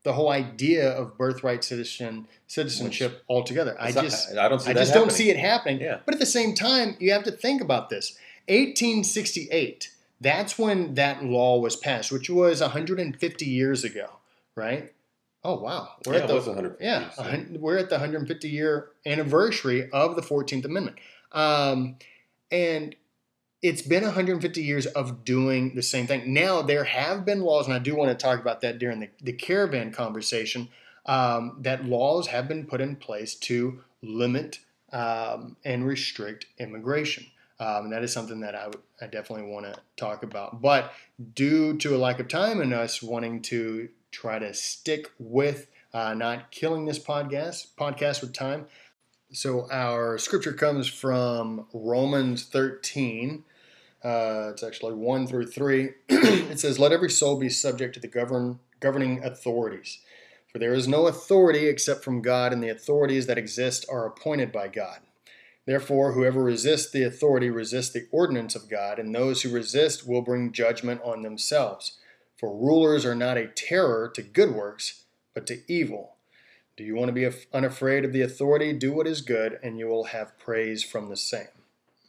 the 0.05 0.13
whole 0.13 0.31
idea 0.31 0.91
of 0.91 1.17
birthright 1.17 1.63
citizen 1.63 2.27
citizenship 2.47 3.23
altogether. 3.29 3.77
I 3.79 3.93
just 3.93 4.37
I 4.37 4.49
don't 4.49 4.61
see 4.61 4.71
I 4.71 4.75
just 4.75 4.95
don't 4.95 5.13
see 5.13 5.31
it 5.31 5.37
happening. 5.37 5.81
Yeah. 5.81 5.99
But 6.05 6.15
at 6.15 6.21
the 6.21 6.27
same 6.27 6.55
time, 6.55 6.97
you 6.99 7.13
have 7.13 7.25
to 7.25 7.33
think 7.33 7.61
about 7.61 7.91
this. 7.91 8.17
1868, 8.49 9.91
that's 10.21 10.59
when 10.59 10.95
that 10.95 11.25
law 11.25 11.61
was 11.61 11.77
passed, 11.77 12.11
which 12.11 12.29
was 12.29 12.61
150 12.61 13.45
years 13.45 13.85
ago, 13.85 14.09
right? 14.57 14.93
Oh 15.45 15.61
wow, 15.61 15.91
we're 16.07 16.15
Yeah, 16.15 16.25
at 16.25 16.31
it 16.31 16.35
was 16.35 16.47
150 16.47 16.85
yeah, 16.85 17.01
years, 17.01 17.13
yeah. 17.19 17.59
we're 17.59 17.79
at 17.79 17.89
the 17.89 17.97
150 17.97 18.49
year 18.49 18.91
anniversary 19.05 19.91
of 19.91 20.15
the 20.17 20.23
14th 20.23 20.65
Amendment, 20.65 20.99
um, 21.33 21.97
and 22.51 22.95
it's 23.63 23.83
been 23.83 24.03
150 24.03 24.63
years 24.63 24.87
of 24.87 25.25
doing 25.25 25.75
the 25.75 25.83
same 25.83 26.09
thing. 26.09 26.35
Now 26.35 26.63
there 26.63 26.85
have 26.85 27.25
been 27.25 27.43
laws, 27.43 27.67
and 27.67 27.75
I 27.75 27.79
do 27.79 27.95
want 27.95 28.11
to 28.11 28.23
talk 28.23 28.41
about 28.41 28.61
that 28.63 28.79
during 28.79 29.01
the, 29.01 29.09
the 29.23 29.33
caravan 29.33 29.93
conversation. 29.93 30.69
Um, 31.05 31.57
that 31.61 31.85
laws 31.85 32.29
have 32.29 32.47
been 32.47 32.65
put 32.65 32.81
in 32.81 32.95
place 32.95 33.35
to 33.35 33.83
limit 34.03 34.61
um, 34.93 35.57
and 35.65 35.85
restrict 35.85 36.47
immigration. 36.59 37.27
Um, 37.59 37.85
and 37.85 37.93
that 37.93 38.05
is 38.05 38.13
something 38.13 38.41
that 38.41 38.55
I, 38.55 38.69
definitely 39.07 39.51
want 39.51 39.67
to 39.67 39.81
talk 39.97 40.23
about. 40.23 40.63
But 40.63 40.93
due 41.35 41.77
to 41.79 41.97
a 41.97 41.99
lack 41.99 42.21
of 42.21 42.29
time 42.29 42.61
and 42.61 42.73
us 42.73 43.03
wanting 43.03 43.43
to 43.43 43.89
try 44.13 44.39
to 44.39 44.55
stick 44.55 45.11
with 45.19 45.67
uh, 45.93 46.15
not 46.15 46.51
killing 46.51 46.85
this 46.85 46.99
podcast 46.99 47.69
podcast 47.77 48.21
with 48.21 48.33
time, 48.33 48.67
so 49.33 49.67
our 49.71 50.19
scripture 50.19 50.53
comes 50.53 50.87
from 50.87 51.67
Romans 51.73 52.45
13. 52.45 53.45
Uh, 54.05 54.51
it's 54.51 54.63
actually 54.63 54.95
1 54.95 55.27
through 55.27 55.47
3. 55.47 55.91
it 56.09 56.59
says, 56.59 56.79
Let 56.79 56.93
every 56.93 57.11
soul 57.11 57.39
be 57.39 57.49
subject 57.49 57.95
to 57.95 58.01
the 58.01 58.09
govern, 58.09 58.59
governing 58.81 59.23
authorities. 59.25 60.01
For 60.53 60.59
there 60.59 60.75
is 60.75 60.89
no 60.89 61.07
authority 61.07 61.67
except 61.67 62.05
from 62.05 62.21
God, 62.21 62.53
and 62.53 62.63
the 62.63 62.69
authorities 62.69 63.27
that 63.27 63.39
exist 63.39 63.87
are 63.91 64.07
appointed 64.07 64.53
by 64.53 64.69
God. 64.69 64.99
Therefore, 65.65 66.13
whoever 66.13 66.43
resists 66.43 66.91
the 66.91 67.05
authority 67.05 67.49
resists 67.49 67.93
the 67.93 68.09
ordinance 68.11 68.55
of 68.55 68.69
God, 68.69 68.99
and 68.99 69.15
those 69.15 69.43
who 69.43 69.51
resist 69.51 70.07
will 70.07 70.21
bring 70.21 70.53
judgment 70.53 71.01
on 71.05 71.23
themselves. 71.23 71.99
For 72.37 72.55
rulers 72.55 73.07
are 73.07 73.15
not 73.15 73.37
a 73.37 73.47
terror 73.47 74.11
to 74.15 74.23
good 74.23 74.53
works, 74.53 75.05
but 75.33 75.47
to 75.47 75.63
evil. 75.73 76.17
Do 76.77 76.85
you 76.85 76.97
want 76.97 77.09
to 77.09 77.13
be 77.13 77.31
unafraid 77.53 78.05
of 78.05 78.13
the 78.13 78.23
authority? 78.23 78.73
Do 78.73 78.93
what 78.93 79.07
is 79.07 79.21
good, 79.21 79.59
and 79.63 79.79
you 79.79 79.87
will 79.87 80.05
have 80.05 80.39
praise 80.39 80.83
from 80.83 81.09
the 81.09 81.17
same. 81.17 81.47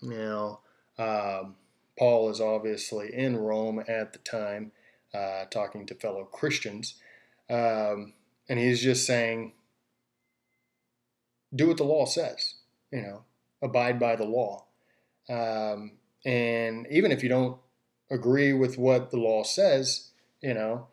Now, 0.01 0.61
um, 0.97 1.55
Paul 1.97 2.29
is 2.29 2.41
obviously 2.41 3.13
in 3.13 3.37
Rome 3.37 3.83
at 3.87 4.13
the 4.13 4.19
time, 4.19 4.71
uh, 5.13 5.45
talking 5.45 5.85
to 5.85 5.95
fellow 5.95 6.25
Christians, 6.25 6.95
um, 7.49 8.13
and 8.49 8.59
he's 8.59 8.81
just 8.81 9.05
saying, 9.05 9.53
"Do 11.55 11.67
what 11.67 11.77
the 11.77 11.83
law 11.83 12.05
says." 12.05 12.55
You 12.91 13.01
know, 13.01 13.23
abide 13.61 13.99
by 13.99 14.15
the 14.15 14.25
law. 14.25 14.65
Um, 15.29 15.93
and 16.25 16.87
even 16.89 17.11
if 17.11 17.23
you 17.23 17.29
don't 17.29 17.57
agree 18.09 18.53
with 18.53 18.77
what 18.77 19.09
the 19.11 19.17
law 19.17 19.43
says, 19.43 20.09
you 20.41 20.53
know, 20.53 20.87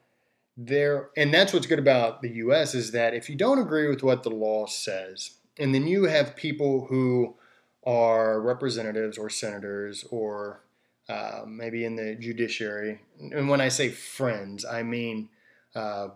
there 0.56 1.10
and 1.16 1.32
that's 1.32 1.52
what's 1.52 1.66
good 1.66 1.78
about 1.78 2.22
the 2.22 2.30
US 2.30 2.74
is 2.74 2.92
that 2.92 3.14
if 3.14 3.30
you 3.30 3.36
don't 3.36 3.58
agree 3.58 3.88
with 3.88 4.02
what 4.02 4.22
the 4.22 4.30
law 4.30 4.66
says, 4.66 5.32
and 5.58 5.74
then 5.74 5.86
you 5.86 6.04
have 6.04 6.36
people 6.36 6.86
who 6.86 7.36
are 7.84 8.40
representatives 8.40 9.16
or 9.16 9.30
senators 9.30 10.04
or 10.10 10.62
uh, 11.10 11.44
maybe 11.46 11.84
in 11.84 11.96
the 11.96 12.14
judiciary, 12.14 13.00
and 13.18 13.48
when 13.48 13.60
I 13.60 13.68
say 13.68 13.88
friends, 13.88 14.64
I 14.64 14.82
mean 14.84 15.28
uh, 15.74 16.08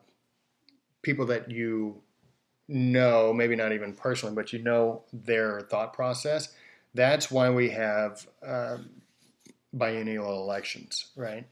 people 1.02 1.26
that 1.26 1.50
you 1.50 2.00
know, 2.68 3.32
maybe 3.32 3.56
not 3.56 3.72
even 3.72 3.92
personally, 3.92 4.34
but 4.34 4.52
you 4.52 4.60
know 4.60 5.02
their 5.12 5.62
thought 5.62 5.92
process. 5.92 6.54
That's 6.94 7.30
why 7.30 7.50
we 7.50 7.70
have 7.70 8.26
um, 8.46 8.90
biennial 9.72 10.42
elections, 10.42 11.10
right? 11.16 11.46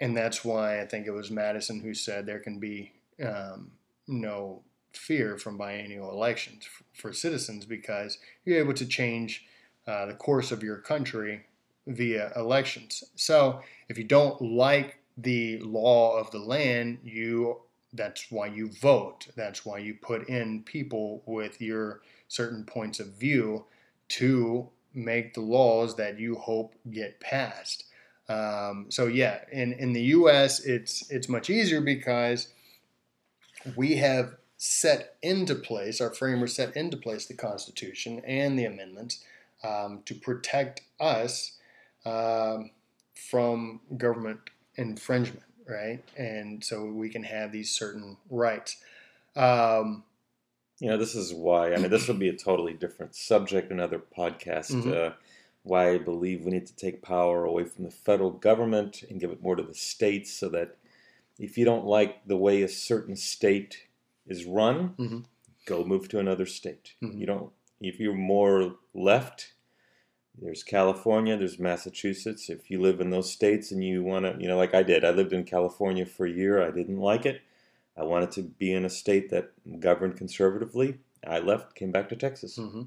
And 0.00 0.16
that's 0.16 0.44
why 0.44 0.80
I 0.80 0.86
think 0.86 1.06
it 1.06 1.12
was 1.12 1.30
Madison 1.30 1.80
who 1.80 1.94
said 1.94 2.26
there 2.26 2.40
can 2.40 2.58
be 2.58 2.92
um, 3.24 3.70
no 4.08 4.62
fear 4.92 5.38
from 5.38 5.56
biennial 5.56 6.10
elections 6.10 6.68
for 6.92 7.12
citizens 7.12 7.64
because 7.64 8.18
you're 8.44 8.58
able 8.58 8.74
to 8.74 8.86
change 8.86 9.46
uh, 9.86 10.06
the 10.06 10.14
course 10.14 10.50
of 10.50 10.62
your 10.62 10.78
country 10.78 11.46
via 11.86 12.32
elections. 12.36 13.04
So 13.14 13.60
if 13.88 13.98
you 13.98 14.04
don't 14.04 14.40
like 14.40 14.98
the 15.16 15.58
law 15.58 16.16
of 16.18 16.30
the 16.30 16.38
land, 16.38 16.98
you 17.04 17.60
that's 17.92 18.30
why 18.30 18.46
you 18.46 18.70
vote. 18.80 19.28
That's 19.36 19.64
why 19.64 19.78
you 19.78 19.94
put 19.94 20.28
in 20.28 20.64
people 20.64 21.22
with 21.26 21.60
your 21.60 22.00
certain 22.26 22.64
points 22.64 22.98
of 22.98 23.14
view 23.14 23.66
to 24.08 24.68
make 24.92 25.34
the 25.34 25.40
laws 25.40 25.94
that 25.96 26.18
you 26.18 26.34
hope 26.34 26.74
get 26.90 27.20
passed. 27.20 27.84
Um, 28.28 28.86
so 28.88 29.06
yeah, 29.06 29.40
in, 29.52 29.74
in 29.74 29.92
the 29.92 30.02
U.S., 30.02 30.60
it's 30.64 31.08
it's 31.10 31.28
much 31.28 31.50
easier 31.50 31.80
because 31.80 32.48
we 33.76 33.96
have 33.96 34.36
set 34.56 35.16
into 35.22 35.54
place 35.54 36.00
our 36.00 36.12
framers 36.12 36.54
set 36.54 36.76
into 36.76 36.96
place 36.96 37.26
the 37.26 37.34
Constitution 37.34 38.22
and 38.24 38.58
the 38.58 38.64
amendments 38.64 39.22
um, 39.62 40.00
to 40.06 40.14
protect 40.14 40.82
us 41.00 41.58
um, 42.04 42.70
from 43.14 43.80
government 43.96 44.40
infringement, 44.76 45.44
right? 45.68 46.02
And 46.16 46.62
so 46.62 46.86
we 46.86 47.08
can 47.08 47.22
have 47.22 47.52
these 47.52 47.70
certain 47.70 48.16
rights. 48.30 48.76
Um, 49.36 50.04
you 50.80 50.88
know, 50.88 50.96
this 50.96 51.14
is 51.14 51.32
why, 51.32 51.72
I 51.72 51.76
mean, 51.76 51.90
this 51.90 52.08
will 52.08 52.16
be 52.16 52.28
a 52.28 52.36
totally 52.36 52.72
different 52.72 53.14
subject, 53.14 53.70
another 53.70 53.98
podcast. 53.98 54.72
Mm-hmm. 54.72 54.92
Uh, 54.92 55.10
why 55.62 55.92
I 55.92 55.98
believe 55.98 56.44
we 56.44 56.52
need 56.52 56.66
to 56.66 56.76
take 56.76 57.02
power 57.02 57.44
away 57.44 57.64
from 57.64 57.84
the 57.84 57.90
federal 57.90 58.30
government 58.30 59.02
and 59.08 59.18
give 59.18 59.30
it 59.30 59.42
more 59.42 59.56
to 59.56 59.62
the 59.62 59.74
states 59.74 60.30
so 60.30 60.50
that 60.50 60.76
if 61.38 61.56
you 61.56 61.64
don't 61.64 61.86
like 61.86 62.26
the 62.26 62.36
way 62.36 62.62
a 62.62 62.68
certain 62.68 63.16
state 63.16 63.86
is 64.26 64.44
run, 64.44 64.94
mm-hmm. 64.98 65.18
go 65.64 65.82
move 65.84 66.08
to 66.08 66.18
another 66.18 66.44
state. 66.44 66.92
Mm-hmm. 67.02 67.18
You 67.18 67.26
don't, 67.26 67.50
if 67.80 67.98
you're 67.98 68.14
more 68.14 68.76
left, 68.92 69.53
there's 70.40 70.62
California, 70.62 71.36
there's 71.36 71.58
Massachusetts. 71.58 72.50
If 72.50 72.70
you 72.70 72.80
live 72.80 73.00
in 73.00 73.10
those 73.10 73.30
states 73.30 73.70
and 73.70 73.84
you 73.84 74.02
want 74.02 74.24
to, 74.24 74.36
you 74.40 74.48
know, 74.48 74.56
like 74.56 74.74
I 74.74 74.82
did, 74.82 75.04
I 75.04 75.10
lived 75.10 75.32
in 75.32 75.44
California 75.44 76.04
for 76.04 76.26
a 76.26 76.30
year. 76.30 76.62
I 76.62 76.70
didn't 76.70 76.98
like 76.98 77.24
it. 77.24 77.42
I 77.96 78.02
wanted 78.02 78.32
to 78.32 78.42
be 78.42 78.72
in 78.72 78.84
a 78.84 78.90
state 78.90 79.30
that 79.30 79.52
governed 79.80 80.16
conservatively. 80.16 80.98
I 81.26 81.38
left, 81.38 81.76
came 81.76 81.92
back 81.92 82.08
to 82.08 82.16
Texas. 82.16 82.58
Mm-hmm. 82.58 82.82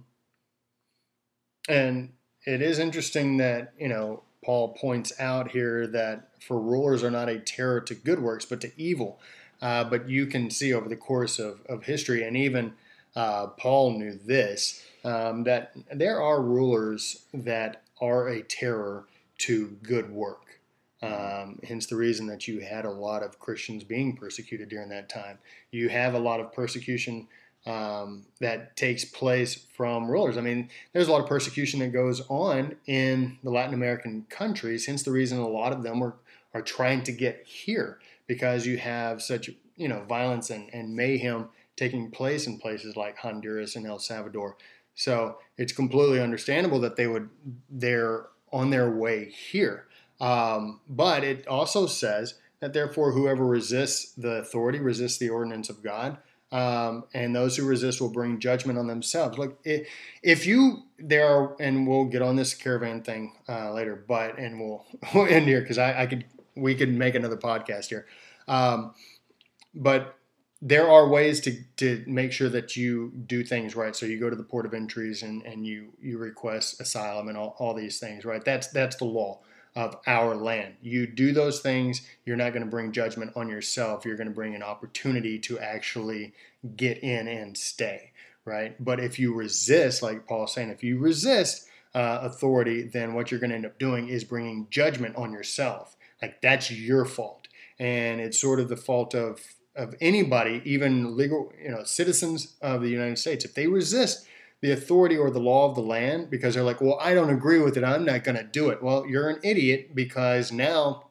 And 1.69 2.13
it 2.45 2.61
is 2.61 2.79
interesting 2.79 3.37
that, 3.37 3.73
you 3.79 3.87
know, 3.87 4.23
Paul 4.43 4.73
points 4.73 5.13
out 5.19 5.51
here 5.51 5.87
that 5.87 6.29
for 6.41 6.59
rulers 6.59 7.03
are 7.03 7.11
not 7.11 7.29
a 7.29 7.39
terror 7.39 7.81
to 7.81 7.95
good 7.95 8.21
works, 8.21 8.45
but 8.45 8.61
to 8.61 8.71
evil. 8.77 9.19
Uh, 9.61 9.83
but 9.83 10.07
you 10.07 10.27
can 10.27 10.49
see 10.49 10.73
over 10.73 10.87
the 10.87 10.95
course 10.95 11.39
of, 11.39 11.61
of 11.67 11.83
history, 11.83 12.23
and 12.23 12.37
even 12.37 12.73
uh, 13.15 13.47
Paul 13.47 13.97
knew 13.97 14.13
this, 14.13 14.83
um, 15.07 15.43
that 15.45 15.71
there 15.93 16.21
are 16.21 16.41
rulers 16.41 17.23
that 17.33 17.83
are 18.01 18.27
a 18.27 18.41
terror 18.43 19.05
to 19.37 19.77
good 19.81 20.11
work. 20.11 20.59
Um, 21.01 21.59
hence 21.63 21.85
the 21.85 21.95
reason 21.95 22.27
that 22.27 22.47
you 22.47 22.59
had 22.59 22.83
a 22.83 22.91
lot 22.91 23.23
of 23.23 23.39
Christians 23.39 23.83
being 23.83 24.17
persecuted 24.17 24.67
during 24.67 24.89
that 24.89 25.07
time. 25.07 25.37
You 25.71 25.87
have 25.89 26.13
a 26.13 26.19
lot 26.19 26.41
of 26.41 26.51
persecution 26.51 27.27
um, 27.65 28.25
that 28.41 28.75
takes 28.75 29.05
place 29.05 29.65
from 29.75 30.09
rulers. 30.11 30.37
I 30.37 30.41
mean, 30.41 30.69
there's 30.91 31.07
a 31.07 31.11
lot 31.11 31.21
of 31.21 31.27
persecution 31.27 31.79
that 31.79 31.93
goes 31.93 32.21
on 32.27 32.75
in 32.85 33.37
the 33.43 33.49
Latin 33.49 33.75
American 33.75 34.25
countries. 34.29 34.87
Hence 34.87 35.03
the 35.03 35.11
reason 35.11 35.37
a 35.37 35.47
lot 35.47 35.71
of 35.71 35.83
them 35.83 36.03
are, 36.03 36.15
are 36.53 36.61
trying 36.61 37.03
to 37.03 37.11
get 37.13 37.43
here 37.45 37.99
because 38.25 38.65
you 38.65 38.77
have 38.77 39.21
such 39.21 39.51
you 39.77 39.87
know 39.87 40.01
violence 40.09 40.49
and, 40.49 40.69
and 40.73 40.95
mayhem 40.95 41.49
taking 41.77 42.09
place 42.09 42.47
in 42.47 42.57
places 42.57 42.97
like 42.97 43.17
Honduras 43.19 43.75
and 43.75 43.85
El 43.85 43.99
Salvador. 43.99 44.57
So 44.97 45.37
it's 45.57 45.71
completely 45.71 46.19
understandable 46.19 46.79
that 46.79 46.95
they 46.95 47.07
would 47.07 47.29
they're 47.69 48.25
on 48.51 48.71
their 48.71 48.89
way 48.89 49.29
here. 49.29 49.85
Um, 50.19 50.81
but 50.89 51.23
it 51.23 51.47
also 51.47 51.85
says 51.85 52.33
that 52.59 52.73
therefore 52.73 53.11
whoever 53.11 53.45
resists 53.45 54.13
the 54.13 54.37
authority 54.37 54.79
resists 54.79 55.19
the 55.19 55.29
ordinance 55.29 55.69
of 55.69 55.83
God. 55.83 56.17
Um, 56.51 57.03
and 57.13 57.35
those 57.35 57.57
who 57.57 57.65
resist 57.65 58.01
will 58.01 58.09
bring 58.09 58.39
judgment 58.39 58.79
on 58.79 58.87
themselves. 58.87 59.37
Look, 59.37 59.59
if 59.63 60.47
you 60.47 60.83
there 60.97 61.27
are, 61.27 61.55
and 61.59 61.87
we'll 61.87 62.05
get 62.05 62.23
on 62.23 62.35
this 62.35 62.55
caravan 62.55 63.03
thing 63.03 63.35
uh, 63.47 63.73
later, 63.73 64.03
but 64.07 64.39
and 64.39 64.59
we'll 64.59 64.83
we'll 65.13 65.27
end 65.27 65.45
here 65.45 65.61
because 65.61 65.77
I, 65.77 66.03
I, 66.03 66.05
could 66.07 66.25
we 66.55 66.73
could 66.73 66.89
make 66.89 67.13
another 67.13 67.37
podcast 67.37 67.89
here. 67.89 68.07
Um, 68.47 68.95
but 69.75 70.15
there 70.61 70.89
are 70.89 71.07
ways 71.07 71.39
to, 71.41 71.63
to 71.77 72.03
make 72.07 72.31
sure 72.31 72.49
that 72.49 72.75
you 72.75 73.11
do 73.27 73.43
things 73.43 73.75
right. 73.75 73.95
So 73.95 74.05
you 74.05 74.19
go 74.19 74.29
to 74.29 74.35
the 74.35 74.43
port 74.43 74.65
of 74.65 74.73
entries 74.73 75.21
and, 75.21 75.43
and 75.43 75.65
you 75.65 75.89
you 76.01 76.17
request 76.17 76.81
asylum 76.81 77.27
and 77.27 77.37
all, 77.37 77.55
all 77.59 77.73
these 77.73 77.99
things, 77.99 78.25
right? 78.25 78.43
That's 78.43 78.67
that's 78.67 78.95
the 78.95 79.05
law 79.05 79.39
of 79.75 79.95
our 80.07 80.35
land. 80.35 80.73
You 80.81 81.05
do 81.05 81.31
those 81.31 81.59
things, 81.59 82.01
you're 82.25 82.35
not 82.35 82.51
going 82.51 82.65
to 82.65 82.69
bring 82.69 82.91
judgment 82.91 83.33
on 83.35 83.47
yourself. 83.47 84.05
You're 84.05 84.17
going 84.17 84.27
to 84.27 84.33
bring 84.33 84.55
an 84.55 84.63
opportunity 84.63 85.37
to 85.39 85.59
actually 85.59 86.33
get 86.75 86.97
in 87.03 87.27
and 87.27 87.55
stay, 87.55 88.11
right? 88.43 88.83
But 88.83 88.99
if 88.99 89.19
you 89.19 89.35
resist, 89.35 90.01
like 90.01 90.25
Paul's 90.25 90.55
saying, 90.55 90.69
if 90.69 90.83
you 90.83 90.97
resist 90.97 91.67
uh, 91.93 92.19
authority, 92.23 92.81
then 92.83 93.13
what 93.13 93.29
you're 93.29 93.39
going 93.39 93.51
to 93.51 93.55
end 93.55 93.67
up 93.67 93.77
doing 93.77 94.07
is 94.07 94.23
bringing 94.23 94.65
judgment 94.71 95.15
on 95.15 95.31
yourself. 95.31 95.95
Like 96.23 96.41
that's 96.41 96.71
your 96.71 97.05
fault. 97.05 97.47
And 97.77 98.19
it's 98.19 98.41
sort 98.41 98.59
of 98.59 98.69
the 98.69 98.77
fault 98.77 99.13
of 99.13 99.39
of 99.77 99.95
anybody, 100.01 100.61
even 100.65 101.15
legal, 101.15 101.53
you 101.63 101.69
know, 101.69 101.83
citizens 101.83 102.55
of 102.61 102.81
the 102.81 102.89
United 102.89 103.17
States, 103.17 103.45
if 103.45 103.53
they 103.53 103.67
resist 103.67 104.27
the 104.61 104.71
authority 104.71 105.15
or 105.15 105.29
the 105.29 105.39
law 105.39 105.69
of 105.69 105.75
the 105.75 105.81
land 105.81 106.29
because 106.29 106.55
they're 106.55 106.63
like, 106.63 106.81
well, 106.81 106.97
I 106.99 107.13
don't 107.13 107.29
agree 107.29 107.59
with 107.59 107.77
it, 107.77 107.83
I'm 107.83 108.03
not 108.03 108.23
going 108.23 108.37
to 108.37 108.43
do 108.43 108.69
it. 108.69 108.81
Well, 108.81 109.05
you're 109.05 109.29
an 109.29 109.39
idiot 109.43 109.93
because 109.93 110.51
now, 110.51 111.09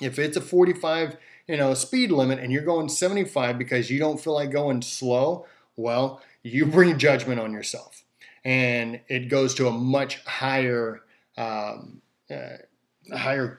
if 0.00 0.18
it's 0.18 0.36
a 0.36 0.40
45, 0.40 1.16
you 1.46 1.56
know, 1.56 1.74
speed 1.74 2.10
limit 2.10 2.40
and 2.40 2.52
you're 2.52 2.62
going 2.62 2.88
75 2.88 3.56
because 3.56 3.90
you 3.90 4.00
don't 4.00 4.20
feel 4.20 4.34
like 4.34 4.50
going 4.50 4.82
slow, 4.82 5.46
well, 5.76 6.20
you 6.42 6.66
bring 6.76 6.98
judgment 6.98 7.40
on 7.40 7.52
yourself, 7.52 8.04
and 8.44 9.00
it 9.08 9.28
goes 9.28 9.54
to 9.54 9.68
a 9.68 9.72
much 9.72 10.22
higher. 10.24 11.02
Um, 11.36 12.02
uh, 12.30 12.58
higher 13.12 13.58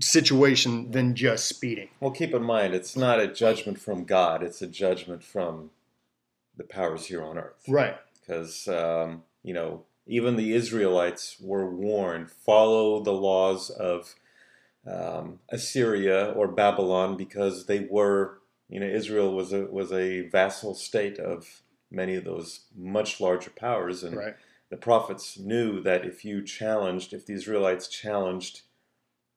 situation 0.00 0.90
than 0.90 1.14
just 1.14 1.46
speeding. 1.46 1.88
Well, 2.00 2.10
keep 2.10 2.34
in 2.34 2.42
mind, 2.42 2.74
it's 2.74 2.96
not 2.96 3.20
a 3.20 3.26
judgment 3.26 3.80
from 3.80 4.04
God; 4.04 4.42
it's 4.42 4.62
a 4.62 4.66
judgment 4.66 5.22
from 5.22 5.70
the 6.56 6.64
powers 6.64 7.06
here 7.06 7.22
on 7.22 7.38
earth. 7.38 7.64
Right. 7.68 7.96
Because 8.20 8.68
um, 8.68 9.22
you 9.42 9.54
know, 9.54 9.84
even 10.06 10.36
the 10.36 10.52
Israelites 10.52 11.36
were 11.40 11.68
warned: 11.68 12.30
follow 12.30 13.02
the 13.02 13.12
laws 13.12 13.70
of 13.70 14.14
um, 14.86 15.40
Assyria 15.48 16.32
or 16.32 16.48
Babylon, 16.48 17.16
because 17.16 17.66
they 17.66 17.86
were, 17.90 18.40
you 18.68 18.80
know, 18.80 18.86
Israel 18.86 19.34
was 19.34 19.52
a 19.52 19.66
was 19.66 19.92
a 19.92 20.28
vassal 20.28 20.74
state 20.74 21.18
of 21.18 21.62
many 21.90 22.14
of 22.14 22.24
those 22.24 22.66
much 22.76 23.20
larger 23.20 23.50
powers, 23.50 24.02
and 24.02 24.16
right. 24.16 24.34
the 24.70 24.76
prophets 24.76 25.38
knew 25.38 25.80
that 25.82 26.04
if 26.04 26.24
you 26.24 26.42
challenged, 26.42 27.12
if 27.12 27.26
the 27.26 27.34
Israelites 27.34 27.88
challenged 27.88 28.62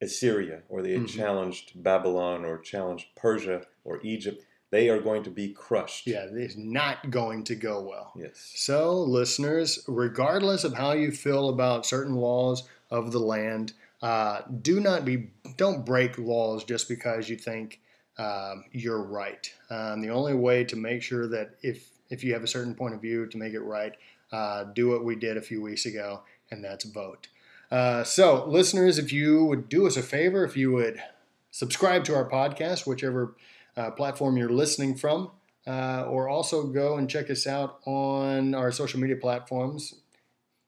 Assyria 0.06 0.62
or 0.68 0.82
they 0.82 0.92
had 0.92 1.02
mm-hmm. 1.02 1.18
challenged 1.18 1.82
Babylon 1.82 2.44
or 2.44 2.58
challenged 2.58 3.08
Persia 3.14 3.62
or 3.84 4.00
Egypt, 4.02 4.44
they 4.70 4.88
are 4.88 5.00
going 5.00 5.22
to 5.24 5.30
be 5.30 5.52
crushed. 5.52 6.06
Yeah, 6.06 6.26
it's 6.30 6.56
not 6.56 7.10
going 7.10 7.44
to 7.44 7.54
go 7.54 7.82
well. 7.82 8.12
Yes. 8.16 8.52
So, 8.56 9.00
listeners, 9.00 9.84
regardless 9.86 10.64
of 10.64 10.74
how 10.74 10.92
you 10.92 11.12
feel 11.12 11.48
about 11.48 11.86
certain 11.86 12.16
laws 12.16 12.64
of 12.90 13.12
the 13.12 13.20
land, 13.20 13.72
uh, 14.02 14.42
do 14.62 14.80
not 14.80 15.04
be 15.04 15.30
don't 15.56 15.86
break 15.86 16.18
laws 16.18 16.64
just 16.64 16.88
because 16.88 17.28
you 17.28 17.36
think 17.36 17.80
um, 18.18 18.64
you're 18.72 19.02
right. 19.02 19.52
Um, 19.70 20.00
the 20.00 20.10
only 20.10 20.34
way 20.34 20.64
to 20.64 20.76
make 20.76 21.02
sure 21.02 21.26
that 21.28 21.56
if 21.62 21.90
if 22.10 22.22
you 22.22 22.32
have 22.34 22.44
a 22.44 22.48
certain 22.48 22.74
point 22.74 22.94
of 22.94 23.00
view 23.00 23.26
to 23.26 23.38
make 23.38 23.54
it 23.54 23.60
right, 23.60 23.94
uh, 24.32 24.64
do 24.64 24.88
what 24.88 25.04
we 25.04 25.16
did 25.16 25.36
a 25.36 25.42
few 25.42 25.62
weeks 25.62 25.86
ago, 25.86 26.22
and 26.50 26.62
that's 26.62 26.84
vote. 26.84 27.28
Uh, 27.70 28.04
so, 28.04 28.46
listeners, 28.46 28.98
if 28.98 29.12
you 29.12 29.44
would 29.44 29.68
do 29.68 29.86
us 29.86 29.96
a 29.96 30.02
favor, 30.02 30.44
if 30.44 30.56
you 30.56 30.72
would 30.72 31.02
subscribe 31.50 32.04
to 32.04 32.14
our 32.14 32.28
podcast, 32.28 32.86
whichever 32.86 33.34
uh, 33.76 33.90
platform 33.90 34.36
you're 34.36 34.48
listening 34.48 34.94
from, 34.94 35.30
uh, 35.66 36.04
or 36.04 36.28
also 36.28 36.64
go 36.64 36.96
and 36.96 37.10
check 37.10 37.28
us 37.30 37.46
out 37.46 37.80
on 37.84 38.54
our 38.54 38.70
social 38.70 39.00
media 39.00 39.16
platforms. 39.16 39.94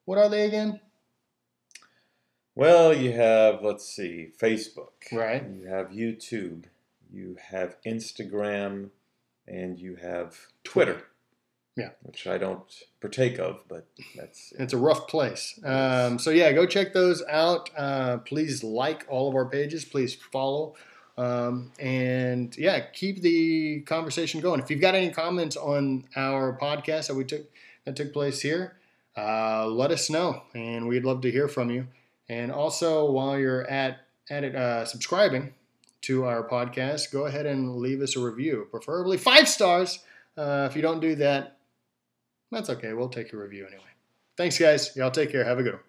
What 0.05 0.19
are 0.19 0.29
they 0.29 0.45
again? 0.45 0.81
Well, 2.55 2.93
you 2.93 3.13
have, 3.13 3.63
let's 3.63 3.89
see, 3.89 4.33
Facebook. 4.41 5.13
Right. 5.13 5.45
You 5.49 5.67
have 5.67 5.91
YouTube. 5.91 6.65
You 7.13 7.37
have 7.51 7.77
Instagram. 7.87 8.91
And 9.47 9.79
you 9.79 9.97
have 9.97 10.37
Twitter. 10.63 11.05
Yeah. 11.79 11.91
Which 12.03 12.27
I 12.27 12.39
don't 12.39 12.61
partake 13.01 13.39
of, 13.39 13.63
but 13.69 13.87
that's. 14.17 14.53
It's 14.59 14.73
a 14.73 14.77
rough 14.77 15.07
place. 15.07 15.61
Um, 15.65 16.19
so, 16.19 16.31
yeah, 16.31 16.51
go 16.53 16.67
check 16.67 16.93
those 16.93 17.23
out. 17.31 17.71
Uh, 17.77 18.19
please 18.19 18.65
like 18.65 19.07
all 19.09 19.29
of 19.29 19.37
our 19.37 19.47
pages. 19.47 19.85
Please 19.85 20.15
follow. 20.15 20.75
Um, 21.17 21.73
and 21.79 22.57
yeah, 22.57 22.81
keep 22.81 23.23
the 23.23 23.81
conversation 23.81 24.41
going. 24.41 24.61
If 24.61 24.71
you've 24.71 24.81
got 24.81 24.95
any 24.95 25.11
comments 25.11 25.57
on 25.57 26.05
our 26.17 26.57
podcast 26.57 27.09
that 27.09 27.15
we 27.15 27.25
took 27.25 27.43
that 27.85 27.97
took 27.97 28.13
place 28.13 28.41
here, 28.41 28.77
uh, 29.17 29.67
let 29.67 29.91
us 29.91 30.11
know, 30.11 30.43
and 30.55 30.87
we'd 30.87 31.05
love 31.05 31.21
to 31.23 31.31
hear 31.31 31.49
from 31.49 31.71
you. 31.71 31.89
And 32.29 32.53
also, 32.53 33.11
while 33.11 33.37
you're 33.37 33.69
at 33.69 33.99
at 34.31 34.45
it, 34.45 34.55
uh, 34.55 34.85
subscribing 34.85 35.55
to 36.03 36.25
our 36.25 36.47
podcast, 36.49 37.11
go 37.13 37.27
ahead 37.27 37.47
and 37.47 37.77
leave 37.77 38.01
us 38.01 38.15
a 38.17 38.21
review, 38.21 38.69
preferably 38.71 39.17
five 39.17 39.49
stars. 39.49 39.99
Uh, 40.37 40.69
if 40.71 40.77
you 40.77 40.83
don't 40.83 41.01
do 41.01 41.17
that, 41.17 41.58
that's 42.51 42.71
okay. 42.71 42.93
We'll 42.93 43.09
take 43.09 43.33
a 43.33 43.37
review 43.37 43.67
anyway. 43.67 43.83
Thanks, 44.37 44.59
guys. 44.59 44.97
Y'all 44.97 45.11
take 45.11 45.33
care. 45.33 45.45
Have 45.45 45.59
a 45.59 45.63
good 45.63 45.75
one. 45.75 45.83